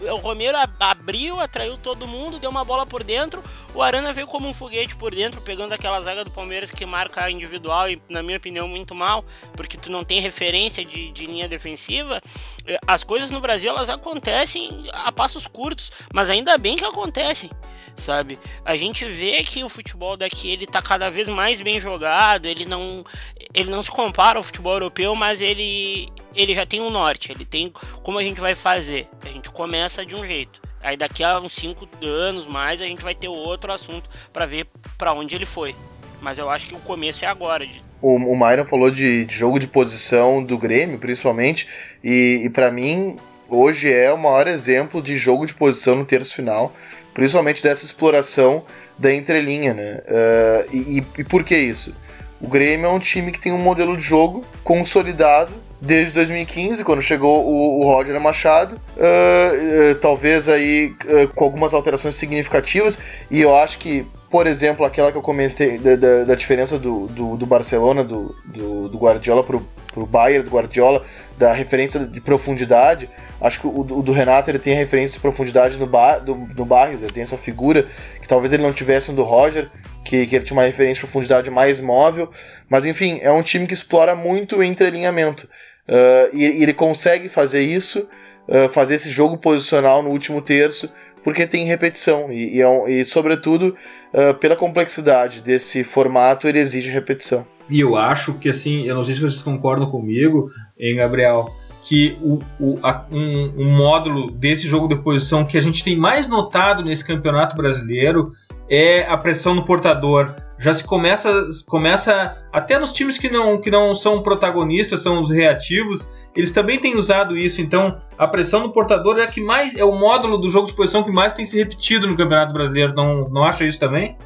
o 0.00 0.16
Romero 0.16 0.58
abriu, 0.80 1.40
atraiu 1.40 1.78
todo 1.78 2.06
mundo, 2.06 2.38
deu 2.38 2.50
uma 2.50 2.64
bola 2.64 2.84
por 2.84 3.02
dentro. 3.02 3.42
O 3.74 3.82
Arana 3.82 4.12
veio 4.12 4.26
como 4.26 4.48
um 4.48 4.54
foguete 4.54 4.94
por 4.96 5.14
dentro, 5.14 5.40
pegando 5.40 5.72
aquela 5.72 6.00
zaga 6.00 6.24
do 6.24 6.30
Palmeiras 6.30 6.70
que 6.70 6.84
marca 6.84 7.30
individual 7.30 7.90
e, 7.90 8.00
na 8.08 8.22
minha 8.22 8.36
opinião, 8.36 8.68
muito 8.68 8.94
mal, 8.94 9.24
porque 9.54 9.76
tu 9.76 9.90
não 9.90 10.04
tem 10.04 10.20
referência 10.20 10.84
de, 10.84 11.10
de 11.10 11.26
linha 11.26 11.48
defensiva. 11.48 12.20
Eh, 12.66 12.78
as 12.86 13.02
coisas 13.02 13.30
no 13.30 13.40
Brasil 13.40 13.70
elas 13.70 13.88
acontecem 13.88 14.84
a 14.92 15.10
passos 15.10 15.46
curtos, 15.46 15.90
mas 16.12 16.30
ainda 16.30 16.56
bem 16.58 16.76
que 16.76 16.84
acontecem 16.84 17.50
sabe? 17.96 18.38
A 18.64 18.76
gente 18.76 19.04
vê 19.04 19.42
que 19.42 19.62
o 19.64 19.68
futebol 19.68 20.16
daqui 20.16 20.50
ele 20.50 20.66
tá 20.66 20.82
cada 20.82 21.10
vez 21.10 21.28
mais 21.28 21.60
bem 21.60 21.80
jogado, 21.80 22.46
ele 22.46 22.64
não 22.64 23.04
ele 23.52 23.70
não 23.70 23.82
se 23.82 23.90
compara 23.90 24.38
ao 24.38 24.42
futebol 24.42 24.72
europeu, 24.72 25.14
mas 25.14 25.40
ele 25.40 26.08
ele 26.34 26.54
já 26.54 26.66
tem 26.66 26.80
um 26.80 26.90
norte, 26.90 27.30
ele 27.32 27.44
tem 27.44 27.72
como 28.02 28.18
a 28.18 28.22
gente 28.22 28.40
vai 28.40 28.54
fazer. 28.54 29.08
A 29.24 29.28
gente 29.28 29.50
começa 29.50 30.04
de 30.04 30.14
um 30.14 30.24
jeito. 30.24 30.60
Aí 30.82 30.98
daqui 30.98 31.24
a 31.24 31.40
uns 31.40 31.54
5 31.54 31.88
anos 32.02 32.46
mais 32.46 32.82
a 32.82 32.84
gente 32.84 33.02
vai 33.02 33.14
ter 33.14 33.28
outro 33.28 33.72
assunto 33.72 34.08
para 34.32 34.44
ver 34.44 34.66
para 34.98 35.14
onde 35.14 35.34
ele 35.34 35.46
foi. 35.46 35.74
Mas 36.20 36.38
eu 36.38 36.48
acho 36.50 36.66
que 36.66 36.74
o 36.74 36.80
começo 36.80 37.24
é 37.24 37.28
agora. 37.28 37.66
O, 38.00 38.16
o 38.16 38.36
Myron 38.36 38.66
falou 38.66 38.90
de, 38.90 39.24
de, 39.24 39.34
jogo 39.34 39.58
de 39.58 39.66
posição 39.66 40.42
do 40.42 40.58
Grêmio, 40.58 40.98
principalmente, 40.98 41.66
e, 42.02 42.42
e 42.44 42.50
para 42.50 42.70
mim, 42.70 43.16
hoje 43.48 43.90
é 43.90 44.12
o 44.12 44.18
maior 44.18 44.46
exemplo 44.46 45.02
de 45.02 45.16
jogo 45.16 45.46
de 45.46 45.54
posição 45.54 45.96
no 45.96 46.04
terço 46.04 46.34
final, 46.34 46.74
principalmente 47.14 47.62
dessa 47.62 47.84
exploração 47.84 48.64
da 48.98 49.14
entrelinha, 49.14 49.72
né? 49.72 50.02
Uh, 50.04 50.76
e, 50.76 51.04
e 51.18 51.24
por 51.24 51.44
que 51.44 51.56
isso? 51.56 51.94
O 52.40 52.48
Grêmio 52.48 52.86
é 52.86 52.90
um 52.90 52.98
time 52.98 53.32
que 53.32 53.40
tem 53.40 53.52
um 53.52 53.58
modelo 53.58 53.96
de 53.96 54.02
jogo 54.02 54.44
consolidado 54.62 55.52
desde 55.80 56.14
2015, 56.14 56.82
quando 56.82 57.00
chegou 57.00 57.44
o, 57.46 57.80
o 57.80 57.84
Roger 57.84 58.20
Machado, 58.20 58.74
uh, 58.74 59.92
uh, 59.92 59.94
talvez 59.96 60.48
aí 60.48 60.92
com 61.34 61.44
algumas 61.44 61.72
alterações 61.72 62.14
significativas, 62.14 62.98
e 63.30 63.40
eu 63.40 63.54
acho 63.54 63.78
que, 63.78 64.06
por 64.30 64.46
exemplo, 64.46 64.84
aquela 64.84 65.12
que 65.12 65.18
eu 65.18 65.22
comentei 65.22 65.78
da, 65.78 65.94
da, 65.96 66.24
da 66.24 66.34
diferença 66.34 66.78
do, 66.78 67.06
do, 67.06 67.36
do, 67.36 67.46
Barcelona, 67.46 68.02
do, 68.02 68.34
do, 68.46 68.88
do 68.88 68.98
Guardiola 68.98 69.44
pro, 69.44 69.66
pro 69.92 70.06
Bayern, 70.06 70.44
do 70.44 70.50
Guardiola, 70.50 71.04
da 71.36 71.52
referência 71.52 72.00
de 72.00 72.20
profundidade, 72.20 73.08
acho 73.40 73.60
que 73.60 73.66
o, 73.66 73.80
o 73.80 74.02
do 74.02 74.12
Renato 74.12 74.50
ele 74.50 74.58
tem 74.58 74.74
a 74.74 74.78
referência 74.78 75.14
de 75.14 75.20
profundidade 75.20 75.78
no, 75.78 75.86
bar, 75.86 76.18
do, 76.18 76.34
no 76.34 76.64
Barrios, 76.64 77.02
ele 77.02 77.12
tem 77.12 77.22
essa 77.22 77.36
figura 77.36 77.86
que 78.20 78.28
talvez 78.28 78.52
ele 78.52 78.62
não 78.62 78.72
tivesse 78.72 79.10
no 79.10 79.16
do 79.16 79.22
Roger, 79.22 79.68
que, 80.04 80.26
que 80.26 80.36
ele 80.36 80.44
tinha 80.44 80.56
uma 80.56 80.66
referência 80.66 80.94
de 80.94 81.00
profundidade 81.00 81.50
mais 81.50 81.80
móvel, 81.80 82.30
mas 82.68 82.84
enfim, 82.84 83.18
é 83.22 83.30
um 83.30 83.42
time 83.42 83.66
que 83.66 83.72
explora 83.72 84.14
muito 84.14 84.56
o 84.56 84.64
entrelinhamento. 84.64 85.48
Uh, 85.88 86.34
e, 86.34 86.44
e, 86.44 86.62
ele 86.62 86.72
consegue 86.72 87.28
fazer 87.28 87.62
isso, 87.62 88.08
uh, 88.48 88.68
fazer 88.70 88.94
esse 88.94 89.10
jogo 89.10 89.36
posicional 89.36 90.02
no 90.02 90.10
último 90.10 90.40
terço, 90.40 90.90
porque 91.22 91.46
tem 91.46 91.66
repetição. 91.66 92.32
E, 92.32 92.56
e, 92.56 92.62
é 92.62 92.90
e 92.90 93.04
sobretudo, 93.04 93.76
uh, 94.12 94.34
pela 94.34 94.56
complexidade 94.56 95.40
desse 95.40 95.84
formato, 95.84 96.48
ele 96.48 96.58
exige 96.58 96.90
repetição. 96.90 97.46
E 97.68 97.80
eu 97.80 97.96
acho 97.96 98.34
que, 98.34 98.48
assim, 98.48 98.86
eu 98.86 98.94
não 98.94 99.04
sei 99.04 99.14
se 99.14 99.20
vocês 99.20 99.42
concordam 99.42 99.90
comigo, 99.90 100.50
hein, 100.78 100.96
Gabriel, 100.96 101.54
que 101.82 102.16
o, 102.22 102.38
o, 102.58 102.78
a, 102.82 103.04
um, 103.10 103.52
um, 103.56 103.76
módulo 103.76 104.30
desse 104.30 104.66
jogo 104.66 104.88
de 104.88 104.96
posição 104.96 105.44
que 105.44 105.58
a 105.58 105.60
gente 105.60 105.84
tem 105.84 105.96
mais 105.96 106.26
notado 106.26 106.82
nesse 106.82 107.04
campeonato 107.04 107.56
brasileiro 107.56 108.32
é 108.68 109.06
a 109.06 109.16
pressão 109.16 109.54
no 109.54 109.64
portador 109.64 110.34
já 110.58 110.72
se 110.72 110.84
começa, 110.84 111.30
começa 111.66 112.36
até 112.52 112.78
nos 112.78 112.92
times 112.92 113.18
que 113.18 113.28
não, 113.28 113.60
que 113.60 113.70
não 113.70 113.94
são 113.94 114.22
protagonistas, 114.22 115.00
são 115.00 115.22
os 115.22 115.30
reativos, 115.30 116.08
eles 116.34 116.50
também 116.50 116.78
têm 116.78 116.96
usado 116.96 117.36
isso. 117.36 117.60
Então, 117.60 118.00
a 118.16 118.26
pressão 118.26 118.60
no 118.60 118.72
portador 118.72 119.18
é 119.18 119.26
que 119.26 119.40
mais 119.40 119.76
é 119.76 119.84
o 119.84 119.92
módulo 119.92 120.38
do 120.38 120.50
jogo 120.50 120.66
de 120.66 120.74
posição 120.74 121.02
que 121.02 121.10
mais 121.10 121.32
tem 121.32 121.44
se 121.44 121.58
repetido 121.58 122.06
no 122.06 122.16
Campeonato 122.16 122.52
Brasileiro. 122.52 122.94
Não, 122.94 123.24
não 123.24 123.44
acha 123.44 123.64
isso 123.64 123.78
também? 123.78 124.16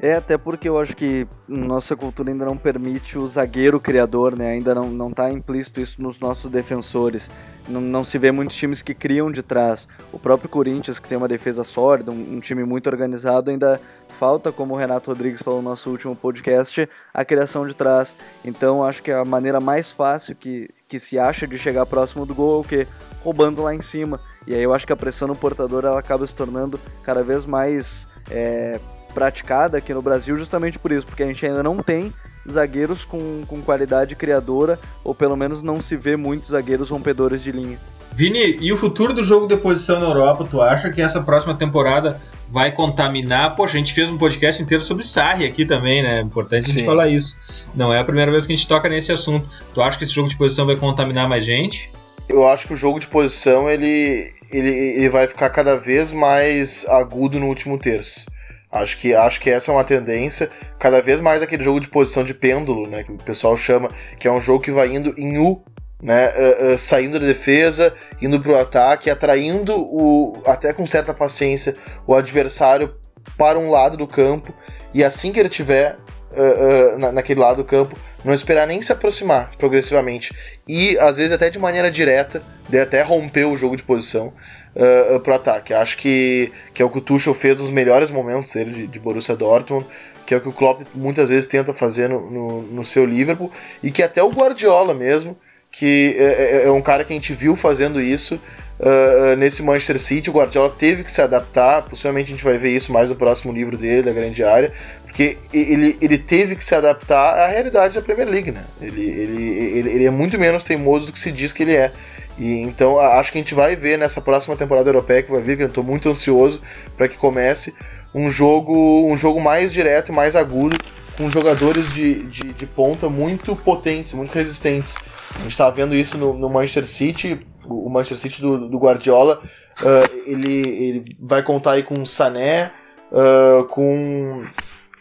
É, 0.00 0.14
até 0.14 0.38
porque 0.38 0.68
eu 0.68 0.78
acho 0.78 0.96
que 0.96 1.26
nossa 1.48 1.96
cultura 1.96 2.30
ainda 2.30 2.44
não 2.44 2.56
permite 2.56 3.18
o 3.18 3.26
zagueiro 3.26 3.80
criador, 3.80 4.36
né? 4.36 4.52
Ainda 4.52 4.72
não, 4.72 4.88
não 4.88 5.10
tá 5.10 5.28
implícito 5.32 5.80
isso 5.80 6.00
nos 6.00 6.20
nossos 6.20 6.48
defensores. 6.52 7.28
Não, 7.68 7.80
não 7.80 8.04
se 8.04 8.16
vê 8.16 8.30
muitos 8.30 8.56
times 8.56 8.80
que 8.80 8.94
criam 8.94 9.30
de 9.32 9.42
trás. 9.42 9.88
O 10.12 10.18
próprio 10.18 10.48
Corinthians, 10.48 11.00
que 11.00 11.08
tem 11.08 11.18
uma 11.18 11.26
defesa 11.26 11.64
sólida, 11.64 12.12
um, 12.12 12.36
um 12.36 12.38
time 12.38 12.62
muito 12.62 12.86
organizado, 12.88 13.50
ainda 13.50 13.80
falta, 14.08 14.52
como 14.52 14.74
o 14.74 14.76
Renato 14.76 15.10
Rodrigues 15.10 15.42
falou 15.42 15.60
no 15.60 15.70
nosso 15.70 15.90
último 15.90 16.14
podcast, 16.14 16.88
a 17.12 17.24
criação 17.24 17.66
de 17.66 17.74
trás. 17.74 18.16
Então 18.44 18.84
acho 18.84 19.02
que 19.02 19.10
a 19.10 19.24
maneira 19.24 19.58
mais 19.58 19.90
fácil 19.90 20.36
que, 20.36 20.70
que 20.86 21.00
se 21.00 21.18
acha 21.18 21.44
de 21.44 21.58
chegar 21.58 21.84
próximo 21.86 22.24
do 22.24 22.36
gol 22.36 22.58
é 22.58 22.60
o 22.60 22.68
quê? 22.68 22.86
Roubando 23.24 23.62
lá 23.62 23.74
em 23.74 23.82
cima. 23.82 24.20
E 24.46 24.54
aí 24.54 24.62
eu 24.62 24.72
acho 24.72 24.86
que 24.86 24.92
a 24.92 24.96
pressão 24.96 25.26
no 25.26 25.34
portador 25.34 25.84
ela 25.84 25.98
acaba 25.98 26.24
se 26.24 26.36
tornando 26.36 26.78
cada 27.02 27.24
vez 27.24 27.44
mais. 27.44 28.06
É, 28.30 28.78
praticada 29.18 29.78
aqui 29.78 29.92
no 29.92 30.00
Brasil 30.00 30.38
justamente 30.38 30.78
por 30.78 30.92
isso, 30.92 31.04
porque 31.04 31.24
a 31.24 31.26
gente 31.26 31.44
ainda 31.44 31.60
não 31.60 31.82
tem 31.82 32.12
zagueiros 32.48 33.04
com, 33.04 33.42
com 33.48 33.60
qualidade 33.60 34.14
criadora, 34.14 34.78
ou 35.02 35.12
pelo 35.12 35.36
menos 35.36 35.60
não 35.60 35.82
se 35.82 35.96
vê 35.96 36.16
muitos 36.16 36.50
zagueiros 36.50 36.88
rompedores 36.88 37.42
de 37.42 37.50
linha. 37.50 37.80
Vini, 38.12 38.58
e 38.60 38.72
o 38.72 38.76
futuro 38.76 39.12
do 39.12 39.24
jogo 39.24 39.48
de 39.48 39.56
posição 39.56 39.98
na 39.98 40.06
Europa, 40.06 40.46
tu 40.48 40.62
acha 40.62 40.88
que 40.88 41.02
essa 41.02 41.20
próxima 41.20 41.52
temporada 41.54 42.20
vai 42.48 42.70
contaminar? 42.70 43.56
Poxa, 43.56 43.74
a 43.74 43.78
gente 43.78 43.92
fez 43.92 44.08
um 44.08 44.16
podcast 44.16 44.62
inteiro 44.62 44.84
sobre 44.84 45.04
Sarri 45.04 45.44
aqui 45.44 45.66
também, 45.66 46.00
né? 46.00 46.20
Importante 46.20 46.64
a 46.64 46.68
gente 46.68 46.80
Sim. 46.80 46.86
falar 46.86 47.08
isso. 47.08 47.36
Não 47.74 47.92
é 47.92 47.98
a 47.98 48.04
primeira 48.04 48.30
vez 48.30 48.46
que 48.46 48.52
a 48.52 48.56
gente 48.56 48.68
toca 48.68 48.88
nesse 48.88 49.10
assunto. 49.10 49.48
Tu 49.74 49.82
acha 49.82 49.98
que 49.98 50.04
esse 50.04 50.12
jogo 50.12 50.28
de 50.28 50.36
posição 50.36 50.64
vai 50.64 50.76
contaminar 50.76 51.28
mais 51.28 51.44
gente? 51.44 51.90
Eu 52.28 52.46
acho 52.46 52.68
que 52.68 52.72
o 52.72 52.76
jogo 52.76 53.00
de 53.00 53.08
posição 53.08 53.68
ele, 53.68 54.32
ele, 54.48 54.70
ele 54.70 55.08
vai 55.08 55.26
ficar 55.26 55.50
cada 55.50 55.76
vez 55.76 56.12
mais 56.12 56.86
agudo 56.88 57.40
no 57.40 57.46
último 57.46 57.76
terço. 57.78 58.24
Acho 58.70 58.98
que, 58.98 59.14
acho 59.14 59.40
que 59.40 59.48
essa 59.50 59.70
é 59.70 59.74
uma 59.74 59.84
tendência. 59.84 60.50
Cada 60.78 61.00
vez 61.00 61.20
mais 61.20 61.42
aquele 61.42 61.64
jogo 61.64 61.80
de 61.80 61.88
posição 61.88 62.22
de 62.22 62.34
pêndulo, 62.34 62.86
né? 62.86 63.02
Que 63.02 63.12
o 63.12 63.16
pessoal 63.16 63.56
chama, 63.56 63.88
que 64.18 64.28
é 64.28 64.32
um 64.32 64.40
jogo 64.40 64.62
que 64.62 64.70
vai 64.70 64.94
indo 64.94 65.14
em 65.16 65.38
U, 65.38 65.62
né? 66.02 66.28
Uh, 66.28 66.74
uh, 66.74 66.78
saindo 66.78 67.18
da 67.18 67.26
defesa, 67.26 67.94
indo 68.20 68.38
para 68.40 68.52
o 68.52 68.56
ataque, 68.56 69.08
atraindo 69.08 69.74
o, 69.74 70.42
até 70.46 70.72
com 70.72 70.86
certa 70.86 71.14
paciência 71.14 71.76
o 72.06 72.14
adversário 72.14 72.94
para 73.36 73.58
um 73.58 73.70
lado 73.70 73.96
do 73.96 74.06
campo. 74.06 74.52
E 74.92 75.02
assim 75.02 75.32
que 75.32 75.40
ele 75.40 75.48
tiver 75.48 75.96
uh, 76.32 76.98
na, 76.98 77.12
naquele 77.12 77.40
lado 77.40 77.58
do 77.58 77.64
campo, 77.64 77.96
não 78.24 78.32
esperar 78.32 78.66
nem 78.66 78.82
se 78.82 78.92
aproximar 78.92 79.52
progressivamente. 79.58 80.32
E 80.66 80.96
às 80.98 81.16
vezes 81.16 81.32
até 81.32 81.50
de 81.50 81.58
maneira 81.58 81.90
direta, 81.90 82.42
de 82.68 82.78
até 82.78 83.02
romper 83.02 83.44
o 83.46 83.56
jogo 83.56 83.76
de 83.76 83.82
posição 83.82 84.32
uh, 84.74 85.20
pro 85.20 85.34
ataque. 85.34 85.72
Acho 85.74 85.96
que, 85.96 86.52
que 86.74 86.82
é 86.82 86.84
o 86.84 86.90
que 86.90 86.98
o 86.98 87.00
Tuchel 87.00 87.34
fez 87.34 87.58
nos 87.58 87.70
melhores 87.70 88.10
momentos 88.10 88.52
dele 88.52 88.72
de, 88.72 88.86
de 88.86 89.00
Borussia 89.00 89.36
Dortmund, 89.36 89.86
que 90.26 90.34
é 90.34 90.36
o 90.36 90.40
que 90.40 90.48
o 90.48 90.52
Klopp 90.52 90.82
muitas 90.94 91.30
vezes 91.30 91.46
tenta 91.46 91.72
fazer 91.72 92.08
no, 92.08 92.30
no, 92.30 92.62
no 92.62 92.84
seu 92.84 93.06
Liverpool, 93.06 93.50
e 93.82 93.90
que 93.90 94.02
até 94.02 94.22
o 94.22 94.28
Guardiola 94.30 94.92
mesmo, 94.92 95.34
que 95.70 96.16
é, 96.18 96.22
é, 96.24 96.66
é 96.66 96.70
um 96.70 96.82
cara 96.82 97.02
que 97.02 97.12
a 97.12 97.16
gente 97.16 97.32
viu 97.32 97.56
fazendo 97.56 97.98
isso 97.98 98.38
uh, 98.78 99.36
nesse 99.36 99.62
Manchester 99.62 99.98
City, 99.98 100.28
o 100.28 100.32
Guardiola 100.34 100.70
teve 100.70 101.02
que 101.02 101.10
se 101.10 101.22
adaptar, 101.22 101.82
possivelmente 101.82 102.30
a 102.30 102.34
gente 102.34 102.44
vai 102.44 102.58
ver 102.58 102.74
isso 102.74 102.92
mais 102.92 103.08
no 103.08 103.16
próximo 103.16 103.52
livro 103.52 103.76
dele, 103.76 104.10
A 104.10 104.12
Grande 104.12 104.44
Área, 104.44 104.70
porque 105.18 105.36
ele, 105.52 105.98
ele 106.00 106.16
teve 106.16 106.54
que 106.54 106.64
se 106.64 106.76
adaptar 106.76 107.34
à 107.34 107.48
realidade 107.48 107.92
da 107.92 108.00
Premier 108.00 108.28
League, 108.28 108.52
né? 108.52 108.64
Ele, 108.80 109.02
ele, 109.02 109.42
ele, 109.42 109.90
ele 109.90 110.04
é 110.04 110.10
muito 110.10 110.38
menos 110.38 110.62
teimoso 110.62 111.06
do 111.06 111.12
que 111.12 111.18
se 111.18 111.32
diz 111.32 111.52
que 111.52 111.64
ele 111.64 111.74
é. 111.74 111.90
E 112.38 112.60
então 112.60 113.00
acho 113.00 113.32
que 113.32 113.38
a 113.38 113.40
gente 113.40 113.52
vai 113.52 113.74
ver 113.74 113.98
nessa 113.98 114.20
próxima 114.20 114.54
temporada 114.54 114.88
europeia 114.88 115.24
que 115.24 115.32
vai 115.32 115.40
vir, 115.40 115.56
que 115.56 115.64
eu 115.64 115.66
estou 115.66 115.82
muito 115.82 116.08
ansioso 116.08 116.62
para 116.96 117.08
que 117.08 117.16
comece 117.16 117.74
um 118.14 118.30
jogo, 118.30 119.12
um 119.12 119.16
jogo 119.16 119.40
mais 119.40 119.72
direto, 119.72 120.12
mais 120.12 120.36
agudo, 120.36 120.78
com 121.16 121.28
jogadores 121.28 121.92
de, 121.92 122.22
de, 122.26 122.52
de 122.52 122.66
ponta 122.66 123.08
muito 123.08 123.56
potentes, 123.56 124.14
muito 124.14 124.32
resistentes. 124.32 124.96
A 125.34 125.40
gente 125.40 125.50
estava 125.50 125.74
vendo 125.74 125.96
isso 125.96 126.16
no, 126.16 126.32
no, 126.32 126.48
Manchester 126.48 126.86
City, 126.86 127.44
o 127.64 127.90
Manchester 127.90 128.18
City 128.18 128.40
do, 128.40 128.68
do 128.68 128.78
Guardiola, 128.78 129.42
uh, 129.80 130.20
ele, 130.24 130.60
ele 130.60 131.16
vai 131.18 131.42
contar 131.42 131.72
aí 131.72 131.82
com 131.82 132.04
Sané, 132.04 132.70
uh, 133.10 133.64
com 133.64 134.46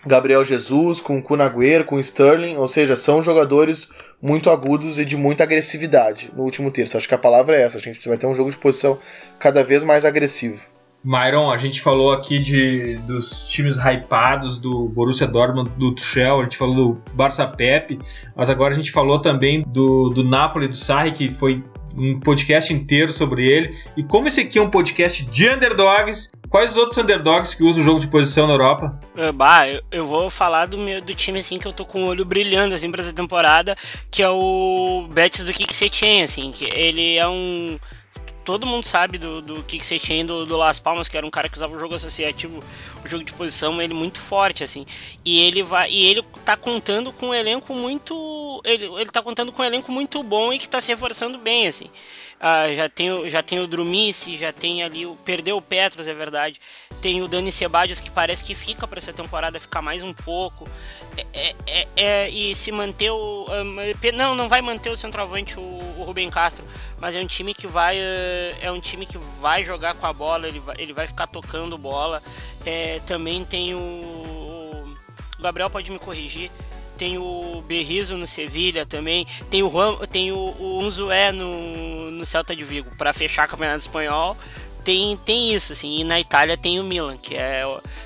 Gabriel 0.08 0.44
Jesus, 0.44 1.00
com 1.00 1.22
Kunagüero, 1.22 1.86
com 1.86 2.00
Sterling, 2.00 2.58
ou 2.58 2.68
seja, 2.68 2.96
são 2.96 3.22
jogadores 3.22 3.92
muito 4.22 4.50
agudos 4.50 5.00
e 5.00 5.06
de 5.06 5.16
muita 5.16 5.44
agressividade 5.44 6.32
no 6.36 6.44
último 6.44 6.72
terço. 6.72 6.98
Acho 6.98 7.08
que 7.08 7.14
a 7.14 7.20
palavra 7.20 7.56
é 7.56 7.64
essa. 7.64 7.78
A 7.78 7.82
gente 7.82 8.08
vai 8.08 8.18
ter 8.18 8.26
um 8.26 8.36
jogo 8.36 8.50
de 8.50 8.58
posição 8.58 8.98
cada 9.40 9.64
vez 9.64 9.84
mais 9.84 10.06
agressivo. 10.06 10.60
Myron, 11.04 11.52
a 11.52 11.58
gente 11.58 11.82
falou 11.82 12.12
aqui 12.12 12.40
de, 12.40 12.98
dos 12.98 13.48
times 13.48 13.78
hypados 13.78 14.60
do 14.60 14.90
Borussia 14.90 15.28
Dortmund, 15.28 15.70
do 15.78 15.94
Tuchel, 15.94 16.40
a 16.40 16.44
gente 16.44 16.58
falou 16.58 16.76
do 16.76 17.02
Barça 17.14 17.48
Pep, 17.48 17.98
mas 18.36 18.50
agora 18.50 18.74
a 18.74 18.76
gente 18.76 18.92
falou 18.92 19.20
também 19.20 19.64
do, 19.68 20.10
do 20.10 20.24
Napoli, 20.24 20.68
do 20.68 20.76
Sarri, 20.76 21.12
que 21.12 21.30
foi 21.30 21.64
um 21.98 22.20
podcast 22.20 22.72
inteiro 22.72 23.12
sobre 23.12 23.48
ele. 23.48 23.76
E 23.98 24.04
como 24.04 24.28
esse 24.28 24.42
aqui 24.42 24.60
é 24.60 24.62
um 24.62 24.70
podcast 24.70 25.26
de 25.26 25.50
underdogs, 25.50 26.32
quais 26.50 26.72
os 26.72 26.78
outros 26.78 26.98
underdogs 26.98 27.56
que 27.56 27.64
usam 27.64 27.82
o 27.82 27.86
jogo 27.86 28.00
de 28.00 28.08
posição 28.08 28.48
na 28.48 28.54
Europa? 28.54 29.00
Uh, 29.16 29.34
bah, 29.34 29.68
eu, 29.68 29.82
eu, 29.92 30.08
vou 30.08 30.30
falar 30.30 30.68
do 30.68 30.78
meu 30.78 31.02
do 31.02 31.14
time 31.16 31.40
assim 31.40 31.58
que 31.58 31.68
eu 31.68 31.74
tô 31.74 31.86
com 31.86 32.04
o 32.04 32.08
olho 32.08 32.24
brilhando 32.24 32.76
assim 32.76 32.92
para 32.92 33.02
essa 33.02 33.14
temporada, 33.14 33.76
que 34.12 34.22
é 34.22 34.30
o 34.30 35.08
Betis 35.12 35.44
do 35.44 35.54
Kik 35.54 35.76
Setien, 35.76 36.24
assim, 36.24 36.52
que 36.52 36.66
ele 36.74 37.18
é 37.18 37.28
um 37.28 37.78
todo 38.48 38.66
mundo 38.66 38.86
sabe 38.86 39.18
do, 39.18 39.42
do 39.42 39.62
que, 39.64 39.78
que 39.78 39.86
você 39.86 40.00
tinha 40.00 40.24
do, 40.24 40.46
do 40.46 40.56
Las 40.56 40.80
Palmas, 40.80 41.10
que 41.10 41.18
era 41.18 41.28
um 41.28 41.30
cara 41.30 41.50
que 41.50 41.58
usava 41.58 41.76
o 41.76 41.80
jogo 41.80 41.96
associativo, 41.96 42.64
jogo 43.08 43.24
de 43.24 43.34
posição, 43.34 43.82
ele 43.82 43.94
muito 43.94 44.20
forte, 44.20 44.64
assim. 44.64 44.86
E 45.24 45.40
ele 45.42 45.64
vai. 45.64 45.90
E 45.90 46.06
ele 46.06 46.24
tá 46.46 46.56
contando 46.56 47.12
com 47.12 47.28
um 47.28 47.34
elenco 47.34 47.74
muito. 47.74 48.62
Ele, 48.64 48.86
ele 48.86 49.12
tá 49.12 49.22
contando 49.22 49.52
com 49.52 49.62
um 49.62 49.66
elenco 49.66 49.92
muito 49.92 50.22
bom 50.24 50.54
e 50.54 50.60
que 50.60 50.70
tá 50.70 50.82
se 50.82 50.90
reforçando 50.90 51.38
bem, 51.38 51.68
assim. 51.68 51.90
Ah, 52.40 52.72
já, 52.72 52.88
tem, 52.88 53.30
já 53.32 53.42
tem 53.42 53.60
o 53.60 53.66
Drumice, 53.66 54.38
já 54.38 54.54
tem 54.54 54.84
ali 54.84 55.08
o. 55.08 55.16
Perdeu 55.26 55.58
o 55.58 55.62
Petros, 55.62 56.06
é 56.06 56.14
verdade. 56.14 56.62
Tem 57.02 57.22
o 57.22 57.28
Dani 57.28 57.52
Sebadios 57.52 58.00
que 58.00 58.12
parece 58.12 58.44
que 58.44 58.54
fica 58.54 58.88
para 58.88 59.00
essa 59.00 59.12
temporada 59.12 59.60
ficar 59.60 59.82
mais 59.82 60.04
um 60.04 60.14
pouco. 60.14 60.70
É, 61.18 61.26
é, 61.34 61.56
é, 61.66 61.88
é 61.96 62.30
e 62.30 62.56
se 62.56 62.72
manter 62.72 63.10
o. 63.10 63.48
Um, 63.50 64.12
não, 64.14 64.36
não 64.36 64.48
vai 64.48 64.62
manter 64.62 64.92
o 64.92 64.98
centroavante, 64.98 65.58
o, 65.58 65.64
o 65.98 66.04
Rubem 66.04 66.30
Castro. 66.30 66.64
Mas 67.00 67.16
é 67.16 67.20
um 67.20 67.26
time 67.26 67.56
que 67.56 67.66
vai. 67.66 67.98
Uh, 67.98 68.56
é 68.62 68.72
um 68.72 68.80
time 68.80 69.08
que 69.08 69.18
vai 69.42 69.66
jogar 69.66 69.96
com 69.96 70.06
a 70.06 70.14
bola, 70.14 70.48
ele 70.48 70.60
vai, 70.60 70.76
ele 70.78 70.94
vai 70.94 71.08
ficar 71.08 71.26
tocando 71.26 71.76
bola. 71.76 72.22
É, 72.66 73.00
também 73.06 73.46
tem 73.46 73.74
o 73.74 74.28
o 75.38 75.42
Gabriel 75.42 75.70
pode 75.70 75.92
me 75.92 76.00
corrigir. 76.00 76.52
Tem 76.98 77.18
o 77.18 77.64
Berrizo 77.68 78.18
no 78.18 78.26
Sevilha 78.26 78.86
também. 78.86 79.28
Tem 79.50 79.62
o, 79.62 79.68
Ram, 79.68 79.98
tem 80.08 80.32
o, 80.32 80.38
o 80.38 80.80
Unzué 80.80 81.32
no, 81.32 82.10
no 82.10 82.26
Celta 82.26 82.56
de 82.56 82.64
Vigo 82.64 82.90
para 82.98 83.14
fechar 83.14 83.48
o 83.48 83.52
Campeonato 83.52 83.80
Espanhol. 83.80 84.36
Tem, 84.84 85.16
tem 85.18 85.54
isso, 85.54 85.74
assim. 85.74 86.00
E 86.00 86.04
na 86.04 86.20
Itália 86.20 86.58
tem 86.58 86.80
o 86.80 86.84
Milan, 86.84 87.18
que 87.18 87.36
é, 87.36 87.64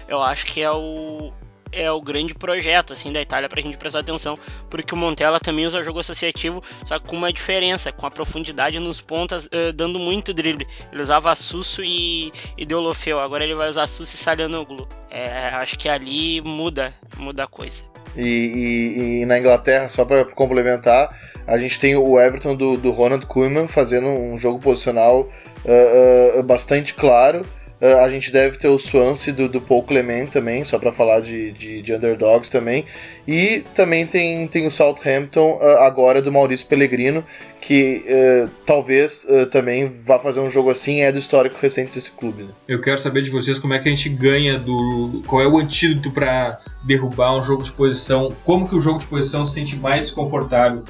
eu 0.07 0.21
acho 0.21 0.45
que 0.45 0.61
é 0.61 0.69
o, 0.71 1.31
é 1.71 1.91
o 1.91 2.01
grande 2.01 2.33
projeto 2.33 2.93
assim 2.93 3.11
da 3.11 3.21
Itália 3.21 3.49
pra 3.49 3.61
gente 3.61 3.77
prestar 3.77 3.99
atenção, 3.99 4.37
porque 4.69 4.93
o 4.93 4.97
Montella 4.97 5.39
também 5.39 5.65
usa 5.65 5.83
jogo 5.83 5.99
associativo, 5.99 6.63
só 6.85 6.99
com 6.99 7.15
uma 7.15 7.31
diferença, 7.31 7.91
com 7.91 8.05
a 8.05 8.11
profundidade 8.11 8.79
nos 8.79 9.01
pontas, 9.01 9.45
uh, 9.47 9.73
dando 9.73 9.99
muito 9.99 10.33
drible. 10.33 10.67
Ele 10.91 11.01
usava 11.01 11.33
Susso 11.35 11.83
e, 11.83 12.31
e 12.57 12.65
Deulofeu, 12.65 13.19
agora 13.19 13.43
ele 13.43 13.55
vai 13.55 13.69
usar 13.69 13.87
Susso 13.87 14.15
e 14.15 14.17
Salianoglu. 14.17 14.87
É, 15.09 15.49
acho 15.55 15.77
que 15.77 15.89
ali 15.89 16.41
muda, 16.41 16.93
muda 17.17 17.43
a 17.43 17.47
coisa. 17.47 17.83
E, 18.15 18.21
e, 18.21 19.21
e 19.21 19.25
na 19.25 19.37
Inglaterra, 19.39 19.87
só 19.89 20.03
para 20.03 20.25
complementar, 20.25 21.09
a 21.47 21.57
gente 21.57 21.79
tem 21.79 21.95
o 21.95 22.19
Everton 22.19 22.55
do, 22.55 22.77
do 22.77 22.91
Ronald 22.91 23.25
Koeman 23.25 23.67
fazendo 23.67 24.07
um 24.07 24.37
jogo 24.37 24.59
posicional 24.59 25.29
uh, 25.65 26.39
uh, 26.39 26.43
bastante 26.43 26.93
claro 26.93 27.41
a 27.81 28.07
gente 28.09 28.31
deve 28.31 28.57
ter 28.57 28.67
o 28.67 28.77
Swansea 28.77 29.33
do, 29.33 29.49
do 29.49 29.59
Paul 29.59 29.81
Clement 29.81 30.27
também, 30.27 30.63
só 30.63 30.77
para 30.77 30.91
falar 30.91 31.19
de, 31.21 31.51
de, 31.51 31.81
de, 31.81 31.93
underdogs 31.93 32.49
também. 32.49 32.85
E 33.27 33.63
também 33.73 34.05
tem, 34.05 34.47
tem 34.47 34.67
o 34.67 34.71
Southampton 34.71 35.57
uh, 35.57 35.79
agora 35.79 36.21
do 36.21 36.31
Maurício 36.31 36.67
Pellegrino, 36.67 37.25
que 37.59 38.03
uh, 38.05 38.49
talvez 38.65 39.25
também 39.51 39.91
vá 40.05 40.19
fazer 40.19 40.39
um 40.39 40.49
jogo 40.49 40.69
assim, 40.69 41.01
é 41.01 41.11
do 41.11 41.17
histórico 41.19 41.57
recente 41.59 41.93
desse 41.93 42.11
clube. 42.11 42.43
Né? 42.43 42.49
Eu 42.67 42.81
quero 42.81 42.99
saber 42.99 43.23
de 43.23 43.31
vocês 43.31 43.57
como 43.57 43.73
é 43.73 43.79
que 43.79 43.89
a 43.89 43.91
gente 43.91 44.09
ganha 44.09 44.59
do. 44.59 45.23
qual 45.25 45.41
é 45.41 45.47
o 45.47 45.57
antídoto 45.57 46.11
para 46.11 46.59
derrubar 46.83 47.37
um 47.37 47.43
jogo 47.43 47.63
de 47.63 47.71
posição, 47.71 48.35
como 48.43 48.67
que 48.67 48.75
o 48.75 48.81
jogo 48.81 48.99
de 48.99 49.05
posição 49.05 49.45
se 49.45 49.53
sente 49.53 49.75
mais 49.75 50.11
confortável, 50.11 50.83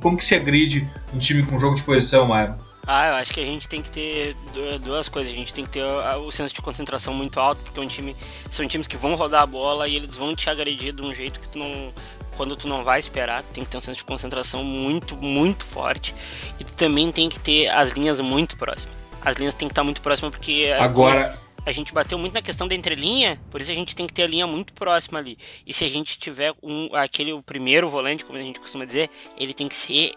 como 0.00 0.16
que 0.16 0.24
se 0.24 0.34
agride 0.34 0.88
um 1.14 1.18
time 1.18 1.42
com 1.42 1.56
um 1.56 1.60
jogo 1.60 1.76
de 1.76 1.82
posição, 1.82 2.26
Mário? 2.26 2.67
Ah, 2.86 3.08
eu 3.08 3.14
acho 3.16 3.32
que 3.32 3.40
a 3.40 3.44
gente 3.44 3.68
tem 3.68 3.82
que 3.82 3.90
ter 3.90 4.34
duas 4.82 5.08
coisas. 5.08 5.32
A 5.32 5.36
gente 5.36 5.52
tem 5.52 5.64
que 5.64 5.70
ter 5.70 5.82
o 5.82 6.30
senso 6.32 6.54
de 6.54 6.62
concentração 6.62 7.12
muito 7.12 7.38
alto, 7.38 7.60
porque 7.62 7.78
é 7.78 7.82
um 7.82 7.86
time, 7.86 8.16
são 8.50 8.66
times 8.66 8.86
que 8.86 8.96
vão 8.96 9.14
rodar 9.14 9.42
a 9.42 9.46
bola 9.46 9.86
e 9.86 9.96
eles 9.96 10.14
vão 10.14 10.34
te 10.34 10.48
agredir 10.48 10.94
de 10.94 11.02
um 11.02 11.14
jeito 11.14 11.38
que 11.40 11.48
tu 11.48 11.58
não. 11.58 11.92
Quando 12.36 12.56
tu 12.56 12.68
não 12.68 12.84
vai 12.84 13.00
esperar, 13.00 13.42
tu 13.42 13.48
tem 13.52 13.64
que 13.64 13.70
ter 13.70 13.76
um 13.76 13.80
senso 13.80 13.98
de 13.98 14.04
concentração 14.04 14.62
muito, 14.62 15.16
muito 15.16 15.64
forte. 15.64 16.14
E 16.58 16.64
tu 16.64 16.72
também 16.74 17.10
tem 17.10 17.28
que 17.28 17.38
ter 17.38 17.68
as 17.68 17.90
linhas 17.90 18.20
muito 18.20 18.56
próximas. 18.56 18.96
As 19.20 19.36
linhas 19.36 19.54
tem 19.54 19.66
que 19.66 19.72
estar 19.72 19.84
muito 19.84 20.00
próximas 20.00 20.30
porque. 20.32 20.72
Agora. 20.78 21.38
A 21.66 21.72
gente 21.72 21.92
bateu 21.92 22.16
muito 22.16 22.32
na 22.32 22.40
questão 22.40 22.66
da 22.66 22.74
entrelinha, 22.74 23.38
por 23.50 23.60
isso 23.60 23.70
a 23.70 23.74
gente 23.74 23.94
tem 23.94 24.06
que 24.06 24.12
ter 24.14 24.22
a 24.22 24.26
linha 24.26 24.46
muito 24.46 24.72
próxima 24.72 25.18
ali. 25.18 25.36
E 25.66 25.74
se 25.74 25.84
a 25.84 25.88
gente 25.88 26.18
tiver 26.18 26.54
um, 26.62 26.88
aquele 26.94 27.30
o 27.34 27.42
primeiro 27.42 27.90
volante, 27.90 28.24
como 28.24 28.38
a 28.38 28.42
gente 28.42 28.58
costuma 28.58 28.86
dizer, 28.86 29.10
ele 29.36 29.52
tem 29.52 29.68
que 29.68 29.74
ser 29.74 30.12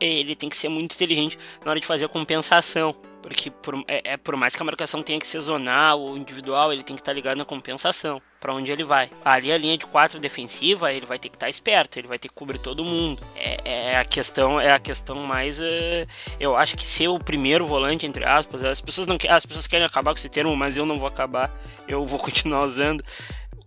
ele 0.00 0.34
tem 0.34 0.48
que 0.48 0.56
ser 0.56 0.68
muito 0.68 0.94
inteligente 0.94 1.38
na 1.64 1.70
hora 1.70 1.80
de 1.80 1.86
fazer 1.86 2.06
a 2.06 2.08
compensação. 2.08 2.94
Porque 3.22 3.50
por, 3.50 3.74
é, 3.86 4.12
é, 4.12 4.16
por 4.16 4.34
mais 4.34 4.56
que 4.56 4.62
a 4.62 4.64
marcação 4.64 5.02
tenha 5.02 5.18
que 5.18 5.26
ser 5.26 5.40
zonal 5.40 6.00
ou 6.00 6.16
individual, 6.16 6.72
ele 6.72 6.82
tem 6.82 6.96
que 6.96 7.02
estar 7.02 7.12
tá 7.12 7.14
ligado 7.14 7.36
na 7.36 7.44
compensação, 7.44 8.20
para 8.40 8.54
onde 8.54 8.72
ele 8.72 8.82
vai. 8.82 9.10
Ali 9.22 9.52
a 9.52 9.58
linha 9.58 9.76
de 9.76 9.84
quatro 9.86 10.18
defensiva, 10.18 10.90
ele 10.92 11.04
vai 11.04 11.18
ter 11.18 11.28
que 11.28 11.36
estar 11.36 11.46
tá 11.46 11.50
esperto, 11.50 11.98
ele 11.98 12.08
vai 12.08 12.18
ter 12.18 12.28
que 12.28 12.34
cobrir 12.34 12.58
todo 12.58 12.82
mundo. 12.82 13.22
É, 13.36 13.90
é 13.92 13.96
a 13.98 14.04
questão, 14.04 14.58
é 14.58 14.72
a 14.72 14.78
questão 14.78 15.16
mais, 15.16 15.60
uh, 15.60 16.06
eu 16.38 16.56
acho 16.56 16.76
que 16.76 16.86
ser 16.86 17.08
o 17.08 17.18
primeiro 17.18 17.66
volante 17.66 18.06
entre 18.06 18.24
aspas, 18.24 18.64
as 18.64 18.80
pessoas 18.80 19.06
não 19.06 19.18
as 19.28 19.44
pessoas 19.44 19.66
querem 19.66 19.84
acabar 19.84 20.12
com 20.12 20.18
esse 20.18 20.28
termo, 20.28 20.56
mas 20.56 20.76
eu 20.76 20.86
não 20.86 20.98
vou 20.98 21.08
acabar, 21.08 21.50
eu 21.86 22.06
vou 22.06 22.18
continuar 22.20 22.62
usando 22.62 23.04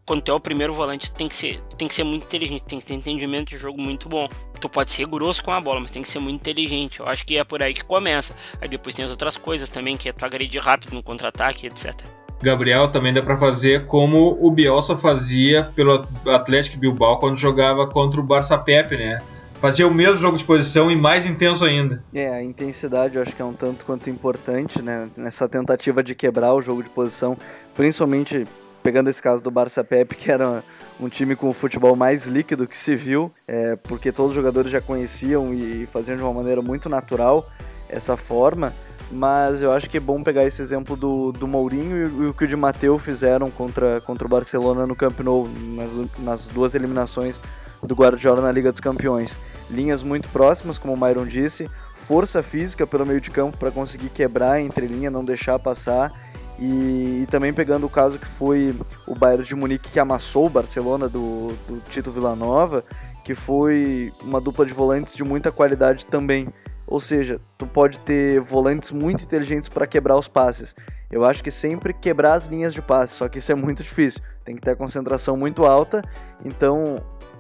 quando 0.06 0.22
tu 0.22 0.32
é 0.32 0.36
o 0.36 0.39
primeiro 0.39 0.74
volante, 0.74 1.14
tem 1.14 1.28
que 1.28 1.36
ser, 1.36 1.62
tem 1.78 1.88
que 1.88 1.95
ser 1.95 2.04
muito 2.04 2.26
inteligente, 2.26 2.64
tem 2.64 2.80
que 2.80 2.86
ter 2.86 2.93
entendimento 2.93 3.49
de 3.49 3.58
jogo 3.58 3.82
muito 3.82 4.10
bom. 4.10 4.28
Tu 4.60 4.68
pode 4.68 4.91
ser 4.91 5.06
grosso 5.06 5.43
com 5.43 5.51
a 5.51 5.62
bola, 5.62 5.80
mas 5.80 5.91
tem 5.91 6.01
que 6.01 6.08
ser 6.08 6.20
muito 6.20 6.41
inteligente. 6.41 6.99
Eu 6.99 7.08
acho 7.08 7.26
que 7.26 7.38
é 7.38 7.43
por 7.43 7.62
aí 7.62 7.74
que 7.74 7.84
começa. 7.84 8.36
Aí 8.62 8.68
depois 8.68 8.95
tem 8.95 9.06
as 9.06 9.12
outras 9.12 9.38
coisas 9.38 9.70
também, 9.70 9.95
que 9.95 10.10
é 10.10 10.14
tu 10.14 10.26
agredir 10.26 10.62
rápido 10.62 10.93
no 10.93 11.04
contra-ataque, 11.04 11.68
etc. 11.68 11.93
Gabriel 12.41 12.89
também 12.89 13.14
dá 13.14 13.22
para 13.22 13.38
fazer 13.38 13.86
como 13.86 14.38
o 14.41 14.51
Bielsa 14.51 14.97
fazia 14.97 15.72
pelo 15.76 16.06
Atlético 16.28 16.78
Bilbao 16.78 17.18
quando 17.18 17.38
jogava 17.38 17.88
contra 17.88 18.20
o 18.20 18.24
Barça 18.24 18.58
Pepe, 18.58 18.97
né? 18.97 19.22
Fazia 19.62 19.88
o 19.88 19.93
mesmo 19.93 20.20
jogo 20.20 20.38
de 20.38 20.43
posição 20.43 20.91
e 20.91 20.95
mais 20.95 21.26
intenso 21.26 21.64
ainda. 21.64 22.04
É, 22.14 22.28
a 22.28 22.43
intensidade 22.43 23.16
eu 23.16 23.22
acho 23.22 23.34
que 23.34 23.41
é 23.41 23.45
um 23.45 23.54
tanto 23.54 23.86
quanto 23.86 24.10
importante, 24.10 24.82
né? 24.82 25.08
Nessa 25.16 25.47
tentativa 25.47 26.04
de 26.04 26.14
quebrar 26.14 26.54
o 26.54 26.62
jogo 26.62 26.84
de 26.84 26.89
posição, 26.89 27.38
principalmente 27.74 28.45
pegando 28.84 29.09
esse 29.09 29.21
caso 29.21 29.41
do 29.43 29.49
Barça 29.49 29.84
Pep, 29.84 30.13
que 30.15 30.29
era 30.29 30.61
um 30.99 31.07
time 31.07 31.36
com 31.36 31.49
o 31.49 31.53
futebol 31.53 31.95
mais 31.95 32.27
líquido 32.27 32.67
que 32.67 32.77
se 32.77 32.95
viu, 32.95 33.31
é, 33.47 33.75
porque 33.77 34.11
todos 34.11 34.31
os 34.31 34.36
jogadores 34.36 34.69
já 34.69 34.81
conheciam 34.81 35.53
e 35.53 35.88
faziam 35.88 36.17
de 36.17 36.21
uma 36.21 36.34
maneira 36.34 36.61
muito 36.61 36.89
natural 36.89 37.49
essa 37.89 38.17
forma. 38.17 38.73
Mas 39.11 39.61
eu 39.61 39.71
acho 39.71 39.89
que 39.89 39.97
é 39.97 39.99
bom 39.99 40.23
pegar 40.23 40.43
esse 40.43 40.61
exemplo 40.61 40.95
do, 40.95 41.31
do 41.31 41.47
Mourinho 41.47 42.23
e, 42.23 42.27
o 42.27 42.34
que 42.34 42.45
o 42.45 42.47
Di 42.47 42.55
Matteo 42.55 42.97
fizeram 42.97 43.49
contra, 43.51 44.01
contra 44.01 44.25
o 44.25 44.29
Barcelona 44.29 44.88
no 44.88 44.95
Camp 44.95 45.19
Nou, 45.19 45.47
nas, 45.47 45.91
nas 46.19 46.47
duas 46.47 46.73
eliminações 46.73 47.39
do 47.81 47.95
Guardiola 47.95 48.41
na 48.41 48.51
Liga 48.51 48.71
dos 48.71 48.81
Campeões. 48.81 49.38
Linhas 49.69 50.03
muito 50.03 50.29
próximas, 50.29 50.77
como 50.77 50.93
o 50.93 50.97
Myron 50.97 51.25
disse, 51.25 51.69
força 51.95 52.41
física 52.41 52.88
pelo 52.88 53.05
meio 53.05 53.21
de 53.21 53.29
campo 53.29 53.57
para 53.57 53.71
conseguir 53.71 54.09
quebrar 54.09 54.59
entre 54.59 54.88
linha, 54.88 55.11
não 55.11 55.23
deixar 55.23 55.59
passar 55.59 56.11
e, 56.60 57.24
e, 57.24 57.28
também 57.30 57.54
pegando 57.54 57.86
o 57.86 57.89
caso 57.89 58.20
que 58.20 58.26
foi 58.26 58.76
o 59.08 59.16
Bayern 59.16 59.43
de 59.43 59.56
Munique 59.56 59.89
que 59.89 59.99
amassou 59.99 60.45
o 60.45 60.49
Barcelona 60.49 61.10
do, 61.10 61.54
do 61.68 61.82
Tito 61.89 62.12
Villanova, 62.12 62.84
que 63.24 63.34
foi 63.34 64.12
uma 64.22 64.39
dupla 64.39 64.66
de 64.66 64.74
volantes 64.74 65.16
de 65.16 65.24
muita 65.24 65.51
qualidade 65.51 66.06
também. 66.06 66.47
Ou 66.86 66.99
seja, 66.99 67.39
tu 67.58 67.66
pode 67.66 67.99
ter 67.99 68.39
volantes 68.41 68.91
muito 68.91 69.24
inteligentes 69.24 69.70
para 69.70 69.88
quebrar 69.88 70.18
os 70.18 70.28
passes. 70.28 70.76
Eu 71.10 71.24
acho 71.24 71.43
que 71.43 71.49
sempre 71.49 71.93
quebrar 71.93 72.34
as 72.34 72.47
linhas 72.47 72.74
de 72.74 72.82
passe, 72.82 73.14
só 73.14 73.28
que 73.30 73.39
isso 73.39 73.51
é 73.51 73.56
muito 73.56 73.82
difícil. 73.82 74.22
Tem 74.43 74.56
que 74.56 74.62
ter 74.62 74.72
a 74.72 74.76
concentração 74.76 75.38
muito 75.38 75.66
alta. 75.66 76.01
Então, 76.43 76.97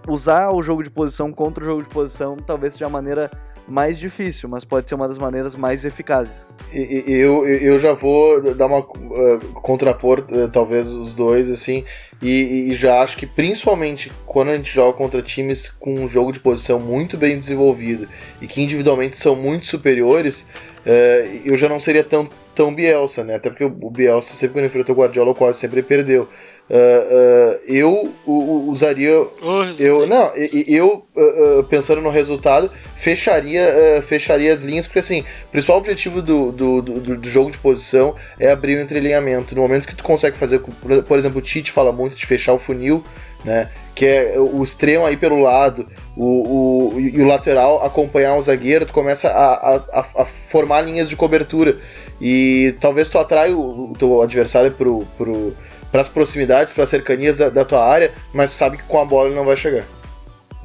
usar 0.07 0.51
o 0.51 0.61
jogo 0.61 0.81
de 0.81 0.89
posição 0.89 1.31
contra 1.31 1.63
o 1.63 1.67
jogo 1.67 1.83
de 1.83 1.89
posição 1.89 2.35
talvez 2.37 2.73
seja 2.73 2.85
a 2.85 2.89
maneira 2.89 3.29
mais 3.67 3.97
difícil, 3.97 4.49
mas 4.49 4.65
pode 4.65 4.87
ser 4.87 4.95
uma 4.95 5.07
das 5.07 5.17
maneiras 5.17 5.55
mais 5.55 5.85
eficazes. 5.85 6.55
Eu, 6.71 7.47
eu 7.47 7.77
já 7.77 7.93
vou 7.93 8.41
dar 8.55 8.65
uma 8.65 8.79
uh, 8.79 9.39
contrapor 9.61 10.25
uh, 10.31 10.47
talvez 10.49 10.87
os 10.89 11.15
dois 11.15 11.49
assim 11.49 11.85
e, 12.21 12.69
e, 12.71 12.75
já 12.75 13.01
acho 13.01 13.17
que 13.17 13.25
principalmente 13.25 14.11
quando 14.25 14.49
a 14.49 14.57
gente 14.57 14.71
joga 14.71 14.97
contra 14.97 15.21
times 15.21 15.69
com 15.69 15.93
um 15.93 16.07
jogo 16.07 16.31
de 16.31 16.39
posição 16.39 16.79
muito 16.79 17.17
bem 17.17 17.37
desenvolvido 17.37 18.07
e 18.41 18.47
que 18.47 18.61
individualmente 18.61 19.17
são 19.17 19.35
muito 19.35 19.65
superiores, 19.67 20.47
uh, 20.85 21.41
eu 21.45 21.55
já 21.55 21.69
não 21.69 21.79
seria 21.79 22.03
tão 22.03 22.27
tão 22.55 22.73
Bielsa, 22.73 23.23
né? 23.23 23.35
Até 23.35 23.49
porque 23.49 23.63
o 23.63 23.89
Bielsa 23.89 24.35
sempre 24.35 24.53
quando 24.53 24.65
enfrentou 24.65 24.95
o 24.95 24.99
Guardiola 24.99 25.33
quase 25.33 25.59
sempre 25.59 25.81
perdeu. 25.81 26.29
Uh, 26.69 26.75
uh, 26.75 27.59
eu 27.67 28.13
usaria. 28.67 29.11
Oh, 29.19 29.63
eu, 29.77 30.07
não, 30.07 30.31
eu, 30.35 31.05
uh, 31.15 31.63
pensando 31.65 32.01
no 32.01 32.09
resultado, 32.09 32.71
fecharia, 32.97 34.01
fecharia 34.07 34.53
as 34.53 34.63
linhas, 34.63 34.87
porque 34.87 34.99
assim, 34.99 35.21
o 35.45 35.51
principal 35.51 35.77
objetivo 35.77 36.21
do, 36.21 36.51
do, 36.51 36.81
do, 36.81 37.17
do, 37.17 37.29
jogo 37.29 37.51
de 37.51 37.57
posição 37.57 38.15
é 38.39 38.49
abrir 38.49 38.77
o 38.77 38.81
entrelinhamento. 38.81 39.53
No 39.53 39.61
momento 39.61 39.87
que 39.87 39.95
tu 39.95 40.03
consegue 40.03 40.37
fazer, 40.37 40.59
por 40.59 41.17
exemplo, 41.17 41.39
o 41.39 41.41
Tite 41.41 41.71
fala 41.71 41.91
muito 41.91 42.15
de 42.15 42.25
fechar 42.25 42.53
o 42.53 42.59
funil, 42.59 43.03
né? 43.43 43.69
Que 43.93 44.05
é 44.05 44.35
o 44.39 44.63
extremo 44.63 45.05
aí 45.05 45.17
pelo 45.17 45.39
lado, 45.39 45.87
o, 46.17 46.93
o, 46.95 46.99
e 46.99 47.21
o 47.21 47.27
lateral 47.27 47.85
acompanhar 47.85 48.35
o 48.35 48.41
zagueiro, 48.41 48.85
tu 48.85 48.93
começa 48.93 49.27
a, 49.27 49.75
a, 49.75 50.05
a 50.21 50.25
formar 50.25 50.81
linhas 50.81 51.09
de 51.09 51.15
cobertura. 51.15 51.77
E 52.21 52.73
talvez 52.79 53.09
tu 53.09 53.19
atrai 53.19 53.53
o, 53.53 53.91
o 53.91 53.93
teu 53.99 54.21
adversário 54.21 54.71
pro. 54.71 55.05
pro 55.17 55.53
para 55.93 56.01
as 56.01 56.09
proximidades, 56.09 56.73
para 56.73 56.85
as 56.85 56.89
cercanias 56.89 57.37
da, 57.37 57.49
da, 57.49 57.63
tua 57.63 57.85
área, 57.85 58.11
mas 58.33 58.49
sabe 58.49 58.77
que 58.77 58.83
com 58.83 58.99
a 58.99 59.05
bola 59.05 59.27
ele 59.27 59.35
não 59.35 59.45
vai 59.45 59.55
chegar. 59.55 59.85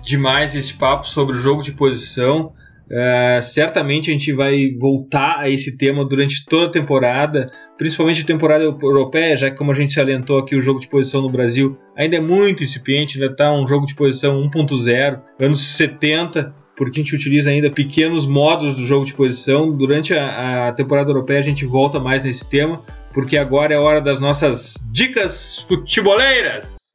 Demais 0.03 0.57
esse 0.57 0.73
papo 0.73 1.07
sobre 1.07 1.37
o 1.37 1.39
jogo 1.39 1.63
de 1.63 1.73
posição. 1.73 2.55
Uh, 2.91 3.43
certamente 3.43 4.09
a 4.09 4.15
gente 4.15 4.33
vai 4.33 4.75
voltar 4.81 5.37
a 5.41 5.51
esse 5.51 5.77
tema 5.77 6.03
durante 6.03 6.47
toda 6.47 6.69
a 6.69 6.71
temporada, 6.71 7.53
principalmente 7.77 8.23
a 8.23 8.27
temporada 8.27 8.65
europeia, 8.65 9.37
já 9.37 9.51
que, 9.51 9.57
como 9.59 9.71
a 9.71 9.75
gente 9.75 9.93
se 9.93 10.01
alentou 10.01 10.39
aqui, 10.39 10.57
o 10.57 10.63
jogo 10.63 10.81
de 10.81 10.89
posição 10.89 11.21
no 11.21 11.29
Brasil 11.29 11.79
ainda 11.95 12.17
é 12.17 12.21
muito 12.21 12.65
incipiente, 12.65 13.21
ainda 13.21 13.31
está 13.31 13.53
um 13.53 13.69
jogo 13.69 13.85
de 13.85 13.95
posição 13.95 14.43
1.0, 14.49 15.21
anos 15.39 15.61
70, 15.61 16.55
porque 16.75 17.01
a 17.01 17.03
gente 17.03 17.15
utiliza 17.15 17.51
ainda 17.51 17.71
pequenos 17.71 18.25
modos 18.25 18.75
do 18.77 18.87
jogo 18.87 19.05
de 19.05 19.13
posição. 19.13 19.77
Durante 19.77 20.15
a, 20.15 20.69
a 20.69 20.73
temporada 20.73 21.11
europeia 21.11 21.41
a 21.41 21.43
gente 21.43 21.67
volta 21.67 22.01
mais 22.01 22.25
nesse 22.25 22.49
tema, 22.49 22.81
porque 23.19 23.37
agora 23.37 23.75
é 23.75 23.77
hora 23.77 24.01
das 24.01 24.21
nossas 24.21 24.75
dicas 24.93 25.59
futeboleiras. 25.67 26.93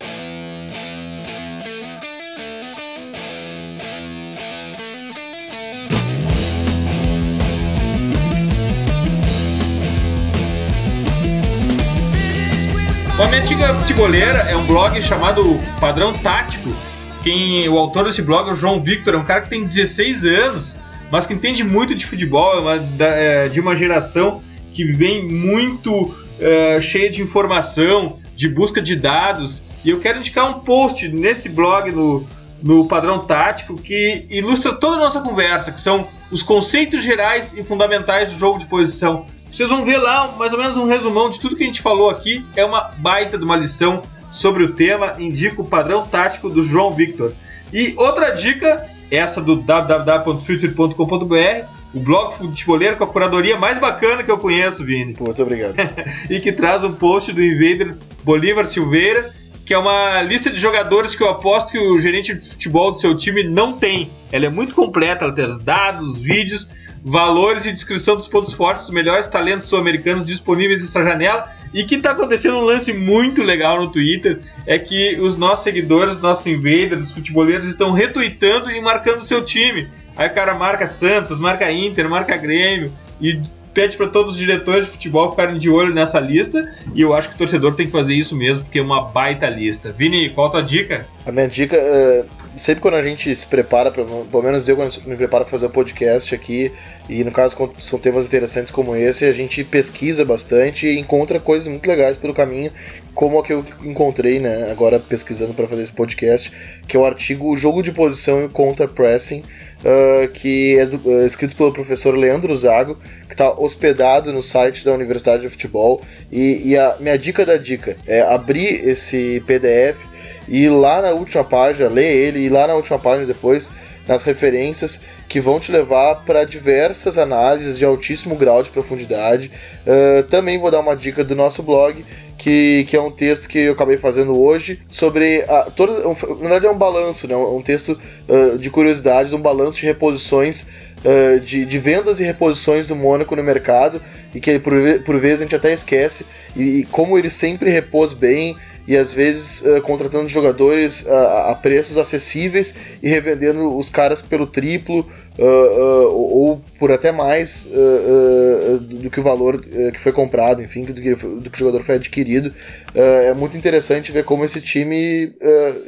A 13.19 13.27
minha 13.27 13.41
antiga 13.41 13.75
futeboleira 13.79 14.47
é 14.49 14.55
um 14.55 14.65
blog 14.65 15.03
chamado 15.03 15.59
Padrão 15.81 16.13
Tático. 16.13 16.73
Quem, 17.21 17.67
o 17.67 17.77
autor 17.77 18.05
desse 18.05 18.21
blog 18.21 18.47
é 18.47 18.53
o 18.53 18.55
João 18.55 18.81
Victor, 18.81 19.15
é 19.15 19.17
um 19.17 19.25
cara 19.25 19.41
que 19.41 19.49
tem 19.49 19.65
16 19.65 20.23
anos, 20.23 20.79
mas 21.11 21.25
que 21.25 21.33
entende 21.33 21.65
muito 21.65 21.93
de 21.93 22.05
futebol, 22.05 22.55
é 22.55 22.59
uma, 22.61 23.05
é, 23.05 23.49
de 23.49 23.59
uma 23.59 23.75
geração 23.75 24.41
que 24.73 24.83
vem 24.83 25.23
muito 25.23 26.13
é, 26.39 26.81
cheia 26.81 27.09
de 27.09 27.21
informação, 27.21 28.19
de 28.35 28.49
busca 28.49 28.81
de 28.81 28.95
dados. 28.95 29.63
E 29.85 29.89
eu 29.89 29.99
quero 29.99 30.19
indicar 30.19 30.49
um 30.49 30.59
post 30.59 31.07
nesse 31.09 31.47
blog 31.47 31.91
no, 31.91 32.25
no 32.61 32.85
Padrão 32.85 33.19
Tático 33.19 33.75
que 33.75 34.25
ilustra 34.29 34.73
toda 34.73 34.95
a 34.95 34.99
nossa 34.99 35.21
conversa, 35.21 35.71
que 35.71 35.81
são 35.81 36.07
os 36.31 36.41
conceitos 36.41 37.03
gerais 37.03 37.53
e 37.55 37.63
fundamentais 37.63 38.33
do 38.33 38.39
jogo 38.39 38.57
de 38.57 38.65
posição. 38.65 39.27
Vocês 39.51 39.69
vão 39.69 39.85
ver 39.85 39.97
lá 39.97 40.33
mais 40.37 40.51
ou 40.51 40.59
menos 40.59 40.77
um 40.77 40.85
resumão 40.85 41.29
de 41.29 41.39
tudo 41.39 41.55
que 41.55 41.63
a 41.63 41.67
gente 41.67 41.81
falou 41.81 42.09
aqui. 42.09 42.43
É 42.55 42.65
uma 42.65 42.91
baita 42.97 43.37
de 43.37 43.43
uma 43.43 43.55
lição 43.55 44.01
sobre 44.31 44.63
o 44.63 44.73
tema. 44.73 45.15
Indica 45.19 45.61
o 45.61 45.65
padrão 45.65 46.07
tático 46.07 46.49
do 46.49 46.63
João 46.63 46.91
Victor. 46.91 47.33
E 47.71 47.93
outra 47.97 48.31
dica, 48.31 48.89
essa 49.11 49.39
do 49.39 49.57
www.future.com.br, 49.57 51.82
o 51.93 51.99
blog 51.99 52.35
futeboleiro 52.35 52.97
com 52.97 53.03
a 53.03 53.07
curadoria 53.07 53.57
mais 53.57 53.77
bacana 53.79 54.23
que 54.23 54.31
eu 54.31 54.37
conheço, 54.37 54.83
Vini. 54.83 55.15
Muito 55.19 55.41
obrigado. 55.41 55.75
e 56.29 56.39
que 56.39 56.51
traz 56.51 56.83
um 56.83 56.93
post 56.93 57.31
do 57.31 57.43
Invader 57.43 57.95
Bolívar 58.23 58.65
Silveira, 58.65 59.31
que 59.65 59.73
é 59.73 59.77
uma 59.77 60.21
lista 60.21 60.49
de 60.49 60.59
jogadores 60.59 61.15
que 61.15 61.23
eu 61.23 61.29
aposto 61.29 61.71
que 61.71 61.79
o 61.79 61.99
gerente 61.99 62.33
de 62.33 62.49
futebol 62.49 62.91
do 62.91 62.99
seu 62.99 63.15
time 63.15 63.43
não 63.43 63.73
tem. 63.73 64.09
Ela 64.31 64.47
é 64.47 64.49
muito 64.49 64.73
completa, 64.73 65.25
ela 65.25 65.33
tem 65.33 65.45
os 65.45 65.59
dados, 65.59 66.17
vídeos 66.17 66.67
valores 67.03 67.65
e 67.65 67.73
descrição 67.73 68.15
dos 68.15 68.27
pontos 68.27 68.53
fortes 68.53 68.85
dos 68.85 68.93
melhores 68.93 69.27
talentos 69.27 69.67
sul-americanos 69.67 70.25
disponíveis 70.25 70.81
nessa 70.81 71.03
janela. 71.03 71.49
E 71.73 71.83
que 71.83 71.95
está 71.95 72.11
acontecendo 72.11 72.57
um 72.57 72.61
lance 72.61 72.93
muito 72.93 73.43
legal 73.43 73.79
no 73.79 73.91
Twitter 73.91 74.39
é 74.65 74.77
que 74.77 75.19
os 75.19 75.35
nossos 75.35 75.63
seguidores, 75.63 76.19
nossos 76.19 76.45
invaders, 76.47 77.07
os 77.07 77.13
futeboleiros 77.13 77.67
estão 77.67 77.91
retweetando 77.91 78.71
e 78.71 78.79
marcando 78.79 79.21
o 79.21 79.25
seu 79.25 79.43
time. 79.43 79.89
Aí 80.15 80.27
o 80.27 80.33
cara 80.33 80.53
marca 80.53 80.85
Santos, 80.85 81.39
marca 81.39 81.71
Inter, 81.71 82.09
marca 82.09 82.37
Grêmio 82.37 82.91
e 83.19 83.41
pede 83.73 83.97
para 83.97 84.07
todos 84.07 84.33
os 84.33 84.39
diretores 84.39 84.85
de 84.85 84.91
futebol 84.91 85.31
ficarem 85.31 85.57
de 85.57 85.69
olho 85.69 85.93
nessa 85.93 86.19
lista. 86.19 86.71
E 86.93 87.01
eu 87.01 87.13
acho 87.13 87.29
que 87.29 87.35
o 87.35 87.37
torcedor 87.37 87.75
tem 87.75 87.87
que 87.87 87.91
fazer 87.91 88.13
isso 88.13 88.35
mesmo, 88.35 88.63
porque 88.63 88.79
é 88.79 88.81
uma 88.81 89.01
baita 89.01 89.49
lista. 89.49 89.91
Vini, 89.91 90.29
qual 90.29 90.47
a 90.47 90.51
tua 90.51 90.63
dica? 90.63 91.07
A 91.25 91.31
minha 91.31 91.47
dica, 91.47 91.77
uh, 91.77 92.42
sempre 92.55 92.81
quando 92.81 92.95
a 92.95 93.03
gente 93.03 93.33
se 93.33 93.45
prepara, 93.45 93.91
pra, 93.91 94.03
pelo 94.03 94.43
menos 94.43 94.67
eu 94.67 94.75
quando 94.75 94.95
me 95.05 95.15
preparo 95.15 95.45
para 95.45 95.51
fazer 95.51 95.65
o 95.65 95.69
um 95.69 95.71
podcast 95.71 96.33
aqui, 96.33 96.71
e 97.09 97.23
no 97.23 97.31
caso 97.31 97.55
são 97.79 97.99
temas 97.99 98.25
interessantes 98.25 98.71
como 98.71 98.95
esse, 98.95 99.25
a 99.25 99.31
gente 99.31 99.63
pesquisa 99.63 100.23
bastante 100.23 100.87
e 100.87 100.99
encontra 100.99 101.39
coisas 101.39 101.67
muito 101.67 101.87
legais 101.87 102.17
pelo 102.17 102.33
caminho, 102.33 102.71
como 103.13 103.39
a 103.39 103.43
que 103.43 103.53
eu 103.53 103.65
encontrei, 103.83 104.39
né, 104.39 104.69
agora 104.71 104.99
pesquisando 104.99 105.53
para 105.53 105.67
fazer 105.67 105.83
esse 105.83 105.91
podcast, 105.91 106.51
que 106.87 106.95
é 106.95 106.99
o 106.99 107.05
artigo 107.05 107.51
O 107.51 107.57
Jogo 107.57 107.81
de 107.81 107.91
Posição 107.91 108.43
e 108.45 108.49
Contra 108.49 108.87
Pressing, 108.87 109.43
uh, 109.83 110.27
que 110.29 110.77
é 110.77 110.85
do, 110.85 110.97
uh, 111.07 111.25
escrito 111.25 111.55
pelo 111.55 111.73
professor 111.73 112.15
Leandro 112.15 112.55
Zago, 112.55 112.97
que 113.27 113.33
está 113.33 113.51
hospedado 113.51 114.31
no 114.31 114.41
site 114.41 114.85
da 114.85 114.93
Universidade 114.93 115.43
de 115.43 115.49
Futebol. 115.49 116.01
E, 116.31 116.69
e 116.69 116.77
a 116.77 116.95
minha 116.99 117.17
dica 117.17 117.45
da 117.45 117.57
dica 117.57 117.97
é 118.07 118.21
abrir 118.21 118.87
esse 118.87 119.43
PDF 119.45 120.12
e 120.47 120.67
lá 120.69 121.01
na 121.01 121.11
última 121.11 121.43
página, 121.43 121.89
ler 121.89 122.15
ele, 122.15 122.39
e 122.39 122.49
lá 122.49 122.67
na 122.67 122.75
última 122.75 122.99
página 122.99 123.25
depois, 123.25 123.71
nas 124.07 124.23
referências 124.23 125.01
que 125.27 125.39
vão 125.39 125.59
te 125.59 125.71
levar 125.71 126.23
para 126.25 126.43
diversas 126.43 127.17
análises 127.17 127.77
de 127.77 127.85
altíssimo 127.85 128.35
grau 128.35 128.61
de 128.61 128.69
profundidade. 128.69 129.51
Uh, 129.87 130.23
também 130.23 130.59
vou 130.59 130.69
dar 130.69 130.79
uma 130.79 130.95
dica 130.95 131.23
do 131.23 131.35
nosso 131.35 131.63
blog, 131.63 132.05
que, 132.37 132.85
que 132.89 132.95
é 132.95 133.01
um 133.01 133.09
texto 133.09 133.47
que 133.47 133.57
eu 133.57 133.73
acabei 133.73 133.97
fazendo 133.97 134.37
hoje 134.37 134.79
sobre 134.89 135.43
a, 135.47 135.71
toda, 135.71 136.03
na 136.03 136.13
verdade 136.13 136.65
é 136.65 136.69
um 136.69 136.77
balanço, 136.77 137.27
né, 137.27 137.35
um 137.35 137.61
texto 137.61 137.97
uh, 138.27 138.57
de 138.57 138.69
curiosidades, 138.69 139.33
um 139.33 139.41
balanço 139.41 139.79
de 139.79 139.85
reposições 139.85 140.67
uh, 141.05 141.39
de, 141.39 141.65
de, 141.65 141.79
vendas 141.79 142.19
e 142.19 142.23
reposições 142.23 142.85
do 142.85 142.95
Mônaco 142.95 143.35
no 143.35 143.43
mercado 143.43 144.01
e 144.35 144.41
que 144.41 144.59
por, 144.59 144.73
por 145.05 145.19
vezes 145.19 145.39
a 145.39 145.43
gente 145.43 145.55
até 145.55 145.71
esquece 145.71 146.25
e, 146.55 146.79
e 146.79 146.85
como 146.85 147.17
ele 147.17 147.29
sempre 147.29 147.69
repôs 147.69 148.13
bem 148.13 148.57
e 148.87 148.95
às 148.97 149.13
vezes 149.13 149.61
uh, 149.61 149.81
contratando 149.81 150.27
jogadores 150.27 151.03
uh, 151.03 151.13
a 151.49 151.55
preços 151.55 151.97
acessíveis 151.97 152.75
e 153.01 153.07
revendendo 153.07 153.75
os 153.77 153.89
caras 153.89 154.21
pelo 154.21 154.47
triplo 154.47 155.09
uh, 155.37 156.07
ou 156.07 156.61
por 156.79 156.91
até 156.91 157.11
mais 157.11 157.67
uh, 157.67 158.77
do 158.77 159.09
que 159.09 159.19
o 159.19 159.23
valor 159.23 159.61
que 159.61 159.99
foi 159.99 160.11
comprado, 160.11 160.61
enfim, 160.61 160.83
do 160.83 160.93
que, 160.93 161.15
do 161.15 161.49
que 161.49 161.55
o 161.55 161.59
jogador 161.59 161.81
foi 161.83 161.95
adquirido. 161.95 162.53
é 162.93 163.33
muito 163.33 163.55
interessante 163.57 164.11
ver 164.11 164.23
como 164.23 164.43
esse 164.43 164.61
time, 164.61 165.33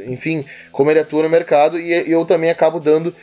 enfim, 0.08 0.46
como 0.72 0.90
ele 0.90 1.00
atua 1.00 1.24
no 1.24 1.30
mercado 1.30 1.80
e, 1.80 2.10
eu 2.10 2.24
também 2.26 2.50
acabo 2.50 2.80
dando, 2.80 3.14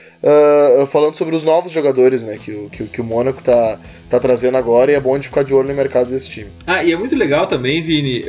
falando 0.89 1.15
sobre 1.15 1.35
os 1.35 1.45
novos 1.45 1.73
jogadores 1.73 2.23
né, 2.23 2.37
que, 2.37 2.69
que, 2.71 2.85
que 2.85 3.01
o 3.01 3.05
Mônaco 3.05 3.39
está 3.41 3.79
tá 4.11 4.21
trazendo 4.21 4.57
agora 4.57 4.93
e 4.93 4.95
é 4.95 5.01
bom 5.01 5.19
de 5.19 5.29
ficar 5.29 5.43
de 5.43 5.55
olho 5.55 5.69
no 5.69 5.75
mercado 5.75 6.11
desse 6.11 6.29
time. 6.29 6.51
Ah, 6.67 6.85
e 6.85 6.93
é 6.93 6.97
muito 6.97 7.17
legal 7.17 7.47
também, 7.47 7.83
Vini, 7.83 8.25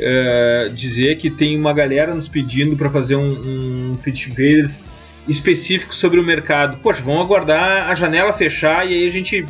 dizer 0.74 1.16
que 1.16 1.30
tem 1.30 1.58
uma 1.58 1.72
galera 1.72 2.14
nos 2.14 2.28
pedindo 2.28 2.76
para 2.76 2.90
fazer 2.90 3.16
um, 3.16 3.92
um 3.92 3.96
pitch 3.96 4.28
específico 5.28 5.94
sobre 5.94 6.20
o 6.20 6.22
mercado. 6.22 6.78
Poxa, 6.82 7.02
vamos 7.02 7.22
aguardar 7.22 7.88
a 7.88 7.94
janela 7.94 8.32
fechar 8.32 8.86
e 8.86 8.94
aí 8.94 9.08
a 9.08 9.12
gente 9.12 9.46